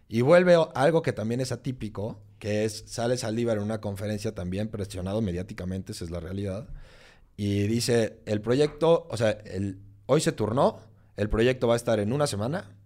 Y 0.08 0.20
vuelve 0.20 0.54
algo 0.74 1.00
que 1.00 1.14
también 1.14 1.40
es 1.40 1.52
atípico, 1.52 2.20
que 2.38 2.66
es, 2.66 2.84
sale 2.86 3.16
Saldívar 3.16 3.56
en 3.56 3.62
una 3.62 3.80
conferencia 3.80 4.34
también 4.34 4.68
presionado 4.68 5.22
mediáticamente, 5.22 5.92
esa 5.92 6.04
es 6.04 6.10
la 6.10 6.20
realidad, 6.20 6.68
y 7.34 7.66
dice, 7.66 8.20
el 8.26 8.42
proyecto, 8.42 9.06
o 9.10 9.16
sea, 9.16 9.30
el, 9.30 9.78
hoy 10.04 10.20
se 10.20 10.32
turnó, 10.32 10.91
el 11.16 11.28
proyecto 11.28 11.66
va 11.68 11.74
a 11.74 11.76
estar 11.76 12.00
en 12.00 12.12
una 12.12 12.26
semana 12.26 12.76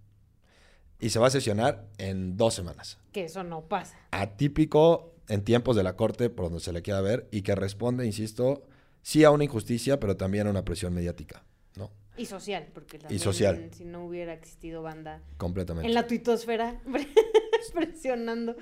y 0.99 1.11
se 1.11 1.19
va 1.19 1.27
a 1.27 1.31
sesionar 1.31 1.87
en 1.99 2.37
dos 2.37 2.55
semanas. 2.55 2.99
Que 3.13 3.25
eso 3.25 3.43
no 3.45 3.63
pasa. 3.69 3.97
Atípico 4.11 5.15
en 5.29 5.43
tiempos 5.45 5.77
de 5.77 5.83
la 5.83 5.97
Corte, 5.97 6.31
por 6.31 6.47
donde 6.47 6.61
se 6.61 6.73
le 6.73 6.83
quiera 6.83 7.01
ver, 7.01 7.29
y 7.31 7.43
que 7.43 7.55
responde, 7.55 8.07
insisto, 8.07 8.63
sí 9.03 9.25
a 9.25 9.31
una 9.31 9.45
injusticia, 9.45 9.99
pero 10.01 10.17
también 10.17 10.47
a 10.47 10.51
una 10.51 10.65
presión 10.65 10.95
mediática, 10.95 11.45
¿no? 11.77 11.91
Y 12.17 12.27
social, 12.27 12.69
porque 12.73 12.99
también 12.99 13.21
social. 13.21 13.71
si 13.73 13.85
no 13.85 14.07
hubiera 14.07 14.33
existido 14.33 14.83
banda 14.83 15.21
Completamente. 15.37 15.89
en 15.89 15.95
la 15.95 16.07
tuitosfera 16.07 16.81
presionando. 17.75 18.57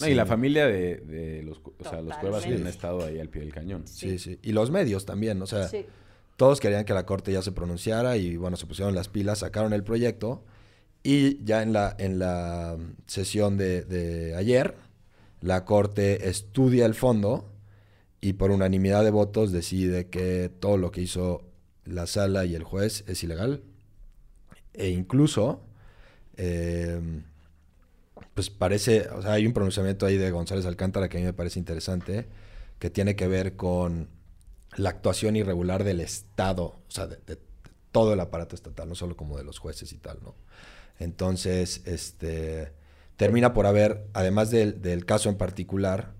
No, 0.00 0.08
y 0.08 0.14
la 0.14 0.26
familia 0.26 0.66
de, 0.66 0.96
de 0.98 1.42
los, 1.42 1.58
o 1.58 1.84
sea, 1.88 2.02
los 2.02 2.16
cuevas 2.18 2.44
han 2.44 2.66
estado 2.66 3.04
ahí 3.04 3.18
al 3.18 3.28
pie 3.28 3.40
del 3.42 3.52
cañón. 3.52 3.86
Sí, 3.86 4.18
sí. 4.18 4.38
Y 4.42 4.52
los 4.52 4.70
medios 4.70 5.04
también, 5.06 5.40
o 5.42 5.46
sea, 5.46 5.68
Sí. 5.68 5.86
Todos 6.36 6.60
querían 6.60 6.84
que 6.84 6.94
la 6.94 7.06
corte 7.06 7.32
ya 7.32 7.42
se 7.42 7.52
pronunciara 7.52 8.16
y 8.16 8.36
bueno, 8.36 8.56
se 8.56 8.66
pusieron 8.66 8.94
las 8.94 9.08
pilas, 9.08 9.40
sacaron 9.40 9.72
el 9.72 9.84
proyecto 9.84 10.44
y 11.02 11.42
ya 11.44 11.62
en 11.62 11.72
la, 11.72 11.94
en 11.98 12.18
la 12.18 12.76
sesión 13.06 13.56
de, 13.56 13.82
de 13.82 14.36
ayer, 14.36 14.76
la 15.40 15.64
corte 15.64 16.28
estudia 16.28 16.86
el 16.86 16.94
fondo 16.94 17.50
y 18.20 18.34
por 18.34 18.50
unanimidad 18.50 19.04
de 19.04 19.10
votos 19.10 19.52
decide 19.52 20.08
que 20.08 20.48
todo 20.48 20.76
lo 20.76 20.92
que 20.92 21.02
hizo 21.02 21.42
la 21.84 22.06
sala 22.06 22.44
y 22.44 22.54
el 22.54 22.62
juez 22.62 23.04
es 23.08 23.22
ilegal. 23.24 23.62
E 24.74 24.88
incluso 24.90 25.60
eh, 26.36 27.00
pues 28.34 28.50
parece, 28.50 29.08
o 29.10 29.22
sea, 29.22 29.32
hay 29.32 29.46
un 29.46 29.52
pronunciamiento 29.52 30.06
ahí 30.06 30.16
de 30.16 30.30
González 30.30 30.66
Alcántara 30.66 31.08
que 31.08 31.18
a 31.18 31.20
mí 31.20 31.26
me 31.26 31.32
parece 31.32 31.58
interesante, 31.58 32.26
que 32.78 32.90
tiene 32.90 33.16
que 33.16 33.28
ver 33.28 33.56
con 33.56 34.08
la 34.76 34.90
actuación 34.90 35.36
irregular 35.36 35.84
del 35.84 36.00
Estado, 36.00 36.64
o 36.64 36.90
sea, 36.90 37.06
de, 37.06 37.38
todo 37.90 38.14
el 38.14 38.20
aparato 38.20 38.54
estatal, 38.54 38.88
no 38.88 38.94
solo 38.94 39.16
como 39.16 39.36
de 39.36 39.44
los 39.44 39.58
jueces 39.58 39.92
y 39.92 39.98
tal, 39.98 40.18
¿no? 40.22 40.34
Entonces, 40.98 41.82
este, 41.84 42.72
termina 43.16 43.52
por 43.52 43.66
haber, 43.66 44.06
además 44.14 44.50
del, 44.50 44.80
del 44.80 45.04
caso 45.04 45.28
en 45.28 45.36
particular, 45.36 46.12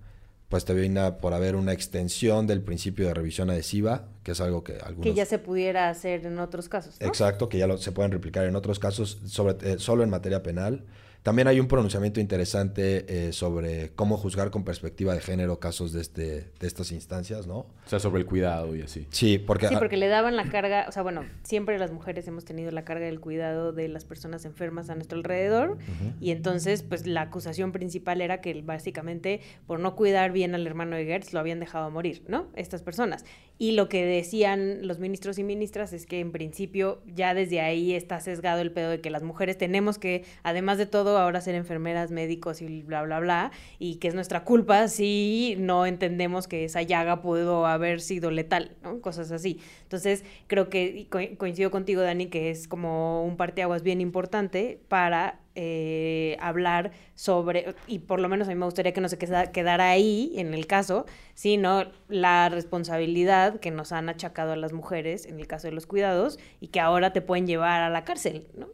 pues 0.49 0.65
termina 0.65 1.17
por 1.17 1.33
haber 1.33 1.55
una 1.55 1.73
extensión 1.73 2.45
del 2.45 2.61
principio 2.61 3.07
de 3.07 3.13
revisión 3.15 3.49
adhesiva, 3.49 4.07
que 4.21 4.33
es 4.33 4.41
algo 4.41 4.63
que 4.63 4.73
algunos... 4.73 5.01
Que 5.01 5.15
ya 5.15 5.25
se 5.25 5.39
pudiera 5.39 5.89
hacer 5.89 6.25
en 6.27 6.37
otros 6.37 6.69
casos. 6.69 6.95
¿no? 7.01 7.07
Exacto, 7.07 7.49
que 7.49 7.57
ya 7.57 7.65
lo- 7.65 7.77
se 7.79 7.91
pueden 7.91 8.11
replicar 8.11 8.45
en 8.45 8.55
otros 8.55 8.77
casos, 8.77 9.19
sobre, 9.25 9.55
eh, 9.71 9.79
solo 9.79 10.03
en 10.03 10.11
materia 10.11 10.43
penal. 10.43 10.85
También 11.23 11.47
hay 11.47 11.61
un 11.61 11.69
pronunciamiento 11.69 12.19
interesante 12.19 13.05
eh, 13.07 13.31
sobre 13.31 13.91
cómo 13.95 14.17
juzgar 14.17 14.51
con 14.51 14.65
perspectiva 14.65 15.13
de 15.13 15.21
género 15.21 15.57
casos 15.57 15.93
de, 15.93 16.01
este, 16.01 16.51
de 16.59 16.67
estas 16.67 16.91
instancias, 16.91 17.47
¿no? 17.47 17.59
O 17.59 17.67
sea, 17.85 17.99
sobre 17.99 18.19
el 18.19 18.25
cuidado 18.25 18.75
y 18.75 18.81
así. 18.81 19.07
Sí, 19.09 19.37
porque... 19.37 19.69
Sí, 19.69 19.75
porque 19.79 19.95
le 19.95 20.09
daban 20.09 20.35
la 20.35 20.49
carga, 20.49 20.85
o 20.89 20.91
sea, 20.91 21.01
bueno, 21.01 21.23
siempre 21.43 21.79
las 21.79 21.93
mujeres 21.93 22.27
hemos 22.27 22.43
tenido 22.43 22.71
la 22.71 22.83
carga 22.83 23.05
del 23.05 23.21
cuidado 23.21 23.71
de 23.71 23.87
las 23.87 24.03
personas 24.03 24.43
enfermas 24.43 24.89
a 24.89 24.95
nuestro 24.95 25.17
alrededor 25.17 25.77
y 26.19 26.31
entonces, 26.31 26.83
pues 26.83 27.07
la 27.07 27.21
acusación 27.21 27.71
principal 27.71 28.19
era 28.19 28.41
que 28.41 28.61
básicamente 28.61 29.39
por 29.65 29.79
no 29.79 29.95
cuidar 29.95 30.33
bien 30.33 30.55
al 30.55 30.67
hermano 30.67 30.97
de 30.97 31.05
Gertz 31.05 31.31
lo 31.31 31.39
habían 31.39 31.61
dejado 31.61 31.89
morir, 31.89 32.23
¿no? 32.27 32.47
Estas 32.55 32.81
personas. 32.81 33.23
Y 33.59 33.73
lo 33.73 33.87
que 33.87 34.03
decían 34.03 34.87
los 34.87 34.99
ministros 34.99 35.37
y 35.37 35.43
ministras 35.43 35.93
es 35.93 36.05
que 36.05 36.19
en 36.19 36.31
principio 36.31 37.01
ya 37.05 37.33
desde 37.33 37.61
ahí 37.61 37.93
está 37.93 38.19
sesgado 38.19 38.61
el 38.61 38.71
pedo 38.71 38.89
de 38.89 38.99
que 38.99 39.09
las 39.09 39.23
mujeres 39.23 39.57
tenemos 39.57 39.99
que, 39.99 40.25
además 40.41 40.77
de 40.77 40.85
todo, 40.85 41.17
ahora 41.17 41.39
ser 41.39 41.55
enfermeras, 41.55 42.11
médicos 42.11 42.61
y 42.61 42.81
bla, 42.81 43.03
bla, 43.03 43.19
bla, 43.19 43.51
y 43.79 43.95
que 43.95 44.07
es 44.07 44.15
nuestra 44.15 44.43
culpa 44.43 44.87
si 44.87 45.55
no 45.59 45.85
entendemos 45.85 46.47
que 46.47 46.65
esa 46.65 46.81
llaga 46.81 47.21
pudo 47.21 47.65
haber 47.67 48.01
sido 48.01 48.31
letal, 48.31 48.75
¿no? 48.81 48.99
Cosas 49.01 49.31
así. 49.31 49.59
Entonces, 49.93 50.25
creo 50.47 50.69
que 50.69 51.07
coincido 51.37 51.69
contigo, 51.69 52.01
Dani, 52.01 52.25
que 52.25 52.49
es 52.49 52.67
como 52.67 53.23
un 53.23 53.37
parteaguas 53.37 53.83
bien 53.83 54.01
importante 54.01 54.81
para 54.87 55.39
eh, 55.53 56.35
hablar 56.39 56.93
sobre, 57.13 57.75
y 57.85 57.99
por 57.99 58.19
lo 58.19 58.27
menos 58.27 58.47
a 58.47 58.51
mí 58.51 58.55
me 58.55 58.65
gustaría 58.65 58.91
que 58.91 59.01
no 59.01 59.07
se 59.07 59.19
queda- 59.19 59.51
quedara 59.51 59.91
ahí 59.91 60.33
en 60.35 60.55
el 60.55 60.65
caso, 60.65 61.05
sino 61.35 61.91
la 62.09 62.49
responsabilidad 62.49 63.59
que 63.59 63.69
nos 63.69 63.91
han 63.91 64.09
achacado 64.09 64.53
a 64.53 64.55
las 64.55 64.73
mujeres 64.73 65.27
en 65.27 65.39
el 65.39 65.45
caso 65.45 65.67
de 65.67 65.73
los 65.73 65.85
cuidados 65.85 66.39
y 66.59 66.69
que 66.69 66.79
ahora 66.79 67.13
te 67.13 67.21
pueden 67.21 67.45
llevar 67.45 67.83
a 67.83 67.89
la 67.91 68.03
cárcel, 68.03 68.47
¿no? 68.57 68.69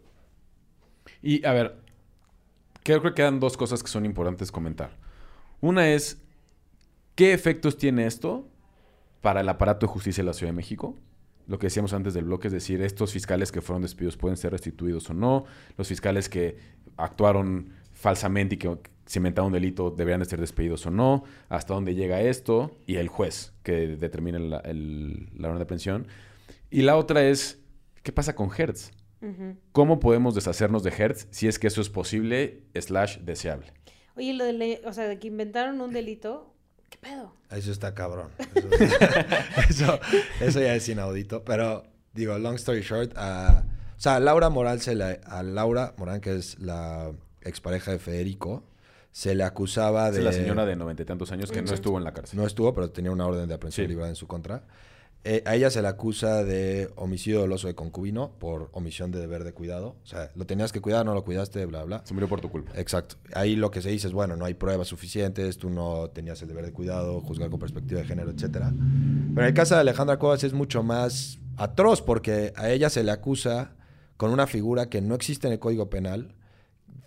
Y 1.21 1.45
a 1.45 1.51
ver, 1.51 1.75
creo 2.83 3.01
que 3.01 3.13
quedan 3.13 3.41
dos 3.41 3.57
cosas 3.57 3.83
que 3.83 3.89
son 3.89 4.05
importantes 4.05 4.53
comentar. 4.53 4.91
Una 5.59 5.89
es, 5.89 6.17
¿qué 7.15 7.33
efectos 7.33 7.77
tiene 7.77 8.05
esto 8.05 8.47
para 9.21 9.41
el 9.41 9.49
aparato 9.49 9.85
de 9.85 9.91
justicia 9.91 10.23
de 10.23 10.27
la 10.27 10.33
Ciudad 10.33 10.51
de 10.51 10.55
México? 10.57 10.95
Lo 11.47 11.57
que 11.59 11.67
decíamos 11.67 11.93
antes 11.93 12.13
del 12.13 12.25
bloque, 12.25 12.47
es 12.47 12.53
decir, 12.53 12.81
estos 12.81 13.11
fiscales 13.11 13.51
que 13.51 13.61
fueron 13.61 13.81
despidos 13.81 14.17
pueden 14.17 14.37
ser 14.37 14.51
restituidos 14.51 15.09
o 15.09 15.13
no, 15.13 15.45
los 15.77 15.87
fiscales 15.87 16.29
que 16.29 16.57
actuaron 16.97 17.71
falsamente 17.91 18.55
y 18.55 18.57
que 18.57 18.77
se 19.05 19.19
inventaron 19.19 19.47
un 19.47 19.53
delito 19.53 19.89
deberían 19.89 20.19
de 20.19 20.25
ser 20.27 20.39
despedidos 20.39 20.85
o 20.85 20.91
no, 20.91 21.23
hasta 21.49 21.73
dónde 21.73 21.95
llega 21.95 22.21
esto, 22.21 22.77
y 22.85 22.95
el 22.97 23.07
juez 23.07 23.51
que 23.63 23.87
determina 23.97 24.37
la, 24.37 24.57
el- 24.59 25.29
la 25.35 25.47
orden 25.47 25.59
de 25.59 25.65
pensión. 25.65 26.07
Y 26.69 26.83
la 26.83 26.95
otra 26.95 27.23
es, 27.23 27.59
¿qué 28.03 28.11
pasa 28.11 28.35
con 28.35 28.49
Hertz? 28.55 28.91
¿Cómo 29.73 29.99
podemos 29.99 30.33
deshacernos 30.35 30.83
de 30.83 30.91
Hertz 30.91 31.27
si 31.31 31.47
es 31.47 31.59
que 31.59 31.67
eso 31.67 31.81
es 31.81 31.89
posible 31.89 32.61
slash 32.75 33.17
deseable? 33.19 33.73
Oye, 34.15 34.33
lo 34.33 34.45
de, 34.45 34.81
o 34.85 34.93
sea, 34.93 35.07
de 35.09 35.17
que 35.19 35.27
inventaron 35.27 35.81
un 35.81 35.91
delito, 35.91 36.53
¿qué 36.89 36.97
pedo? 36.97 37.33
Eso 37.51 37.71
está 37.71 37.93
cabrón. 37.93 38.29
Eso, 38.55 38.67
eso, 39.69 39.99
eso 40.39 40.59
ya 40.59 40.75
es 40.75 40.87
inaudito. 40.89 41.43
Pero, 41.43 41.83
digo, 42.13 42.37
long 42.37 42.55
story 42.55 42.81
short, 42.81 43.13
a, 43.17 43.63
o 43.97 43.99
sea, 43.99 44.15
a 44.15 44.19
Laura 44.19 44.49
Moral 44.49 44.81
se 44.81 44.95
le, 44.95 45.19
a 45.25 45.43
Laura 45.43 45.93
Morán, 45.97 46.21
que 46.21 46.35
es 46.35 46.59
la 46.59 47.11
expareja 47.41 47.91
de 47.91 47.99
Federico, 47.99 48.63
se 49.11 49.33
le 49.35 49.43
acusaba 49.43 50.09
Es 50.09 50.15
de... 50.15 50.21
la 50.21 50.31
señora 50.33 50.65
de 50.65 50.75
noventa 50.75 51.01
y 51.03 51.05
tantos 51.05 51.31
años 51.31 51.51
que 51.51 51.61
no 51.61 51.73
estuvo 51.73 51.97
en 51.97 52.03
la 52.03 52.13
cárcel. 52.13 52.37
No 52.39 52.45
estuvo, 52.45 52.73
pero 52.73 52.91
tenía 52.91 53.11
una 53.11 53.25
orden 53.25 53.47
de 53.47 53.55
aprehensión 53.55 53.85
Sí. 53.85 53.89
librada 53.89 54.09
en 54.09 54.15
su 54.15 54.27
contra. 54.27 54.63
Eh, 55.25 55.43
a 55.45 55.53
ella 55.55 55.69
se 55.69 55.81
le 55.81 55.89
acusa 55.89 56.45
de 56.45 56.89
homicidio 56.95 57.41
doloso 57.41 57.67
de 57.67 57.75
concubino 57.75 58.31
por 58.39 58.69
omisión 58.71 59.11
de 59.11 59.19
deber 59.19 59.43
de 59.43 59.51
cuidado. 59.53 59.97
O 60.01 60.05
sea, 60.07 60.31
lo 60.35 60.45
tenías 60.45 60.71
que 60.71 60.79
cuidar, 60.79 61.05
no 61.05 61.13
lo 61.13 61.25
cuidaste, 61.25 61.65
bla, 61.65 61.83
bla. 61.83 62.01
Se 62.05 62.13
murió 62.13 62.29
por 62.29 62.39
tu 62.39 62.49
culpa. 62.49 62.71
Exacto. 62.75 63.17
Ahí 63.33 63.57
lo 63.57 63.69
que 63.69 63.81
se 63.81 63.89
dice 63.89 64.07
es, 64.07 64.13
bueno, 64.13 64.37
no 64.37 64.45
hay 64.45 64.53
pruebas 64.53 64.87
suficientes, 64.87 65.57
tú 65.57 65.69
no 65.69 66.09
tenías 66.09 66.41
el 66.41 66.47
deber 66.47 66.65
de 66.65 66.71
cuidado, 66.71 67.19
juzgar 67.19 67.49
con 67.49 67.59
perspectiva 67.59 67.99
de 67.99 68.07
género, 68.07 68.31
etcétera. 68.31 68.71
Pero 68.71 69.41
en 69.41 69.47
el 69.49 69.53
caso 69.53 69.75
de 69.75 69.81
Alejandra 69.81 70.17
Cuevas 70.17 70.43
es 70.45 70.53
mucho 70.53 70.83
más 70.83 71.37
atroz 71.57 72.01
porque 72.01 72.53
a 72.55 72.69
ella 72.69 72.89
se 72.89 73.03
le 73.03 73.11
acusa 73.11 73.75
con 74.15 74.31
una 74.31 74.47
figura 74.47 74.87
que 74.89 75.01
no 75.01 75.15
existe 75.15 75.47
en 75.47 75.53
el 75.53 75.59
Código 75.59 75.89
Penal 75.89 76.33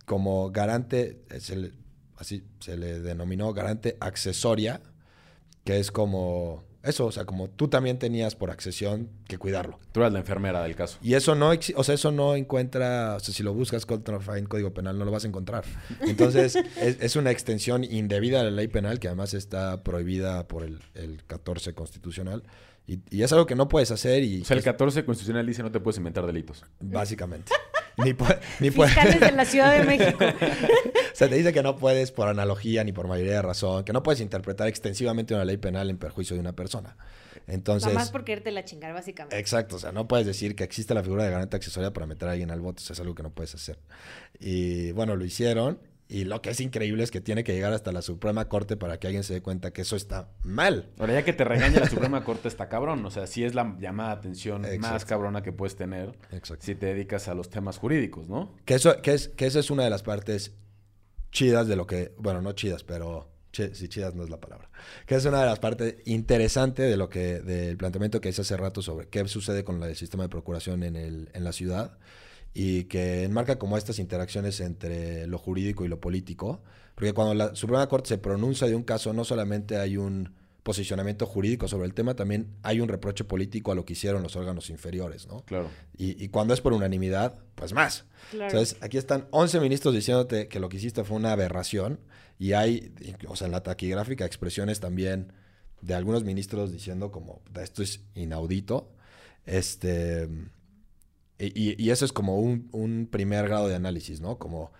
como 0.05 0.51
garante, 0.51 1.23
eh, 1.31 1.41
se 1.41 1.57
le- 1.57 1.73
así 2.19 2.45
se 2.61 2.77
le 2.77 3.01
denominó 3.01 3.53
garante 3.55 3.97
accesoria, 4.01 4.83
que 5.65 5.79
es 5.79 5.91
como 5.91 6.63
eso, 6.83 7.07
o 7.07 7.13
sea, 7.13 7.25
como 7.25 7.49
tú 7.49 7.69
también 7.69 7.99
tenías 7.99 8.35
por 8.35 8.51
accesión 8.51 9.09
que 9.29 9.39
cuidarlo. 9.39 9.79
Tú 9.93 10.01
eras 10.01 10.13
la 10.13 10.19
enfermera 10.19 10.63
del 10.63 10.75
caso. 10.75 10.99
Y 11.03 11.15
eso 11.15 11.35
no, 11.35 11.51
o 11.77 11.85
sea, 11.85 11.95
eso 11.95 12.11
no 12.11 12.35
encuentra, 12.35 13.17
o 13.17 13.21
sea, 13.21 13.33
si 13.35 13.43
lo 13.43 13.55
buscas 13.55 13.87
en 14.37 14.47
Código 14.47 14.75
Penal 14.75 14.99
no 14.99 15.05
lo 15.05 15.11
vas 15.11 15.25
a 15.25 15.29
encontrar. 15.29 15.65
Entonces, 16.01 16.57
es, 16.81 16.99
es 17.01 17.17
una 17.17 17.31
extensión 17.31 17.85
indebida 17.85 18.39
de 18.39 18.45
la 18.47 18.51
ley 18.51 18.69
penal 18.69 18.99
que 18.99 19.09
además 19.09 19.35
está 19.35 19.83
prohibida 19.85 20.49
por 20.49 20.65
el, 20.65 20.81
el 20.95 21.25
14 21.25 21.75
constitucional. 21.75 22.43
Y, 22.87 22.99
y 23.11 23.23
es 23.23 23.33
algo 23.33 23.47
que 23.47 23.55
no 23.55 23.69
puedes 23.69 23.93
hacer 23.93 24.25
y 24.25 24.43
O 24.43 24.45
sea, 24.45 24.55
el 24.55 24.59
es- 24.59 24.65
14 24.65 25.05
constitucional 25.05 25.47
dice 25.47 25.63
no 25.63 25.71
te 25.71 25.79
puedes 25.79 25.99
inventar 25.99 26.27
delitos. 26.27 26.65
básicamente. 26.81 27.53
Ni 27.99 28.15
ni 28.61 28.71
Fiscales 28.71 29.21
de 29.21 29.33
la 29.33 29.45
Ciudad 29.45 29.77
de 29.77 29.85
México. 29.85 30.25
o 30.25 31.15
sea, 31.15 31.29
te 31.29 31.35
dice 31.35 31.53
que 31.53 31.63
no 31.63 31.77
puedes 31.77 32.11
por 32.13 32.29
analogía 32.29 32.85
ni 32.85 32.93
por 32.93 33.09
mayoría 33.09 33.35
de 33.35 33.43
razón, 33.43 33.85
que 33.85 33.93
no 33.93 34.03
puedes 34.03 34.21
interpretar 34.21 34.69
extensivamente 34.69 35.35
una 35.35 35.45
ley 35.45 35.57
penal 35.57 35.91
en 35.91 35.99
perjuicio 35.99 36.35
de 36.35 36.41
una 36.41 36.53
persona. 36.53 36.97
Entonces, 37.47 37.93
más 37.93 38.11
por 38.11 38.25
quererte 38.25 38.51
la 38.53 38.65
chingar, 38.65 38.93
básicamente. 38.95 39.39
Exacto, 39.39 39.77
o 39.77 39.79
sea, 39.79 39.93
no 39.93 40.07
puedes 40.07 40.27
decir 40.27 40.55
que 40.55 40.65
existe 40.65 40.95
la 40.95 41.03
figura 41.03 41.25
de 41.25 41.31
garante 41.31 41.57
accesoria 41.57 41.93
para 41.93 42.07
meter 42.07 42.29
a 42.29 42.33
alguien 42.33 42.51
al 42.51 42.61
bote, 42.61 42.83
o 42.83 42.85
sea, 42.85 42.95
es 42.95 43.01
algo 43.01 43.15
que 43.15 43.23
no 43.23 43.31
puedes 43.31 43.55
hacer. 43.55 43.79
Y 44.39 44.93
bueno, 44.93 45.17
lo 45.17 45.25
hicieron, 45.25 45.79
y 46.13 46.25
lo 46.25 46.43
que 46.43 46.51
es 46.51 46.61
increíble 46.61 47.03
es 47.03 47.11
que 47.11 47.21
tiene 47.21 47.43
que 47.45 47.53
llegar 47.55 47.73
hasta 47.73 47.91
la 47.93 48.03
Suprema 48.03 48.49
Corte 48.49 48.77
para 48.77 48.99
que 49.01 49.07
alguien 49.07 49.25
se 49.25 49.35
dé 49.35 49.41
cuenta 49.43 49.73
que 49.73 49.83
eso 49.83 49.97
está 49.97 50.29
mal. 50.45 50.91
Ahora, 50.99 51.15
ya 51.15 51.25
que 51.25 51.33
te 51.33 51.45
regaña 51.45 51.81
la 51.81 51.89
Suprema 51.89 52.23
Corte 52.25 52.49
está 52.49 52.69
cabrón. 52.69 53.05
O 53.07 53.11
sea, 53.11 53.27
sí 53.27 53.45
es 53.45 53.55
la 53.55 53.77
llamada 53.81 54.11
de 54.11 54.17
atención 54.21 54.67
más 54.81 55.05
cabrona 55.05 55.43
que 55.43 55.53
puedes 55.53 55.75
tener 55.77 56.13
Exacto. 56.31 56.65
si 56.65 56.75
te 56.75 56.87
dedicas 56.87 57.29
a 57.29 57.35
los 57.35 57.49
temas 57.51 57.79
jurídicos, 57.79 58.29
¿no? 58.29 58.55
Que 58.65 58.75
eso, 58.75 59.01
que 59.01 59.15
es, 59.15 59.29
que 59.29 59.47
esa 59.47 59.59
es 59.61 59.71
una 59.71 59.85
de 59.85 59.91
las 59.91 60.03
partes 60.03 60.53
chidas 61.31 61.67
de 61.67 61.77
lo 61.77 61.87
que, 61.87 62.15
bueno, 62.19 62.43
no 62.43 62.53
chidas, 62.53 62.85
pero 62.85 63.31
chi- 63.53 63.75
sí, 63.75 63.89
chidas 63.89 64.15
no 64.15 64.23
es 64.23 64.29
la 64.31 64.39
palabra. 64.41 64.71
Que 65.07 65.15
es 65.15 65.25
una 65.25 65.41
de 65.41 65.47
las 65.47 65.61
partes 65.61 65.97
interesantes 66.05 66.91
de 66.91 66.97
lo 66.97 67.09
que, 67.09 67.41
del 67.41 67.77
planteamiento 67.77 68.21
que 68.21 68.29
hice 68.29 68.43
hace 68.43 68.57
rato 68.57 68.83
sobre 68.83 69.09
qué 69.09 69.27
sucede 69.29 69.65
con 69.65 69.83
el 69.83 69.97
sistema 69.97 70.25
de 70.25 70.29
procuración 70.29 70.83
en, 70.83 70.97
el, 70.97 71.31
en 71.33 71.45
la 71.45 71.53
ciudad 71.53 71.99
y 72.55 72.85
que 72.85 73.25
enmarca 73.25 73.59
como 73.59 73.79
estas 73.79 73.99
interacciones 73.99 74.61
entre 74.61 75.27
lo 75.27 75.39
jurídico 75.39 75.85
y 75.85 75.89
lo 75.89 76.01
político. 76.01 76.63
Porque 76.95 77.13
cuando 77.13 77.35
la 77.35 77.55
Suprema 77.55 77.89
Corte 77.89 78.11
se 78.11 78.19
pronuncia 78.19 78.67
de 78.67 78.75
un 78.75 78.83
caso, 78.83 79.13
no 79.13 79.25
solamente 79.25 79.79
hay 79.79 79.97
un 79.97 80.35
posicionamiento 80.63 81.27
jurídico 81.27 81.67
sobre 81.67 81.87
el 81.87 81.95
tema, 81.95 82.15
también 82.15 82.55
hay 82.63 82.81
un 82.81 82.89
reproche 82.89 83.25
político 83.25 83.73
a 83.73 83.75
lo 83.75 83.85
que 83.85 83.95
hicieron 83.95 84.23
los 84.23 84.37
órganos 84.37 84.71
inferiores, 84.71 85.27
¿no? 85.27 85.45
Claro. 85.45 85.69
Y, 85.97 86.23
y 86.23 86.29
cuando 86.29 86.55
es 86.55 86.61
por 86.61 86.73
unanimidad, 86.73 87.37
pues 87.57 87.73
más. 87.73 88.05
Claro. 88.31 88.47
Entonces, 88.47 88.77
aquí 88.81 88.97
están 88.97 89.27
11 89.31 89.59
ministros 89.61 89.95
diciéndote 89.95 90.47
que 90.49 90.61
lo 90.61 90.69
que 90.69 90.77
hiciste 90.77 91.03
fue 91.05 91.17
una 91.17 91.33
aberración. 91.33 91.99
Y 92.39 92.53
hay, 92.53 92.93
o 93.29 93.37
sea, 93.37 93.47
en 93.47 93.53
la 93.53 93.63
taquigráfica, 93.63 94.25
expresiones 94.25 94.79
también 94.81 95.33
de 95.81 95.95
algunos 95.95 96.25
ministros 96.25 96.73
diciendo 96.73 97.11
como, 97.11 97.43
esto 97.61 97.83
es 97.83 98.01
inaudito. 98.15 98.93
Este, 99.45 100.29
Y, 101.47 101.83
y 101.83 101.91
eso 101.91 102.05
es 102.05 102.13
como 102.13 102.39
un, 102.39 102.69
un 102.73 103.09
primer 103.11 103.47
grado 103.49 103.69
de 103.69 103.75
análisis, 103.75 104.21
¿no? 104.21 104.39
Como 104.39 104.73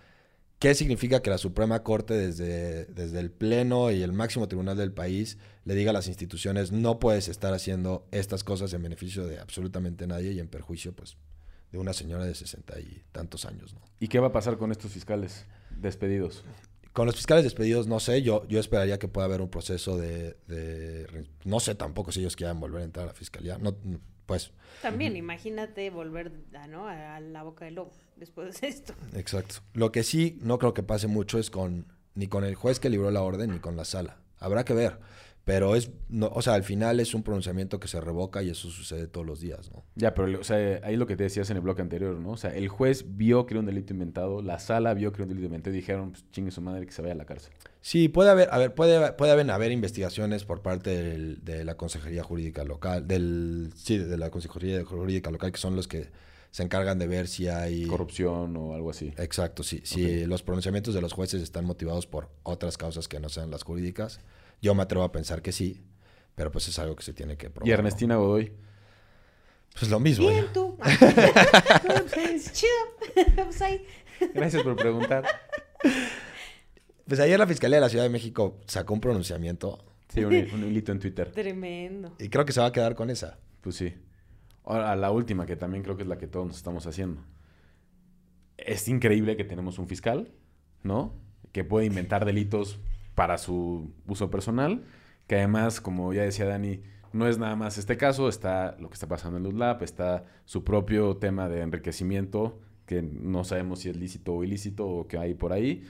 ¿Qué 0.63 0.75
significa 0.75 1.21
que 1.21 1.29
la 1.29 1.37
Suprema 1.37 1.83
Corte 1.83 2.13
desde, 2.13 2.85
desde 2.85 3.19
el 3.19 3.31
Pleno 3.31 3.91
y 3.91 4.01
el 4.01 4.13
máximo 4.13 4.47
tribunal 4.47 4.77
del 4.77 4.93
país 4.93 5.37
le 5.65 5.75
diga 5.75 5.89
a 5.89 5.93
las 5.93 6.07
instituciones 6.07 6.71
no 6.71 6.99
puedes 6.99 7.27
estar 7.27 7.53
haciendo 7.53 8.07
estas 8.11 8.45
cosas 8.45 8.71
en 8.71 8.81
beneficio 8.81 9.25
de 9.25 9.39
absolutamente 9.39 10.07
nadie 10.07 10.31
y 10.31 10.39
en 10.39 10.47
perjuicio 10.47 10.93
pues 10.93 11.17
de 11.73 11.79
una 11.79 11.91
señora 11.91 12.23
de 12.23 12.33
sesenta 12.33 12.79
y 12.79 13.03
tantos 13.11 13.43
años? 13.43 13.73
¿no? 13.73 13.81
¿Y 13.99 14.07
qué 14.07 14.19
va 14.19 14.27
a 14.27 14.31
pasar 14.31 14.57
con 14.57 14.71
estos 14.71 14.93
fiscales 14.93 15.45
despedidos? 15.81 16.45
Con 16.93 17.07
los 17.07 17.15
fiscales 17.17 17.43
despedidos, 17.43 17.87
no 17.87 17.99
sé, 17.99 18.21
yo, 18.21 18.47
yo 18.47 18.61
esperaría 18.61 18.97
que 18.99 19.09
pueda 19.09 19.25
haber 19.25 19.41
un 19.41 19.49
proceso 19.49 19.97
de, 19.97 20.37
de 20.47 21.27
No 21.43 21.59
sé 21.59 21.75
tampoco 21.75 22.13
si 22.13 22.21
ellos 22.21 22.37
quieran 22.37 22.61
volver 22.61 22.83
a 22.83 22.85
entrar 22.85 23.03
a 23.03 23.07
la 23.07 23.13
fiscalía. 23.13 23.57
No, 23.57 23.75
pues. 24.25 24.51
También, 24.81 25.15
imagínate 25.15 25.89
volver 25.89 26.31
¿no? 26.69 26.87
a 26.87 27.19
la 27.19 27.43
boca 27.43 27.65
del 27.65 27.75
lobo 27.75 27.91
después 28.15 28.59
de 28.59 28.67
esto. 28.67 28.93
Exacto. 29.13 29.55
Lo 29.73 29.91
que 29.91 30.03
sí 30.03 30.37
no 30.41 30.59
creo 30.59 30.73
que 30.73 30.83
pase 30.83 31.07
mucho 31.07 31.39
es 31.39 31.49
con 31.49 31.85
ni 32.15 32.27
con 32.27 32.43
el 32.43 32.55
juez 32.55 32.79
que 32.79 32.89
libró 32.89 33.11
la 33.11 33.21
orden 33.21 33.51
ni 33.51 33.59
con 33.59 33.75
la 33.75 33.85
sala. 33.85 34.17
Habrá 34.39 34.65
que 34.65 34.73
ver. 34.73 34.99
Pero 35.45 35.75
es, 35.75 35.91
no, 36.07 36.27
o 36.33 36.41
sea, 36.41 36.53
al 36.53 36.63
final 36.63 37.01
es 37.01 37.13
un 37.13 37.21
pronunciamiento 37.21 37.77
que 37.77 37.89
se 37.89 37.99
revoca 37.99 38.41
y 38.43 38.49
eso 38.49 38.69
sucede 38.69 39.07
todos 39.07 39.27
los 39.27 39.41
días, 39.41 39.69
¿no? 39.73 39.83
Ya, 39.95 40.13
pero, 40.13 40.39
o 40.39 40.43
sea, 40.43 40.79
ahí 40.83 40.95
lo 40.95 41.05
que 41.05 41.17
te 41.17 41.23
decías 41.23 41.49
en 41.49 41.57
el 41.57 41.63
bloque 41.63 41.81
anterior, 41.81 42.17
¿no? 42.17 42.31
O 42.31 42.37
sea, 42.37 42.55
el 42.55 42.69
juez 42.69 43.17
vio 43.17 43.45
que 43.45 43.55
era 43.55 43.59
un 43.59 43.65
delito 43.65 43.91
inventado, 43.91 44.41
la 44.41 44.59
sala 44.59 44.93
vio 44.93 45.11
que 45.11 45.17
era 45.17 45.23
un 45.23 45.29
delito 45.29 45.47
inventado 45.47 45.75
y 45.75 45.79
dijeron, 45.79 46.11
pues 46.11 46.23
chingue 46.31 46.51
su 46.51 46.61
madre 46.61 46.85
que 46.85 46.93
se 46.93 47.01
vaya 47.01 47.13
a 47.13 47.17
la 47.17 47.25
cárcel. 47.25 47.51
Sí, 47.81 48.07
puede 48.07 48.29
haber, 48.29 48.47
a 48.53 48.57
ver, 48.57 48.73
puede, 48.73 49.11
puede 49.11 49.33
haber, 49.33 49.51
haber 49.51 49.73
investigaciones 49.73 50.45
por 50.45 50.61
parte 50.61 51.17
de 51.17 51.65
la 51.65 51.75
Consejería 51.75 52.23
Jurídica 52.23 52.63
Local, 52.63 53.05
del, 53.05 53.73
sí, 53.75 53.97
de 53.97 54.17
la 54.17 54.29
Consejería 54.29 54.85
Jurídica 54.85 55.29
Local, 55.29 55.51
que 55.51 55.59
son 55.59 55.75
los 55.75 55.89
que 55.89 56.09
se 56.51 56.63
encargan 56.63 56.99
de 56.99 57.07
ver 57.07 57.27
si 57.27 57.49
hay... 57.49 57.85
Corrupción 57.87 58.55
o 58.55 58.75
algo 58.75 58.91
así. 58.91 59.11
Exacto, 59.17 59.63
sí. 59.63 59.81
Si 59.83 60.25
los 60.25 60.43
pronunciamientos 60.43 60.93
de 60.93 61.01
los 61.01 61.11
jueces 61.11 61.41
están 61.41 61.65
motivados 61.65 62.07
por 62.07 62.29
otras 62.43 62.77
causas 62.77 63.09
que 63.09 63.19
no 63.19 63.27
sean 63.27 63.51
las 63.51 63.63
jurídicas, 63.63 64.19
yo 64.63 64.73
me 64.73 64.81
atrevo 64.81 65.03
a 65.03 65.11
pensar 65.11 65.41
que 65.41 65.51
sí, 65.51 65.83
pero 66.35 66.49
pues 66.49 66.69
es 66.69 66.79
algo 66.79 66.95
que 66.95 67.03
se 67.03 67.13
tiene 67.13 67.35
que 67.35 67.49
probar. 67.49 67.67
¿Y 67.67 67.71
Ernestina 67.73 68.15
Godoy? 68.15 68.53
Pues 69.77 69.91
lo 69.91 69.99
mismo. 69.99 70.29
Bien, 70.29 70.45
tú. 70.53 70.77
pues, 72.13 72.53
chido. 72.53 72.71
Pues 73.35 74.31
Gracias 74.33 74.63
por 74.63 74.77
preguntar. 74.77 75.25
Pues 77.05 77.19
ayer 77.19 77.37
la 77.37 77.45
Fiscalía 77.45 77.77
de 77.77 77.81
la 77.81 77.89
Ciudad 77.89 78.05
de 78.05 78.09
México 78.09 78.61
sacó 78.65 78.93
un 78.93 79.01
pronunciamiento. 79.01 79.83
Sí, 80.07 80.23
un, 80.23 80.33
un 80.33 80.63
hilito 80.63 80.93
en 80.93 80.99
Twitter. 80.99 81.31
Tremendo. 81.33 82.15
Y 82.19 82.29
creo 82.29 82.45
que 82.45 82.53
se 82.53 82.61
va 82.61 82.67
a 82.67 82.71
quedar 82.71 82.95
con 82.95 83.09
esa. 83.09 83.39
Pues 83.59 83.75
sí. 83.75 83.93
Ahora, 84.63 84.95
la 84.95 85.11
última, 85.11 85.45
que 85.45 85.57
también 85.57 85.83
creo 85.83 85.97
que 85.97 86.03
es 86.03 86.07
la 86.09 86.17
que 86.17 86.27
todos 86.27 86.47
nos 86.47 86.55
estamos 86.55 86.87
haciendo. 86.87 87.21
Es 88.55 88.87
increíble 88.87 89.35
que 89.35 89.43
tenemos 89.43 89.77
un 89.77 89.87
fiscal, 89.89 90.31
¿no? 90.83 91.13
Que 91.51 91.65
puede 91.65 91.85
inventar 91.85 92.23
delitos 92.23 92.79
para 93.15 93.37
su 93.37 93.93
uso 94.07 94.29
personal, 94.29 94.83
que 95.27 95.35
además, 95.35 95.81
como 95.81 96.13
ya 96.13 96.23
decía 96.23 96.45
Dani, 96.45 96.81
no 97.13 97.27
es 97.27 97.37
nada 97.37 97.55
más 97.55 97.77
este 97.77 97.95
caso, 97.95 98.27
está 98.27 98.75
lo 98.79 98.89
que 98.89 98.95
está 98.95 99.07
pasando 99.07 99.37
en 99.37 99.43
LULAP, 99.43 99.83
está 99.83 100.25
su 100.45 100.63
propio 100.63 101.17
tema 101.17 101.47
de 101.47 101.61
enriquecimiento, 101.61 102.59
que 102.85 103.01
no 103.01 103.43
sabemos 103.43 103.79
si 103.79 103.89
es 103.89 103.95
lícito 103.95 104.33
o 104.33 104.43
ilícito 104.43 104.87
o 104.87 105.07
que 105.07 105.17
hay 105.17 105.35
por 105.35 105.53
ahí. 105.53 105.83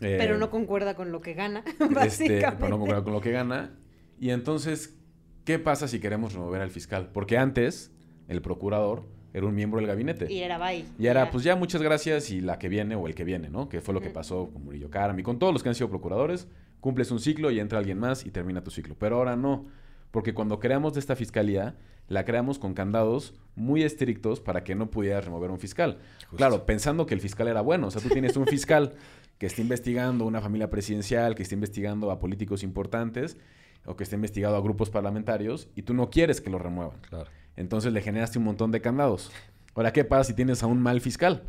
Eh, 0.00 0.16
pero 0.18 0.36
no 0.36 0.50
concuerda 0.50 0.94
con 0.94 1.12
lo 1.12 1.20
que 1.20 1.34
gana, 1.34 1.64
básicamente. 1.78 2.38
Este, 2.38 2.56
pero 2.58 2.68
no 2.68 2.78
concuerda 2.78 3.04
con 3.04 3.12
lo 3.12 3.20
que 3.20 3.30
gana. 3.30 3.78
Y 4.20 4.30
entonces, 4.30 4.98
¿qué 5.44 5.58
pasa 5.58 5.88
si 5.88 6.00
queremos 6.00 6.34
remover 6.34 6.60
al 6.60 6.70
fiscal? 6.70 7.10
Porque 7.12 7.38
antes, 7.38 7.92
el 8.28 8.42
procurador 8.42 9.06
era 9.32 9.46
un 9.46 9.54
miembro 9.54 9.80
del 9.80 9.88
gabinete. 9.88 10.32
Y 10.32 10.40
era 10.40 10.58
bye. 10.58 10.84
Y 10.98 11.06
era, 11.06 11.30
pues 11.30 11.44
ya 11.44 11.56
muchas 11.56 11.82
gracias 11.82 12.30
y 12.30 12.40
la 12.40 12.58
que 12.58 12.68
viene 12.68 12.94
o 12.94 13.06
el 13.06 13.14
que 13.14 13.24
viene, 13.24 13.48
¿no? 13.48 13.68
Que 13.68 13.80
fue 13.80 13.94
lo 13.94 14.00
que 14.00 14.10
pasó 14.10 14.50
con 14.52 14.64
Murillo 14.64 14.90
Karam 14.90 15.18
y 15.18 15.22
con 15.22 15.38
todos 15.38 15.52
los 15.52 15.62
que 15.62 15.70
han 15.70 15.74
sido 15.74 15.88
procuradores. 15.88 16.46
Cumples 16.84 17.10
un 17.10 17.18
ciclo 17.18 17.50
y 17.50 17.60
entra 17.60 17.78
alguien 17.78 17.98
más 17.98 18.26
y 18.26 18.30
termina 18.30 18.62
tu 18.62 18.70
ciclo. 18.70 18.94
Pero 18.98 19.16
ahora 19.16 19.36
no, 19.36 19.64
porque 20.10 20.34
cuando 20.34 20.60
creamos 20.60 20.92
de 20.92 21.00
esta 21.00 21.16
fiscalía, 21.16 21.78
la 22.08 22.26
creamos 22.26 22.58
con 22.58 22.74
candados 22.74 23.32
muy 23.56 23.82
estrictos 23.82 24.38
para 24.38 24.64
que 24.64 24.74
no 24.74 24.90
pudiera 24.90 25.22
remover 25.22 25.50
un 25.50 25.58
fiscal. 25.58 25.96
Claro, 26.36 26.66
pensando 26.66 27.06
que 27.06 27.14
el 27.14 27.22
fiscal 27.22 27.48
era 27.48 27.62
bueno. 27.62 27.86
O 27.86 27.90
sea, 27.90 28.02
tú 28.02 28.10
tienes 28.10 28.36
un 28.36 28.44
fiscal 28.46 28.92
que 29.38 29.46
está 29.46 29.62
investigando 29.62 30.26
una 30.26 30.42
familia 30.42 30.68
presidencial, 30.68 31.34
que 31.34 31.44
está 31.44 31.54
investigando 31.54 32.10
a 32.10 32.18
políticos 32.18 32.62
importantes 32.62 33.38
o 33.86 33.96
que 33.96 34.04
está 34.04 34.16
investigando 34.16 34.58
a 34.58 34.60
grupos 34.60 34.90
parlamentarios 34.90 35.70
y 35.74 35.84
tú 35.84 35.94
no 35.94 36.10
quieres 36.10 36.42
que 36.42 36.50
lo 36.50 36.58
remuevan. 36.58 36.98
Claro. 37.08 37.30
Entonces 37.56 37.94
le 37.94 38.02
generaste 38.02 38.38
un 38.38 38.44
montón 38.44 38.72
de 38.72 38.82
candados. 38.82 39.32
Ahora, 39.74 39.90
¿qué 39.94 40.04
pasa 40.04 40.24
si 40.24 40.34
tienes 40.34 40.62
a 40.62 40.66
un 40.66 40.82
mal 40.82 41.00
fiscal? 41.00 41.44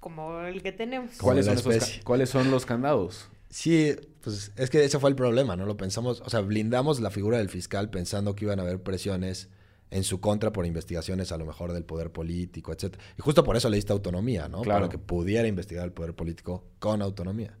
Como 0.00 0.40
el 0.40 0.62
que 0.62 0.72
tenemos. 0.72 1.18
¿Cuáles 1.18 1.44
son, 1.44 1.58
¿Cuáles 2.04 2.30
son 2.30 2.50
los 2.50 2.64
candados? 2.64 3.28
Sí, 3.50 3.94
pues 4.28 4.52
es 4.56 4.68
que 4.68 4.84
ese 4.84 4.98
fue 4.98 5.08
el 5.08 5.16
problema, 5.16 5.56
¿no? 5.56 5.64
Lo 5.64 5.76
pensamos, 5.76 6.22
o 6.24 6.28
sea, 6.28 6.40
blindamos 6.40 7.00
la 7.00 7.10
figura 7.10 7.38
del 7.38 7.48
fiscal 7.48 7.88
pensando 7.88 8.34
que 8.34 8.44
iban 8.44 8.58
a 8.58 8.62
haber 8.62 8.82
presiones 8.82 9.48
en 9.90 10.04
su 10.04 10.20
contra 10.20 10.52
por 10.52 10.66
investigaciones 10.66 11.32
a 11.32 11.38
lo 11.38 11.46
mejor 11.46 11.72
del 11.72 11.84
poder 11.84 12.12
político, 12.12 12.72
etc. 12.72 12.96
Y 13.16 13.22
justo 13.22 13.42
por 13.42 13.56
eso 13.56 13.70
le 13.70 13.76
diste 13.76 13.92
autonomía, 13.92 14.46
¿no? 14.48 14.60
Claro. 14.60 14.80
Para 14.80 14.90
que 14.90 14.98
pudiera 14.98 15.48
investigar 15.48 15.86
el 15.86 15.92
poder 15.92 16.14
político 16.14 16.64
con 16.78 17.00
autonomía. 17.00 17.56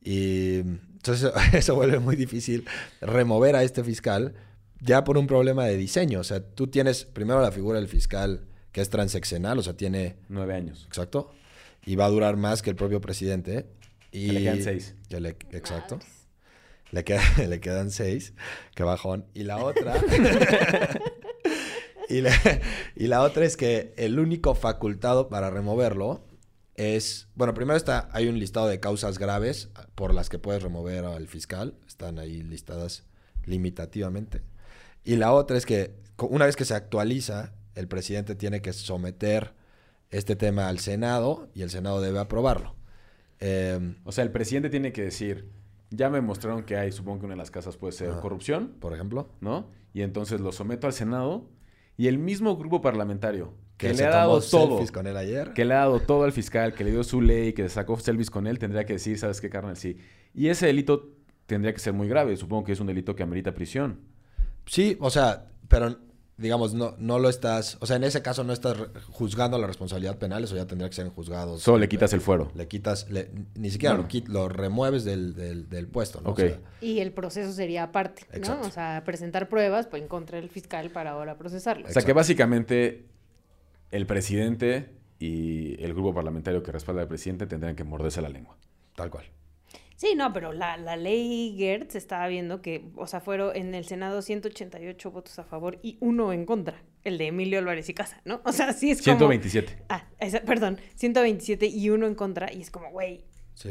Y 0.00 0.58
entonces 0.58 1.32
eso 1.52 1.74
vuelve 1.74 1.98
muy 1.98 2.14
difícil 2.14 2.66
remover 3.00 3.56
a 3.56 3.64
este 3.64 3.82
fiscal 3.82 4.34
ya 4.80 5.02
por 5.02 5.18
un 5.18 5.26
problema 5.26 5.64
de 5.64 5.76
diseño. 5.76 6.20
O 6.20 6.24
sea, 6.24 6.40
tú 6.40 6.68
tienes 6.68 7.04
primero 7.04 7.42
la 7.42 7.50
figura 7.50 7.80
del 7.80 7.88
fiscal 7.88 8.46
que 8.70 8.80
es 8.80 8.90
transeccional, 8.90 9.58
o 9.58 9.62
sea, 9.62 9.76
tiene... 9.76 10.18
Nueve 10.28 10.54
años. 10.54 10.84
Exacto. 10.86 11.32
Y 11.84 11.96
va 11.96 12.06
a 12.06 12.10
durar 12.10 12.36
más 12.36 12.62
que 12.62 12.70
el 12.70 12.76
propio 12.76 13.00
presidente. 13.00 13.66
Y 14.12 14.32
le 14.32 14.42
quedan 14.42 14.62
seis. 14.62 14.94
exacto. 15.52 15.98
Le, 16.90 17.04
le 17.48 17.60
quedan 17.60 17.90
seis. 17.90 18.34
Qué 18.74 18.82
bajón. 18.82 19.26
Y 19.34 19.44
la 19.44 19.58
otra... 19.58 19.94
y, 22.08 22.22
y 22.96 23.06
la 23.06 23.22
otra 23.22 23.44
es 23.44 23.56
que 23.56 23.94
el 23.96 24.18
único 24.18 24.54
facultado 24.54 25.28
para 25.28 25.50
removerlo 25.50 26.24
es... 26.74 27.28
Bueno, 27.34 27.54
primero 27.54 27.76
está, 27.76 28.08
hay 28.12 28.28
un 28.28 28.38
listado 28.38 28.68
de 28.68 28.80
causas 28.80 29.18
graves 29.18 29.68
por 29.94 30.14
las 30.14 30.28
que 30.28 30.38
puedes 30.38 30.62
remover 30.62 31.04
al 31.04 31.28
fiscal. 31.28 31.74
Están 31.86 32.18
ahí 32.18 32.42
listadas 32.42 33.04
limitativamente. 33.44 34.42
Y 35.04 35.16
la 35.16 35.32
otra 35.32 35.56
es 35.56 35.66
que 35.66 35.94
una 36.18 36.46
vez 36.46 36.56
que 36.56 36.64
se 36.64 36.74
actualiza, 36.74 37.52
el 37.74 37.88
presidente 37.88 38.34
tiene 38.34 38.60
que 38.60 38.72
someter 38.72 39.54
este 40.10 40.36
tema 40.36 40.68
al 40.68 40.80
Senado 40.80 41.48
y 41.54 41.62
el 41.62 41.70
Senado 41.70 42.00
debe 42.00 42.18
aprobarlo. 42.18 42.74
Em, 43.40 43.96
o 44.04 44.12
sea, 44.12 44.22
el 44.24 44.30
presidente 44.30 44.70
tiene 44.70 44.92
que 44.92 45.02
decir, 45.02 45.50
ya 45.90 46.10
me 46.10 46.20
mostraron 46.20 46.62
que 46.62 46.76
hay, 46.76 46.92
supongo 46.92 47.20
que 47.20 47.26
una 47.26 47.34
de 47.34 47.38
las 47.38 47.50
casas 47.50 47.76
puede 47.76 47.92
ser 47.92 48.10
corrupción. 48.20 48.74
Por 48.80 48.94
ejemplo. 48.94 49.30
¿No? 49.40 49.68
Y 49.92 50.02
entonces 50.02 50.40
lo 50.40 50.52
someto 50.52 50.86
al 50.86 50.92
Senado 50.92 51.48
y 51.96 52.06
el 52.06 52.18
mismo 52.18 52.56
grupo 52.56 52.80
parlamentario 52.80 53.54
que, 53.76 53.94
le 53.94 54.04
ha 54.04 54.10
dado 54.10 54.40
todo. 54.40 54.80
Con 54.92 55.06
él 55.06 55.16
ayer. 55.16 55.52
Que 55.54 55.64
le 55.64 55.74
ha 55.74 55.78
dado 55.78 56.00
todo 56.00 56.24
al 56.24 56.32
fiscal, 56.32 56.74
que 56.74 56.84
le 56.84 56.90
dio 56.90 57.02
su 57.02 57.20
ley, 57.20 57.54
que 57.54 57.68
sacó 57.68 57.98
selfies 57.98 58.30
con 58.30 58.46
él, 58.46 58.58
tendría 58.58 58.84
que 58.84 58.94
decir, 58.94 59.18
¿sabes 59.18 59.40
qué, 59.40 59.48
carnal? 59.48 59.76
Sí. 59.76 59.96
Y 60.34 60.48
ese 60.48 60.66
delito 60.66 61.14
tendría 61.46 61.72
que 61.72 61.80
ser 61.80 61.94
muy 61.94 62.06
grave. 62.06 62.36
Supongo 62.36 62.64
que 62.64 62.72
es 62.72 62.80
un 62.80 62.86
delito 62.86 63.16
que 63.16 63.22
amerita 63.22 63.54
prisión. 63.54 64.00
Sí, 64.66 64.96
o 65.00 65.10
sea, 65.10 65.50
pero 65.66 65.98
digamos, 66.40 66.72
no, 66.72 66.94
no 66.98 67.18
lo 67.18 67.28
estás, 67.28 67.76
o 67.80 67.86
sea, 67.86 67.96
en 67.96 68.04
ese 68.04 68.22
caso 68.22 68.44
no 68.44 68.52
estás 68.52 68.76
juzgando 69.12 69.58
la 69.58 69.66
responsabilidad 69.66 70.18
penal, 70.18 70.42
eso 70.42 70.56
ya 70.56 70.66
tendría 70.66 70.88
que 70.88 70.96
ser 70.96 71.06
en 71.06 71.12
juzgados. 71.12 71.62
Solo 71.62 71.78
le 71.78 71.88
quitas 71.88 72.12
el 72.14 72.20
fuero. 72.20 72.50
Le 72.54 72.66
quitas, 72.66 73.06
ni 73.54 73.70
siquiera 73.70 73.94
lo, 73.94 74.06
lo, 74.28 74.48
remueves 74.48 75.04
del, 75.04 75.34
del, 75.68 75.86
puesto, 75.88 76.20
¿no? 76.22 76.34
y 76.80 77.00
el 77.00 77.12
proceso 77.12 77.52
sería 77.52 77.84
aparte, 77.84 78.26
¿no? 78.40 78.62
O 78.62 78.70
sea, 78.70 79.02
presentar 79.04 79.48
pruebas 79.48 79.86
pues, 79.86 80.02
en 80.02 80.08
contra 80.08 80.40
del 80.40 80.48
fiscal 80.48 80.90
para 80.90 81.10
ahora 81.10 81.36
procesarlo. 81.36 81.86
O 81.86 81.92
sea, 81.92 82.02
que 82.02 82.14
básicamente 82.14 83.06
el 83.90 84.06
presidente 84.06 84.94
y 85.18 85.82
el 85.82 85.92
grupo 85.92 86.14
parlamentario 86.14 86.62
que 86.62 86.72
respalda 86.72 87.02
al 87.02 87.08
presidente 87.08 87.46
tendrían 87.46 87.76
que 87.76 87.84
morderse 87.84 88.22
la 88.22 88.30
lengua. 88.30 88.56
Tal 88.96 89.10
cual. 89.10 89.26
Sí, 90.00 90.14
no, 90.16 90.32
pero 90.32 90.54
la, 90.54 90.78
la 90.78 90.96
ley 90.96 91.54
Gertz 91.58 91.94
estaba 91.94 92.26
viendo 92.26 92.62
que, 92.62 92.86
o 92.96 93.06
sea, 93.06 93.20
fueron 93.20 93.54
en 93.54 93.74
el 93.74 93.84
Senado 93.84 94.22
188 94.22 95.10
votos 95.10 95.38
a 95.38 95.44
favor 95.44 95.78
y 95.82 95.98
uno 96.00 96.32
en 96.32 96.46
contra, 96.46 96.82
el 97.04 97.18
de 97.18 97.26
Emilio 97.26 97.58
Álvarez 97.58 97.86
y 97.90 97.92
Casa, 97.92 98.18
¿no? 98.24 98.40
O 98.46 98.52
sea, 98.52 98.72
sí 98.72 98.90
es 98.90 99.02
como... 99.02 99.18
127. 99.18 99.82
Ah, 99.90 100.06
perdón, 100.46 100.78
127 100.94 101.66
y 101.66 101.90
uno 101.90 102.06
en 102.06 102.14
contra 102.14 102.50
y 102.50 102.62
es 102.62 102.70
como, 102.70 102.90
güey, 102.90 103.26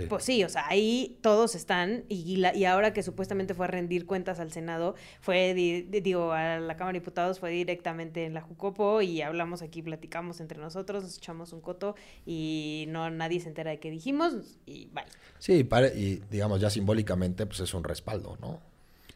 pues 0.08 0.24
sí, 0.24 0.44
o 0.44 0.50
sea, 0.50 0.68
ahí 0.68 1.18
todos 1.22 1.56
están 1.56 2.04
y, 2.10 2.38
la, 2.38 2.56
y 2.56 2.66
ahora 2.66 2.94
que 2.94 3.02
supuestamente 3.02 3.54
fue 3.54 3.66
a 3.66 3.70
rendir 3.70 4.06
cuentas 4.06 4.40
al 4.40 4.52
Senado, 4.52 4.96
fue, 5.22 5.54
digo, 5.54 6.32
a 6.32 6.60
la 6.60 6.78
Cámara 6.78 6.94
de 6.94 7.00
Diputados, 7.00 7.40
fue 7.40 7.52
directamente 7.52 8.26
en 8.26 8.34
la 8.34 8.42
Jucopo 8.42 9.02
y 9.02 9.22
hablamos 9.22 9.62
aquí, 9.62 9.82
platicamos 9.82 10.42
entre 10.42 10.60
nosotros, 10.60 11.04
nos 11.04 11.18
echamos 11.18 11.54
un 11.54 11.62
coto 11.62 11.96
y 12.26 12.86
no 12.90 13.10
nadie 13.10 13.40
se 13.40 13.50
entera 13.50 13.72
de 13.72 13.80
qué 13.80 13.90
dijimos 13.90 14.34
y 14.66 14.90
bye. 14.94 15.06
Sí, 15.40 15.68
y 15.96 16.22
digamos 16.30 16.62
ya 16.62 16.70
simbólicamente 16.70 17.46
pues 17.46 17.60
es 17.62 17.74
un 17.74 17.84
respaldo, 17.84 18.38
¿no? 18.42 18.60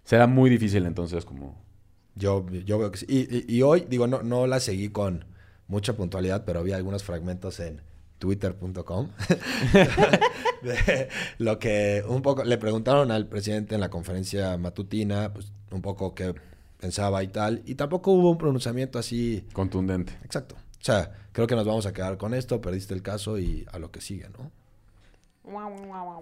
Será 0.03 0.27
muy 0.27 0.49
difícil 0.49 0.85
entonces 0.85 1.25
como... 1.25 1.61
Yo, 2.15 2.45
yo 2.47 2.77
veo 2.77 2.91
que 2.91 2.99
sí. 2.99 3.05
Y, 3.09 3.51
y, 3.51 3.63
hoy, 3.63 3.87
digo, 3.89 4.05
no, 4.05 4.21
no 4.21 4.45
la 4.45 4.59
seguí 4.59 4.89
con 4.89 5.25
mucha 5.67 5.93
puntualidad, 5.93 6.45
pero 6.45 6.59
había 6.59 6.75
algunos 6.75 7.03
fragmentos 7.03 7.59
en 7.59 7.81
twitter.com 8.23 9.09
lo 11.39 11.59
que 11.59 12.05
un 12.07 12.21
poco 12.21 12.45
le 12.45 12.57
preguntaron 12.57 13.11
al 13.11 13.27
presidente 13.27 13.75
en 13.75 13.81
la 13.81 13.89
conferencia 13.89 14.55
matutina, 14.57 15.33
pues 15.33 15.51
un 15.71 15.81
poco 15.81 16.15
qué 16.15 16.33
pensaba 16.79 17.21
y 17.21 17.27
tal, 17.27 17.61
y 17.65 17.75
tampoco 17.75 18.11
hubo 18.13 18.31
un 18.31 18.37
pronunciamiento 18.37 18.97
así 18.97 19.45
Contundente. 19.51 20.13
exacto. 20.23 20.55
O 20.55 20.85
sea, 20.85 21.11
creo 21.33 21.47
que 21.47 21.55
nos 21.55 21.65
vamos 21.65 21.85
a 21.85 21.91
quedar 21.91 22.17
con 22.17 22.33
esto, 22.33 22.61
perdiste 22.61 22.93
el 22.93 23.01
caso 23.01 23.37
y 23.39 23.65
a 23.73 23.77
lo 23.79 23.91
que 23.91 23.99
sigue, 23.99 24.27
¿no? 24.37 24.51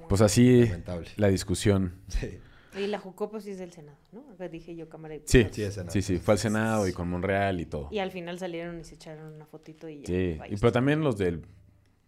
Pues 0.10 0.22
así 0.22 0.64
Lamentable. 0.66 1.08
la 1.18 1.28
discusión. 1.28 1.94
Sí. 2.08 2.40
Y 2.80 2.88
la 2.88 2.98
Jucopo 3.00 3.40
sí 3.42 3.52
es 3.52 3.60
del 3.60 3.72
Senado, 3.72 3.98
¿no? 4.12 4.24
Dije 4.48 4.76
yo 4.76 4.90
Cámara 4.90 5.14
de 5.14 5.22
Sí, 5.26 5.40
Diputados. 5.44 5.94
Sí, 5.94 6.02
sí, 6.02 6.18
sí. 6.18 6.24
Fue 6.24 6.34
al 6.34 6.38
Senado 6.40 6.88
y 6.88 6.94
con 6.94 7.10
Monreal 7.10 7.60
y 7.60 7.66
todo. 7.68 7.90
Y 7.92 8.00
al 8.00 8.10
final 8.12 8.40
salieron 8.40 8.80
y 8.80 8.84
se 8.86 8.96
echaron 8.96 9.34
una 9.34 9.46
fotito 9.46 9.88
y 9.88 10.00
ya. 10.00 10.08
Sí, 10.08 10.40
y 10.50 10.56
pero 10.58 10.72
también 10.72 11.02
los 11.02 11.18
del, 11.18 11.46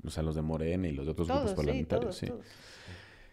o 0.06 0.10
sea, 0.10 0.24
los 0.24 0.36
de 0.36 0.42
Morena 0.42 0.88
y 0.88 0.92
los 0.94 1.06
de 1.06 1.12
otros 1.12 1.28
todos, 1.28 1.40
grupos 1.42 1.52
sí, 1.52 1.56
parlamentarios, 1.58 2.06
todos, 2.06 2.18
sí. 2.18 2.26
todos. 2.28 2.46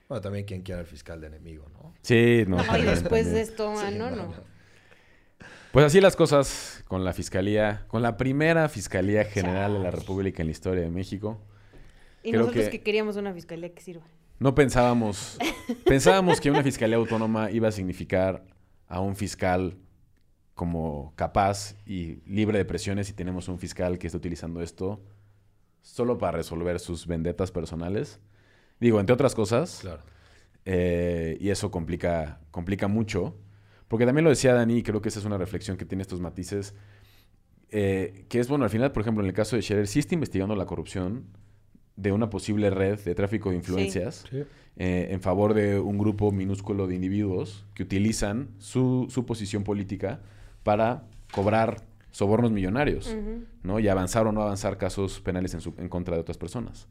Bueno, 0.09 0.21
también 0.23 0.45
quien 0.45 0.63
quiera 0.63 0.81
el 0.81 0.87
fiscal 0.87 1.21
de 1.21 1.29
enemigo, 1.29 1.69
¿no? 1.73 1.95
Sí, 2.03 2.45
no. 2.47 2.57
No, 2.57 2.79
y 2.79 2.83
después 2.83 3.03
también. 3.25 3.33
de 3.35 3.41
esto, 3.43 3.71
ah, 3.77 3.89
Sí, 3.91 3.97
no, 3.99 4.11
no, 4.11 4.17
no. 4.17 4.23
no. 4.27 4.51
Pues 5.73 5.87
así 5.87 6.01
las 6.01 6.17
cosas 6.17 6.83
con 6.89 7.05
la 7.05 7.13
Fiscalía, 7.13 7.85
con 7.87 8.03
la 8.03 8.17
primera 8.17 8.69
Fiscalía 8.69 9.25
General 9.25 9.73
de 9.73 9.79
la 9.79 9.91
República 9.93 10.43
en 10.43 10.49
la 10.49 10.53
historia 10.53 10.83
de 10.83 10.91
México. 10.91 11.41
Y 12.25 12.31
Creo 12.31 12.43
nosotros 12.43 12.65
que- 12.67 12.71
que... 12.73 12.83
queríamos 12.83 13.17
una 13.17 13.33
fiscalía 13.33 13.73
que 13.73 13.81
sirva. 13.81 14.03
No 14.41 14.55
pensábamos, 14.55 15.39
pensábamos 15.85 16.41
que 16.41 16.51
una 16.51 16.63
Fiscalía 16.63 16.97
Autónoma 16.97 17.51
iba 17.53 17.69
a 17.69 17.73
significar 17.73 18.45
a 18.89 19.01
un 19.01 19.15
fiscal 19.15 19.77
como 20.55 21.13
capaz 21.15 21.77
y 21.87 22.17
libre 22.27 22.59
de 22.59 22.65
presiones 22.65 23.09
y 23.09 23.13
tenemos 23.13 23.49
un 23.49 23.59
fiscal 23.59 23.99
que 23.99 24.09
está 24.09 24.19
utilizando 24.19 24.61
esto 24.63 25.01
solo 25.83 26.19
para 26.19 26.39
resolver 26.39 26.79
sus 26.81 27.07
vendetas 27.07 27.51
personales. 27.51 28.21
Digo, 28.81 29.01
entre 29.01 29.15
otras 29.15 29.35
cosas, 29.35 29.79
Claro. 29.83 30.03
Eh, 30.67 31.39
y 31.41 31.49
eso 31.49 31.71
complica, 31.71 32.41
complica 32.51 32.87
mucho. 32.87 33.35
Porque 33.89 34.05
también 34.07 34.25
lo 34.25 34.31
decía 34.31 34.53
Dani, 34.55 34.77
y 34.79 34.83
creo 34.83 35.01
que 35.01 35.09
esa 35.09 35.19
es 35.19 35.25
una 35.25 35.39
reflexión 35.39 35.77
que 35.77 35.85
tiene 35.85 36.03
estos 36.03 36.21
matices. 36.21 36.75
eh, 37.73 38.27
que 38.29 38.41
es 38.41 38.49
bueno, 38.49 38.65
al 38.65 38.71
final, 38.71 38.91
por 38.93 39.01
ejemplo, 39.03 39.23
en 39.23 39.29
el 39.29 39.35
caso 39.35 39.55
de 39.57 39.63
Scherer, 39.63 39.87
sí 39.87 40.01
está 40.01 40.15
investigando 40.15 40.57
la 40.57 40.67
corrupción 40.67 41.25
de 41.97 42.11
una 42.13 42.29
posible 42.29 42.69
red 42.71 42.99
de 43.01 43.15
tráfico 43.15 43.51
de 43.51 43.57
influencias 43.57 44.25
Sí. 44.29 44.43
eh, 44.77 45.09
en 45.11 45.21
favor 45.21 45.55
de 45.55 45.79
un 45.79 45.97
grupo 45.99 46.33
minúsculo 46.33 46.87
de 46.89 46.95
individuos 46.97 47.65
que 47.75 47.85
utilizan 47.85 48.49
su, 48.59 49.07
su 49.09 49.25
posición 49.25 49.63
política 49.63 50.21
para 50.65 51.05
cobrar 51.33 51.83
sobornos 52.11 52.51
millonarios. 52.53 53.17
¿no? 53.63 53.79
Y 53.81 53.89
avanzar 53.89 54.27
o 54.27 54.33
no 54.33 54.43
avanzar 54.43 54.77
casos 54.79 55.21
penales 55.21 55.55
en, 55.55 55.61
su- 55.61 55.75
en 55.79 55.89
contra 55.89 56.15
de 56.17 56.21
otras 56.23 56.39
personas. 56.39 56.87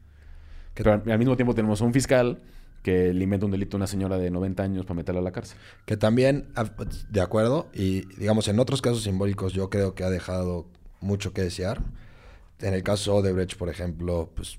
Que- 0.74 0.82
Pero 0.84 0.94
al, 1.02 1.10
al 1.10 1.18
mismo 1.18 1.36
tiempo 1.36 1.54
tenemos 1.54 1.80
a 1.82 1.84
un 1.84 1.92
fiscal 1.92 2.40
que 2.82 3.12
le 3.12 3.24
inventa 3.24 3.44
un 3.44 3.52
delito 3.52 3.76
a 3.76 3.78
una 3.78 3.86
señora 3.86 4.16
de 4.16 4.30
90 4.30 4.62
años 4.62 4.86
para 4.86 4.94
meterla 4.96 5.20
a 5.20 5.24
la 5.24 5.32
cárcel. 5.32 5.58
Que 5.84 5.96
también, 5.98 6.48
ah, 6.56 6.64
de 7.10 7.20
acuerdo, 7.20 7.68
y 7.74 8.06
digamos, 8.16 8.48
en 8.48 8.58
otros 8.58 8.80
casos 8.80 9.02
simbólicos 9.02 9.52
yo 9.52 9.68
creo 9.68 9.94
que 9.94 10.02
ha 10.04 10.08
dejado 10.10 10.66
mucho 11.00 11.32
que 11.34 11.42
desear. 11.42 11.82
En 12.60 12.72
el 12.72 12.82
caso 12.82 13.20
de 13.20 13.32
Brecht, 13.32 13.58
por 13.58 13.68
ejemplo, 13.68 14.30
pues 14.34 14.58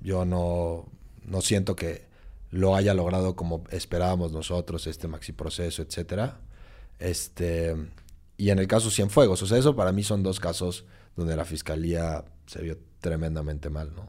yo 0.00 0.24
no, 0.24 0.86
no 1.24 1.40
siento 1.40 1.74
que 1.74 2.06
lo 2.50 2.76
haya 2.76 2.94
logrado 2.94 3.34
como 3.36 3.64
esperábamos 3.70 4.30
nosotros, 4.32 4.86
este 4.86 5.08
maxi 5.08 5.32
proceso, 5.32 5.82
etcétera. 5.82 6.38
Este, 7.00 7.74
y 8.38 8.48
en 8.50 8.58
el 8.58 8.66
caso 8.66 8.90
Cienfuegos, 8.90 9.42
o 9.42 9.46
sea, 9.46 9.58
eso 9.58 9.76
para 9.76 9.92
mí 9.92 10.02
son 10.02 10.22
dos 10.22 10.40
casos 10.40 10.86
donde 11.16 11.36
la 11.36 11.44
fiscalía 11.44 12.24
se 12.46 12.62
vio 12.62 12.78
tremendamente 13.00 13.68
mal, 13.68 13.92
¿no? 13.94 14.08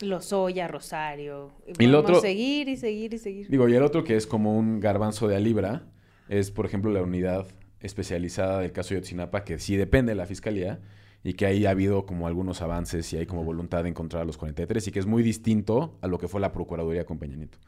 Lozoya, 0.00 0.68
Rosario. 0.68 1.52
Y 1.66 1.72
podemos 1.74 2.00
otro- 2.04 2.20
seguir 2.20 2.68
y 2.68 2.76
seguir 2.76 3.12
y 3.14 3.18
seguir. 3.18 3.48
Digo, 3.50 3.68
y 3.68 3.74
el 3.74 3.82
otro 3.82 4.04
que 4.04 4.16
es 4.16 4.26
como 4.26 4.56
un 4.56 4.78
garbanzo 4.80 5.26
de 5.28 5.34
a 5.36 5.40
libra 5.40 5.86
es, 6.28 6.50
por 6.52 6.64
ejemplo, 6.66 6.90
la 6.92 7.02
unidad 7.02 7.46
especializada 7.80 8.60
del 8.60 8.72
caso 8.72 8.94
Yotzinapa, 8.94 9.42
que 9.44 9.58
sí 9.58 9.76
depende 9.76 10.12
de 10.12 10.16
la 10.16 10.26
fiscalía 10.26 10.80
y 11.24 11.34
que 11.34 11.46
ahí 11.46 11.66
ha 11.66 11.70
habido 11.70 12.06
como 12.06 12.28
algunos 12.28 12.62
avances 12.62 13.12
y 13.12 13.16
hay 13.16 13.26
como 13.26 13.42
voluntad 13.42 13.82
de 13.82 13.88
encontrar 13.88 14.22
a 14.22 14.24
los 14.24 14.36
43 14.38 14.86
y 14.86 14.92
que 14.92 15.00
es 15.00 15.06
muy 15.06 15.24
distinto 15.24 15.98
a 16.00 16.06
lo 16.06 16.18
que 16.18 16.28
fue 16.28 16.40
la 16.40 16.52
Procuraduría 16.52 17.04
con 17.04 17.18
Peña 17.18 17.34
Nieto. 17.36 17.58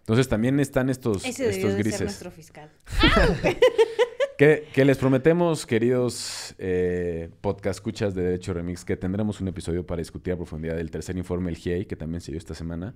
Entonces 0.00 0.28
también 0.28 0.60
están 0.60 0.90
estos, 0.90 1.24
Ese 1.24 1.48
estos 1.48 1.64
de 1.64 1.70
ser 1.72 1.78
grises. 1.78 2.00
nuestro 2.02 2.30
fiscal. 2.30 2.70
Que, 4.40 4.66
que 4.72 4.86
les 4.86 4.96
prometemos, 4.96 5.66
queridos 5.66 6.54
eh, 6.56 7.28
podcast 7.42 7.76
escuchas 7.76 8.14
de 8.14 8.22
Derecho 8.22 8.54
Remix, 8.54 8.86
que 8.86 8.96
tendremos 8.96 9.38
un 9.42 9.48
episodio 9.48 9.84
para 9.84 9.98
discutir 9.98 10.32
a 10.32 10.36
profundidad 10.38 10.76
del 10.76 10.90
tercer 10.90 11.18
informe 11.18 11.50
del 11.50 11.58
GIEI, 11.58 11.84
que 11.84 11.94
también 11.94 12.22
se 12.22 12.32
dio 12.32 12.38
esta 12.38 12.54
semana, 12.54 12.94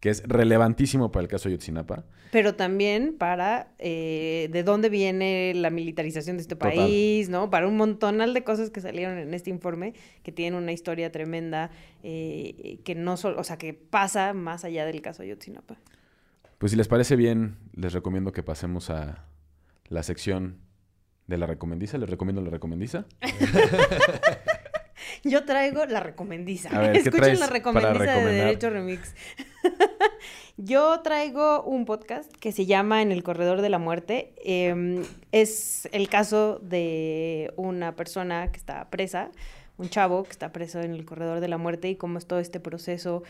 que 0.00 0.08
es 0.08 0.22
relevantísimo 0.26 1.12
para 1.12 1.24
el 1.24 1.28
caso 1.28 1.50
Ayotzinapa. 1.50 2.06
Pero 2.32 2.54
también 2.54 3.14
para 3.18 3.74
eh, 3.78 4.48
de 4.50 4.62
dónde 4.62 4.88
viene 4.88 5.52
la 5.54 5.68
militarización 5.68 6.38
de 6.38 6.40
este 6.40 6.54
Total. 6.54 6.74
país, 6.74 7.28
¿no? 7.28 7.50
Para 7.50 7.68
un 7.68 7.76
montonal 7.76 8.32
de 8.32 8.42
cosas 8.42 8.70
que 8.70 8.80
salieron 8.80 9.18
en 9.18 9.34
este 9.34 9.50
informe, 9.50 9.92
que 10.22 10.32
tienen 10.32 10.58
una 10.58 10.72
historia 10.72 11.12
tremenda, 11.12 11.72
eh, 12.04 12.78
que 12.84 12.94
no 12.94 13.18
solo, 13.18 13.38
o 13.38 13.44
sea, 13.44 13.58
que 13.58 13.74
pasa 13.74 14.32
más 14.32 14.64
allá 14.64 14.86
del 14.86 15.02
caso 15.02 15.22
Ayotzinapa. 15.22 15.76
Pues 16.56 16.72
si 16.72 16.78
les 16.78 16.88
parece 16.88 17.16
bien, 17.16 17.58
les 17.74 17.92
recomiendo 17.92 18.32
que 18.32 18.42
pasemos 18.42 18.88
a 18.88 19.26
la 19.90 20.02
sección 20.02 20.64
de 21.26 21.38
la 21.38 21.46
recomendiza. 21.46 21.98
Les 21.98 22.08
recomiendo 22.08 22.42
la 22.42 22.50
recomendiza. 22.50 23.06
Yo 25.24 25.44
traigo 25.44 25.84
la 25.86 26.00
recomendiza. 26.00 26.68
A 26.70 26.80
ver, 26.80 26.92
¿qué 26.92 26.98
Escuchen 27.00 27.40
la 27.40 27.46
recomendiza 27.46 28.16
de? 28.16 28.32
Derecho 28.32 28.70
Remix. 28.70 29.14
Yo 30.56 31.00
traigo 31.00 31.62
un 31.64 31.84
podcast 31.84 32.32
que 32.32 32.52
se 32.52 32.64
llama 32.64 33.02
En 33.02 33.12
el 33.12 33.22
Corredor 33.22 33.60
de 33.60 33.68
la 33.68 33.78
Muerte. 33.78 34.32
Eh, 34.44 35.04
es 35.32 35.88
el 35.92 36.08
caso 36.08 36.60
de 36.62 37.52
una 37.56 37.94
persona 37.94 38.50
que 38.50 38.58
está 38.58 38.88
presa, 38.88 39.30
un 39.76 39.90
chavo 39.90 40.22
que 40.24 40.30
está 40.30 40.52
preso 40.52 40.80
en 40.80 40.92
el 40.92 41.04
Corredor 41.04 41.40
de 41.40 41.48
la 41.48 41.58
Muerte 41.58 41.90
y 41.90 41.96
cómo 41.96 42.18
es 42.18 42.26
todo 42.26 42.38
este 42.38 42.60
proceso 42.60 43.22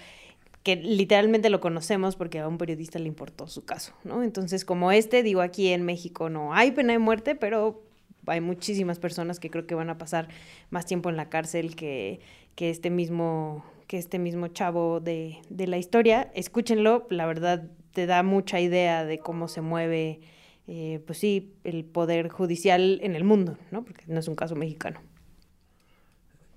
que 0.62 0.74
literalmente 0.74 1.49
lo 1.49 1.61
conocemos 1.61 2.16
porque 2.16 2.40
a 2.40 2.49
un 2.49 2.59
periodista 2.59 2.99
le 2.99 3.07
importó 3.07 3.47
su 3.47 3.64
caso, 3.64 3.92
¿no? 4.03 4.24
Entonces, 4.24 4.64
como 4.64 4.90
este, 4.90 5.22
digo, 5.22 5.40
aquí 5.40 5.68
en 5.68 5.84
México 5.84 6.28
no 6.28 6.55
hay 6.55 6.72
pena 6.72 6.92
de 6.92 6.99
muerte, 6.99 7.36
pero 7.36 7.86
hay 8.27 8.41
muchísimas 8.41 8.99
personas 8.99 9.41
que 9.41 9.51
creo 9.51 9.66
que 9.66 9.74
van 9.74 9.91
a 9.91 9.99
pasar 9.99 10.29
más 10.70 10.87
tiempo 10.87 11.09
en 11.11 11.16
la 11.16 11.29
cárcel 11.29 11.77
que, 11.77 12.20
que 12.55 12.70
este 12.70 12.91
mismo 12.91 13.64
que 13.87 13.99
este 13.99 14.18
mismo 14.18 14.49
chavo 14.49 14.99
de, 14.99 15.39
de 15.49 15.66
la 15.68 15.79
historia. 15.79 16.31
Escúchenlo, 16.35 17.07
la 17.09 17.24
verdad 17.27 17.70
te 17.93 18.07
da 18.07 18.24
mucha 18.24 18.59
idea 18.61 19.05
de 19.05 19.18
cómo 19.20 19.47
se 19.47 19.61
mueve, 19.61 20.20
eh, 20.66 21.01
pues 21.07 21.18
sí, 21.18 21.55
el 21.62 21.85
poder 21.85 22.29
judicial 22.29 22.99
en 23.03 23.14
el 23.14 23.22
mundo, 23.22 23.57
¿no? 23.70 23.85
Porque 23.85 24.03
no 24.09 24.18
es 24.18 24.27
un 24.27 24.35
caso 24.35 24.57
mexicano. 24.57 25.01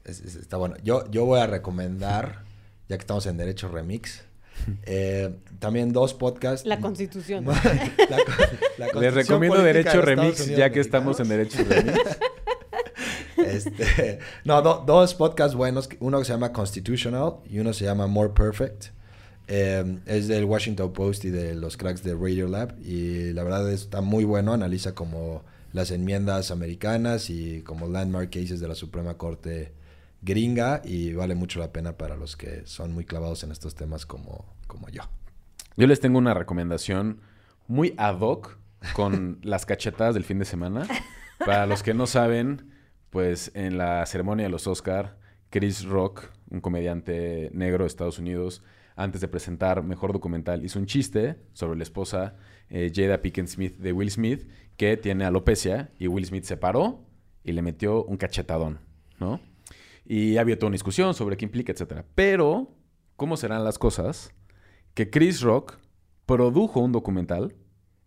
Es- 0.05 0.21
es- 0.21 0.35
está 0.35 0.57
bueno. 0.57 0.75
Yo, 0.83 1.09
yo 1.11 1.25
voy 1.25 1.39
a 1.39 1.47
recomendar, 1.47 2.43
ya 2.87 2.97
que 2.97 3.01
estamos 3.01 3.25
en 3.27 3.37
Derecho 3.37 3.67
Remix, 3.69 4.25
eh, 4.83 5.33
también 5.59 5.91
dos 5.93 6.13
podcasts. 6.13 6.65
La 6.65 6.79
Constitución. 6.79 7.45
La 8.79 8.87
con- 8.91 9.01
la 9.01 9.01
Les 9.01 9.13
recomiendo 9.13 9.61
Derecho 9.61 9.97
de 9.97 10.01
Remix, 10.01 10.39
Unidos 10.41 10.57
ya 10.57 10.69
que 10.71 10.79
estamos 10.79 11.19
en. 11.19 11.29
Derecho 11.29 11.57
Remix. 11.67 11.97
Este, 13.37 14.19
no, 14.43 14.61
do- 14.61 14.83
dos 14.85 15.15
podcasts 15.15 15.55
buenos. 15.55 15.89
Uno 15.99 16.19
que 16.19 16.25
se 16.25 16.33
llama 16.33 16.51
Constitutional 16.51 17.35
y 17.49 17.59
uno 17.59 17.73
se 17.73 17.85
llama 17.85 18.07
More 18.07 18.29
Perfect. 18.33 18.87
Eh, 19.47 19.97
es 20.05 20.27
del 20.27 20.45
Washington 20.45 20.93
Post 20.93 21.25
y 21.25 21.29
de 21.29 21.55
los 21.55 21.77
cracks 21.77 22.03
de 22.03 22.13
Radiolab. 22.13 22.77
Y 22.81 23.31
la 23.33 23.43
verdad 23.43 23.71
está 23.71 24.01
muy 24.01 24.23
bueno. 24.25 24.53
Analiza 24.53 24.93
como 24.93 25.43
las 25.71 25.91
enmiendas 25.91 26.51
americanas 26.51 27.29
y 27.29 27.61
como 27.61 27.87
landmark 27.87 28.29
cases 28.29 28.59
de 28.59 28.67
la 28.67 28.75
Suprema 28.75 29.15
Corte 29.17 29.71
gringa. 30.21 30.81
Y 30.83 31.13
vale 31.13 31.35
mucho 31.35 31.59
la 31.59 31.71
pena 31.71 31.97
para 31.97 32.15
los 32.15 32.35
que 32.35 32.65
son 32.65 32.93
muy 32.93 33.05
clavados 33.05 33.43
en 33.43 33.51
estos 33.51 33.75
temas 33.75 34.05
como, 34.05 34.45
como 34.67 34.89
yo. 34.89 35.03
Yo 35.77 35.87
les 35.87 35.99
tengo 35.99 36.17
una 36.17 36.33
recomendación 36.33 37.21
muy 37.67 37.93
ad 37.97 38.19
hoc 38.19 38.57
con 38.93 39.39
las 39.43 39.65
cachetadas 39.65 40.13
del 40.13 40.23
fin 40.23 40.39
de 40.39 40.45
semana. 40.45 40.87
Para 41.45 41.65
los 41.65 41.83
que 41.83 41.93
no 41.93 42.05
saben, 42.05 42.71
pues 43.09 43.51
en 43.53 43.77
la 43.77 44.05
ceremonia 44.05 44.45
de 44.45 44.49
los 44.49 44.67
Oscar, 44.67 45.17
Chris 45.49 45.85
Rock, 45.85 46.25
un 46.49 46.61
comediante 46.61 47.49
negro 47.53 47.83
de 47.83 47.87
Estados 47.87 48.19
Unidos, 48.19 48.61
antes 48.95 49.21
de 49.21 49.29
presentar 49.29 49.81
Mejor 49.81 50.11
Documental, 50.11 50.65
hizo 50.65 50.77
un 50.77 50.85
chiste 50.85 51.37
sobre 51.53 51.77
la 51.77 51.83
esposa 51.83 52.35
eh, 52.69 52.91
Jada 52.93 53.21
Pinkett 53.21 53.47
Smith 53.47 53.77
de 53.77 53.93
Will 53.93 54.11
Smith, 54.11 54.49
que 54.75 54.97
tiene 54.97 55.23
alopecia, 55.23 55.91
y 55.97 56.07
Will 56.07 56.25
Smith 56.25 56.43
se 56.43 56.57
paró 56.57 57.05
y 57.43 57.53
le 57.53 57.61
metió 57.61 58.03
un 58.03 58.17
cachetadón, 58.17 58.79
¿no? 59.19 59.39
Y 60.09 60.35
había 60.35 60.57
toda 60.59 60.67
una 60.67 60.75
discusión 60.75 61.13
sobre 61.13 61.37
qué 61.37 61.45
implica, 61.45 61.71
etcétera. 61.71 62.03
Pero, 62.15 62.75
¿cómo 63.15 63.37
serán 63.37 63.63
las 63.63 63.79
cosas? 63.79 64.33
que 64.99 65.09
Chris 65.09 65.41
Rock 65.41 65.77
produjo 66.25 66.81
un 66.81 66.91
documental 66.91 67.55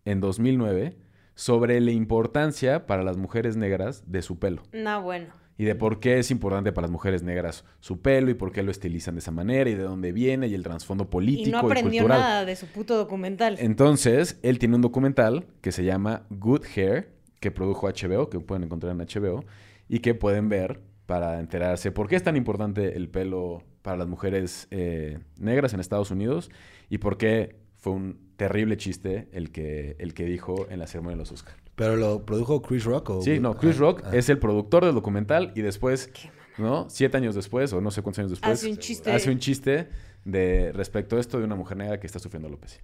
en 0.05 0.21
2009 0.21 0.99
sobre 1.35 1.81
la 1.81 1.91
importancia 1.91 2.87
para 2.87 3.03
las 3.03 3.17
mujeres 3.17 3.57
negras 3.57 4.05
de 4.13 4.21
su 4.21 4.39
pelo. 4.39 4.63
No, 4.73 5.01
bueno. 5.01 5.29
y 5.57 5.65
de 5.65 5.75
por 5.75 6.01
qué 6.01 6.19
es 6.19 6.31
importante 6.31 6.71
para 6.71 6.87
las 6.87 6.91
mujeres 6.91 7.23
negras 7.23 7.65
su 7.81 8.03
pelo 8.03 8.31
y 8.31 8.35
por 8.35 8.53
qué 8.53 8.63
lo 8.63 8.71
estilizan 8.71 9.15
de 9.15 9.21
esa 9.21 9.31
manera 9.31 9.71
y 9.71 9.75
de 9.75 9.85
dónde 9.85 10.13
viene 10.13 10.49
y 10.49 10.55
el 10.55 10.63
trasfondo 10.63 11.09
político 11.09 11.47
Y 11.47 11.49
y, 11.49 11.53
no 11.53 11.59
aprendió 11.61 12.03
cultural. 12.03 12.21
nada 12.21 12.45
de 12.45 12.57
su 12.57 12.67
puto 12.67 12.97
documental. 12.97 13.57
Entonces, 13.59 14.39
él 14.43 14.59
tiene 14.59 14.77
un 14.77 14.83
documental 14.83 15.47
que 15.63 15.73
se 15.73 15.85
llama 15.85 16.27
Good 16.29 16.65
Hair, 16.77 17.13
que 17.41 17.51
produjo 17.51 17.89
HBO, 17.89 18.29
que 18.29 18.39
pueden 18.39 18.65
encontrar 18.65 18.93
en 18.93 18.99
HBO, 18.99 19.45
y 19.89 20.01
que 20.01 20.15
pueden 20.15 20.49
ver 20.49 20.81
para 21.07 21.41
enterarse 21.41 21.91
por 21.93 22.09
qué 22.09 22.17
es 22.17 22.23
tan 22.23 22.37
importante 22.37 22.97
el 22.97 23.09
pelo 23.09 23.63
para 23.83 23.97
las 23.97 24.07
mujeres 24.09 24.69
eh, 24.71 25.19
negras 25.39 25.75
en 25.75 25.81
Estados 25.81 26.11
Unidos 26.11 26.51
y 26.89 26.99
por 26.99 27.17
qué 27.17 27.57
fue 27.77 27.93
un 27.93 28.19
terrible 28.37 28.77
chiste 28.77 29.29
el 29.33 29.51
que, 29.51 29.97
el 29.99 30.15
que 30.15 30.25
dijo 30.25 30.67
en 30.71 30.79
la 30.79 30.87
ceremonia 30.87 31.17
de 31.17 31.23
los 31.23 31.33
Oscars. 31.33 31.57
¿Pero 31.75 31.97
lo 31.97 32.25
produjo 32.25 32.63
Chris 32.63 32.85
Rock 32.85 33.11
o...? 33.11 33.23
Sí, 33.23 33.41
no, 33.41 33.57
Chris 33.57 33.77
Ah, 33.77 33.81
Rock 33.81 34.03
ah. 34.05 34.11
es 34.13 34.29
el 34.29 34.39
productor 34.39 34.85
del 34.85 34.95
documental 34.95 35.53
y 35.57 35.63
después, 35.63 36.11
¿no? 36.59 36.89
Siete 36.91 37.17
años 37.17 37.35
después, 37.35 37.73
o 37.73 37.81
no 37.81 37.91
sé 37.91 38.03
cuántos 38.03 38.21
años 38.21 38.31
después, 38.31 38.53
Hace 38.53 38.71
un 38.71 38.77
chiste. 38.77 39.11
hace 39.11 39.31
un 39.31 39.39
chiste 39.39 39.89
de 40.25 40.71
respecto 40.73 41.17
a 41.17 41.21
esto 41.21 41.39
de 41.39 41.45
una 41.45 41.57
mujer 41.57 41.77
negra 41.79 41.99
que 41.99 42.07
está 42.07 42.19
sufriendo 42.21 42.47
alopecia. 42.47 42.81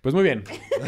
Pues 0.00 0.14
muy 0.14 0.24
bien. 0.24 0.44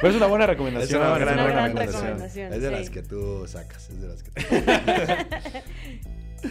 pues 0.00 0.10
es 0.10 0.16
una 0.16 0.26
buena 0.26 0.46
recomendación. 0.46 1.02
Es 1.02 1.08
una 1.08 1.18
gran, 1.18 1.34
una 1.34 1.46
gran 1.48 1.64
recomendación. 1.64 2.02
recomendación, 2.02 2.52
Es 2.52 2.62
de 2.62 2.68
sí. 2.68 2.74
las 2.74 2.90
que 2.90 3.02
tú 3.02 3.46
sacas. 3.48 3.90
Es 3.90 4.00
de 4.00 4.08
las 4.08 4.22
que 4.22 4.30
tú... 4.30 4.44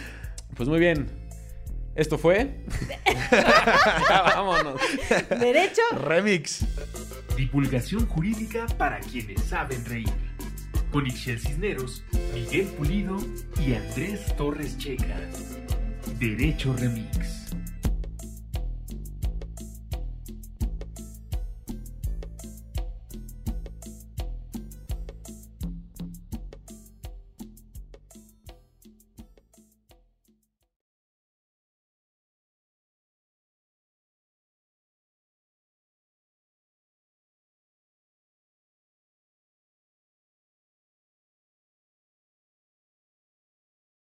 Pues 0.56 0.68
muy 0.68 0.78
bien. 0.78 1.08
Esto 1.94 2.18
fue. 2.18 2.50
Ya 3.30 4.22
vámonos. 4.34 4.80
Derecho. 5.38 5.80
Remix. 5.92 6.66
Divulgación 7.36 8.06
jurídica 8.06 8.66
para 8.76 9.00
quienes 9.00 9.42
saben 9.44 9.84
reír. 9.86 10.12
Con 10.90 11.06
Ixel 11.06 11.38
Cisneros, 11.38 12.02
Miguel 12.34 12.66
Pulido 12.66 13.16
y 13.64 13.74
Andrés 13.74 14.36
Torres 14.36 14.76
Checa. 14.76 15.16
Derecho 16.18 16.74
Remix. 16.76 17.39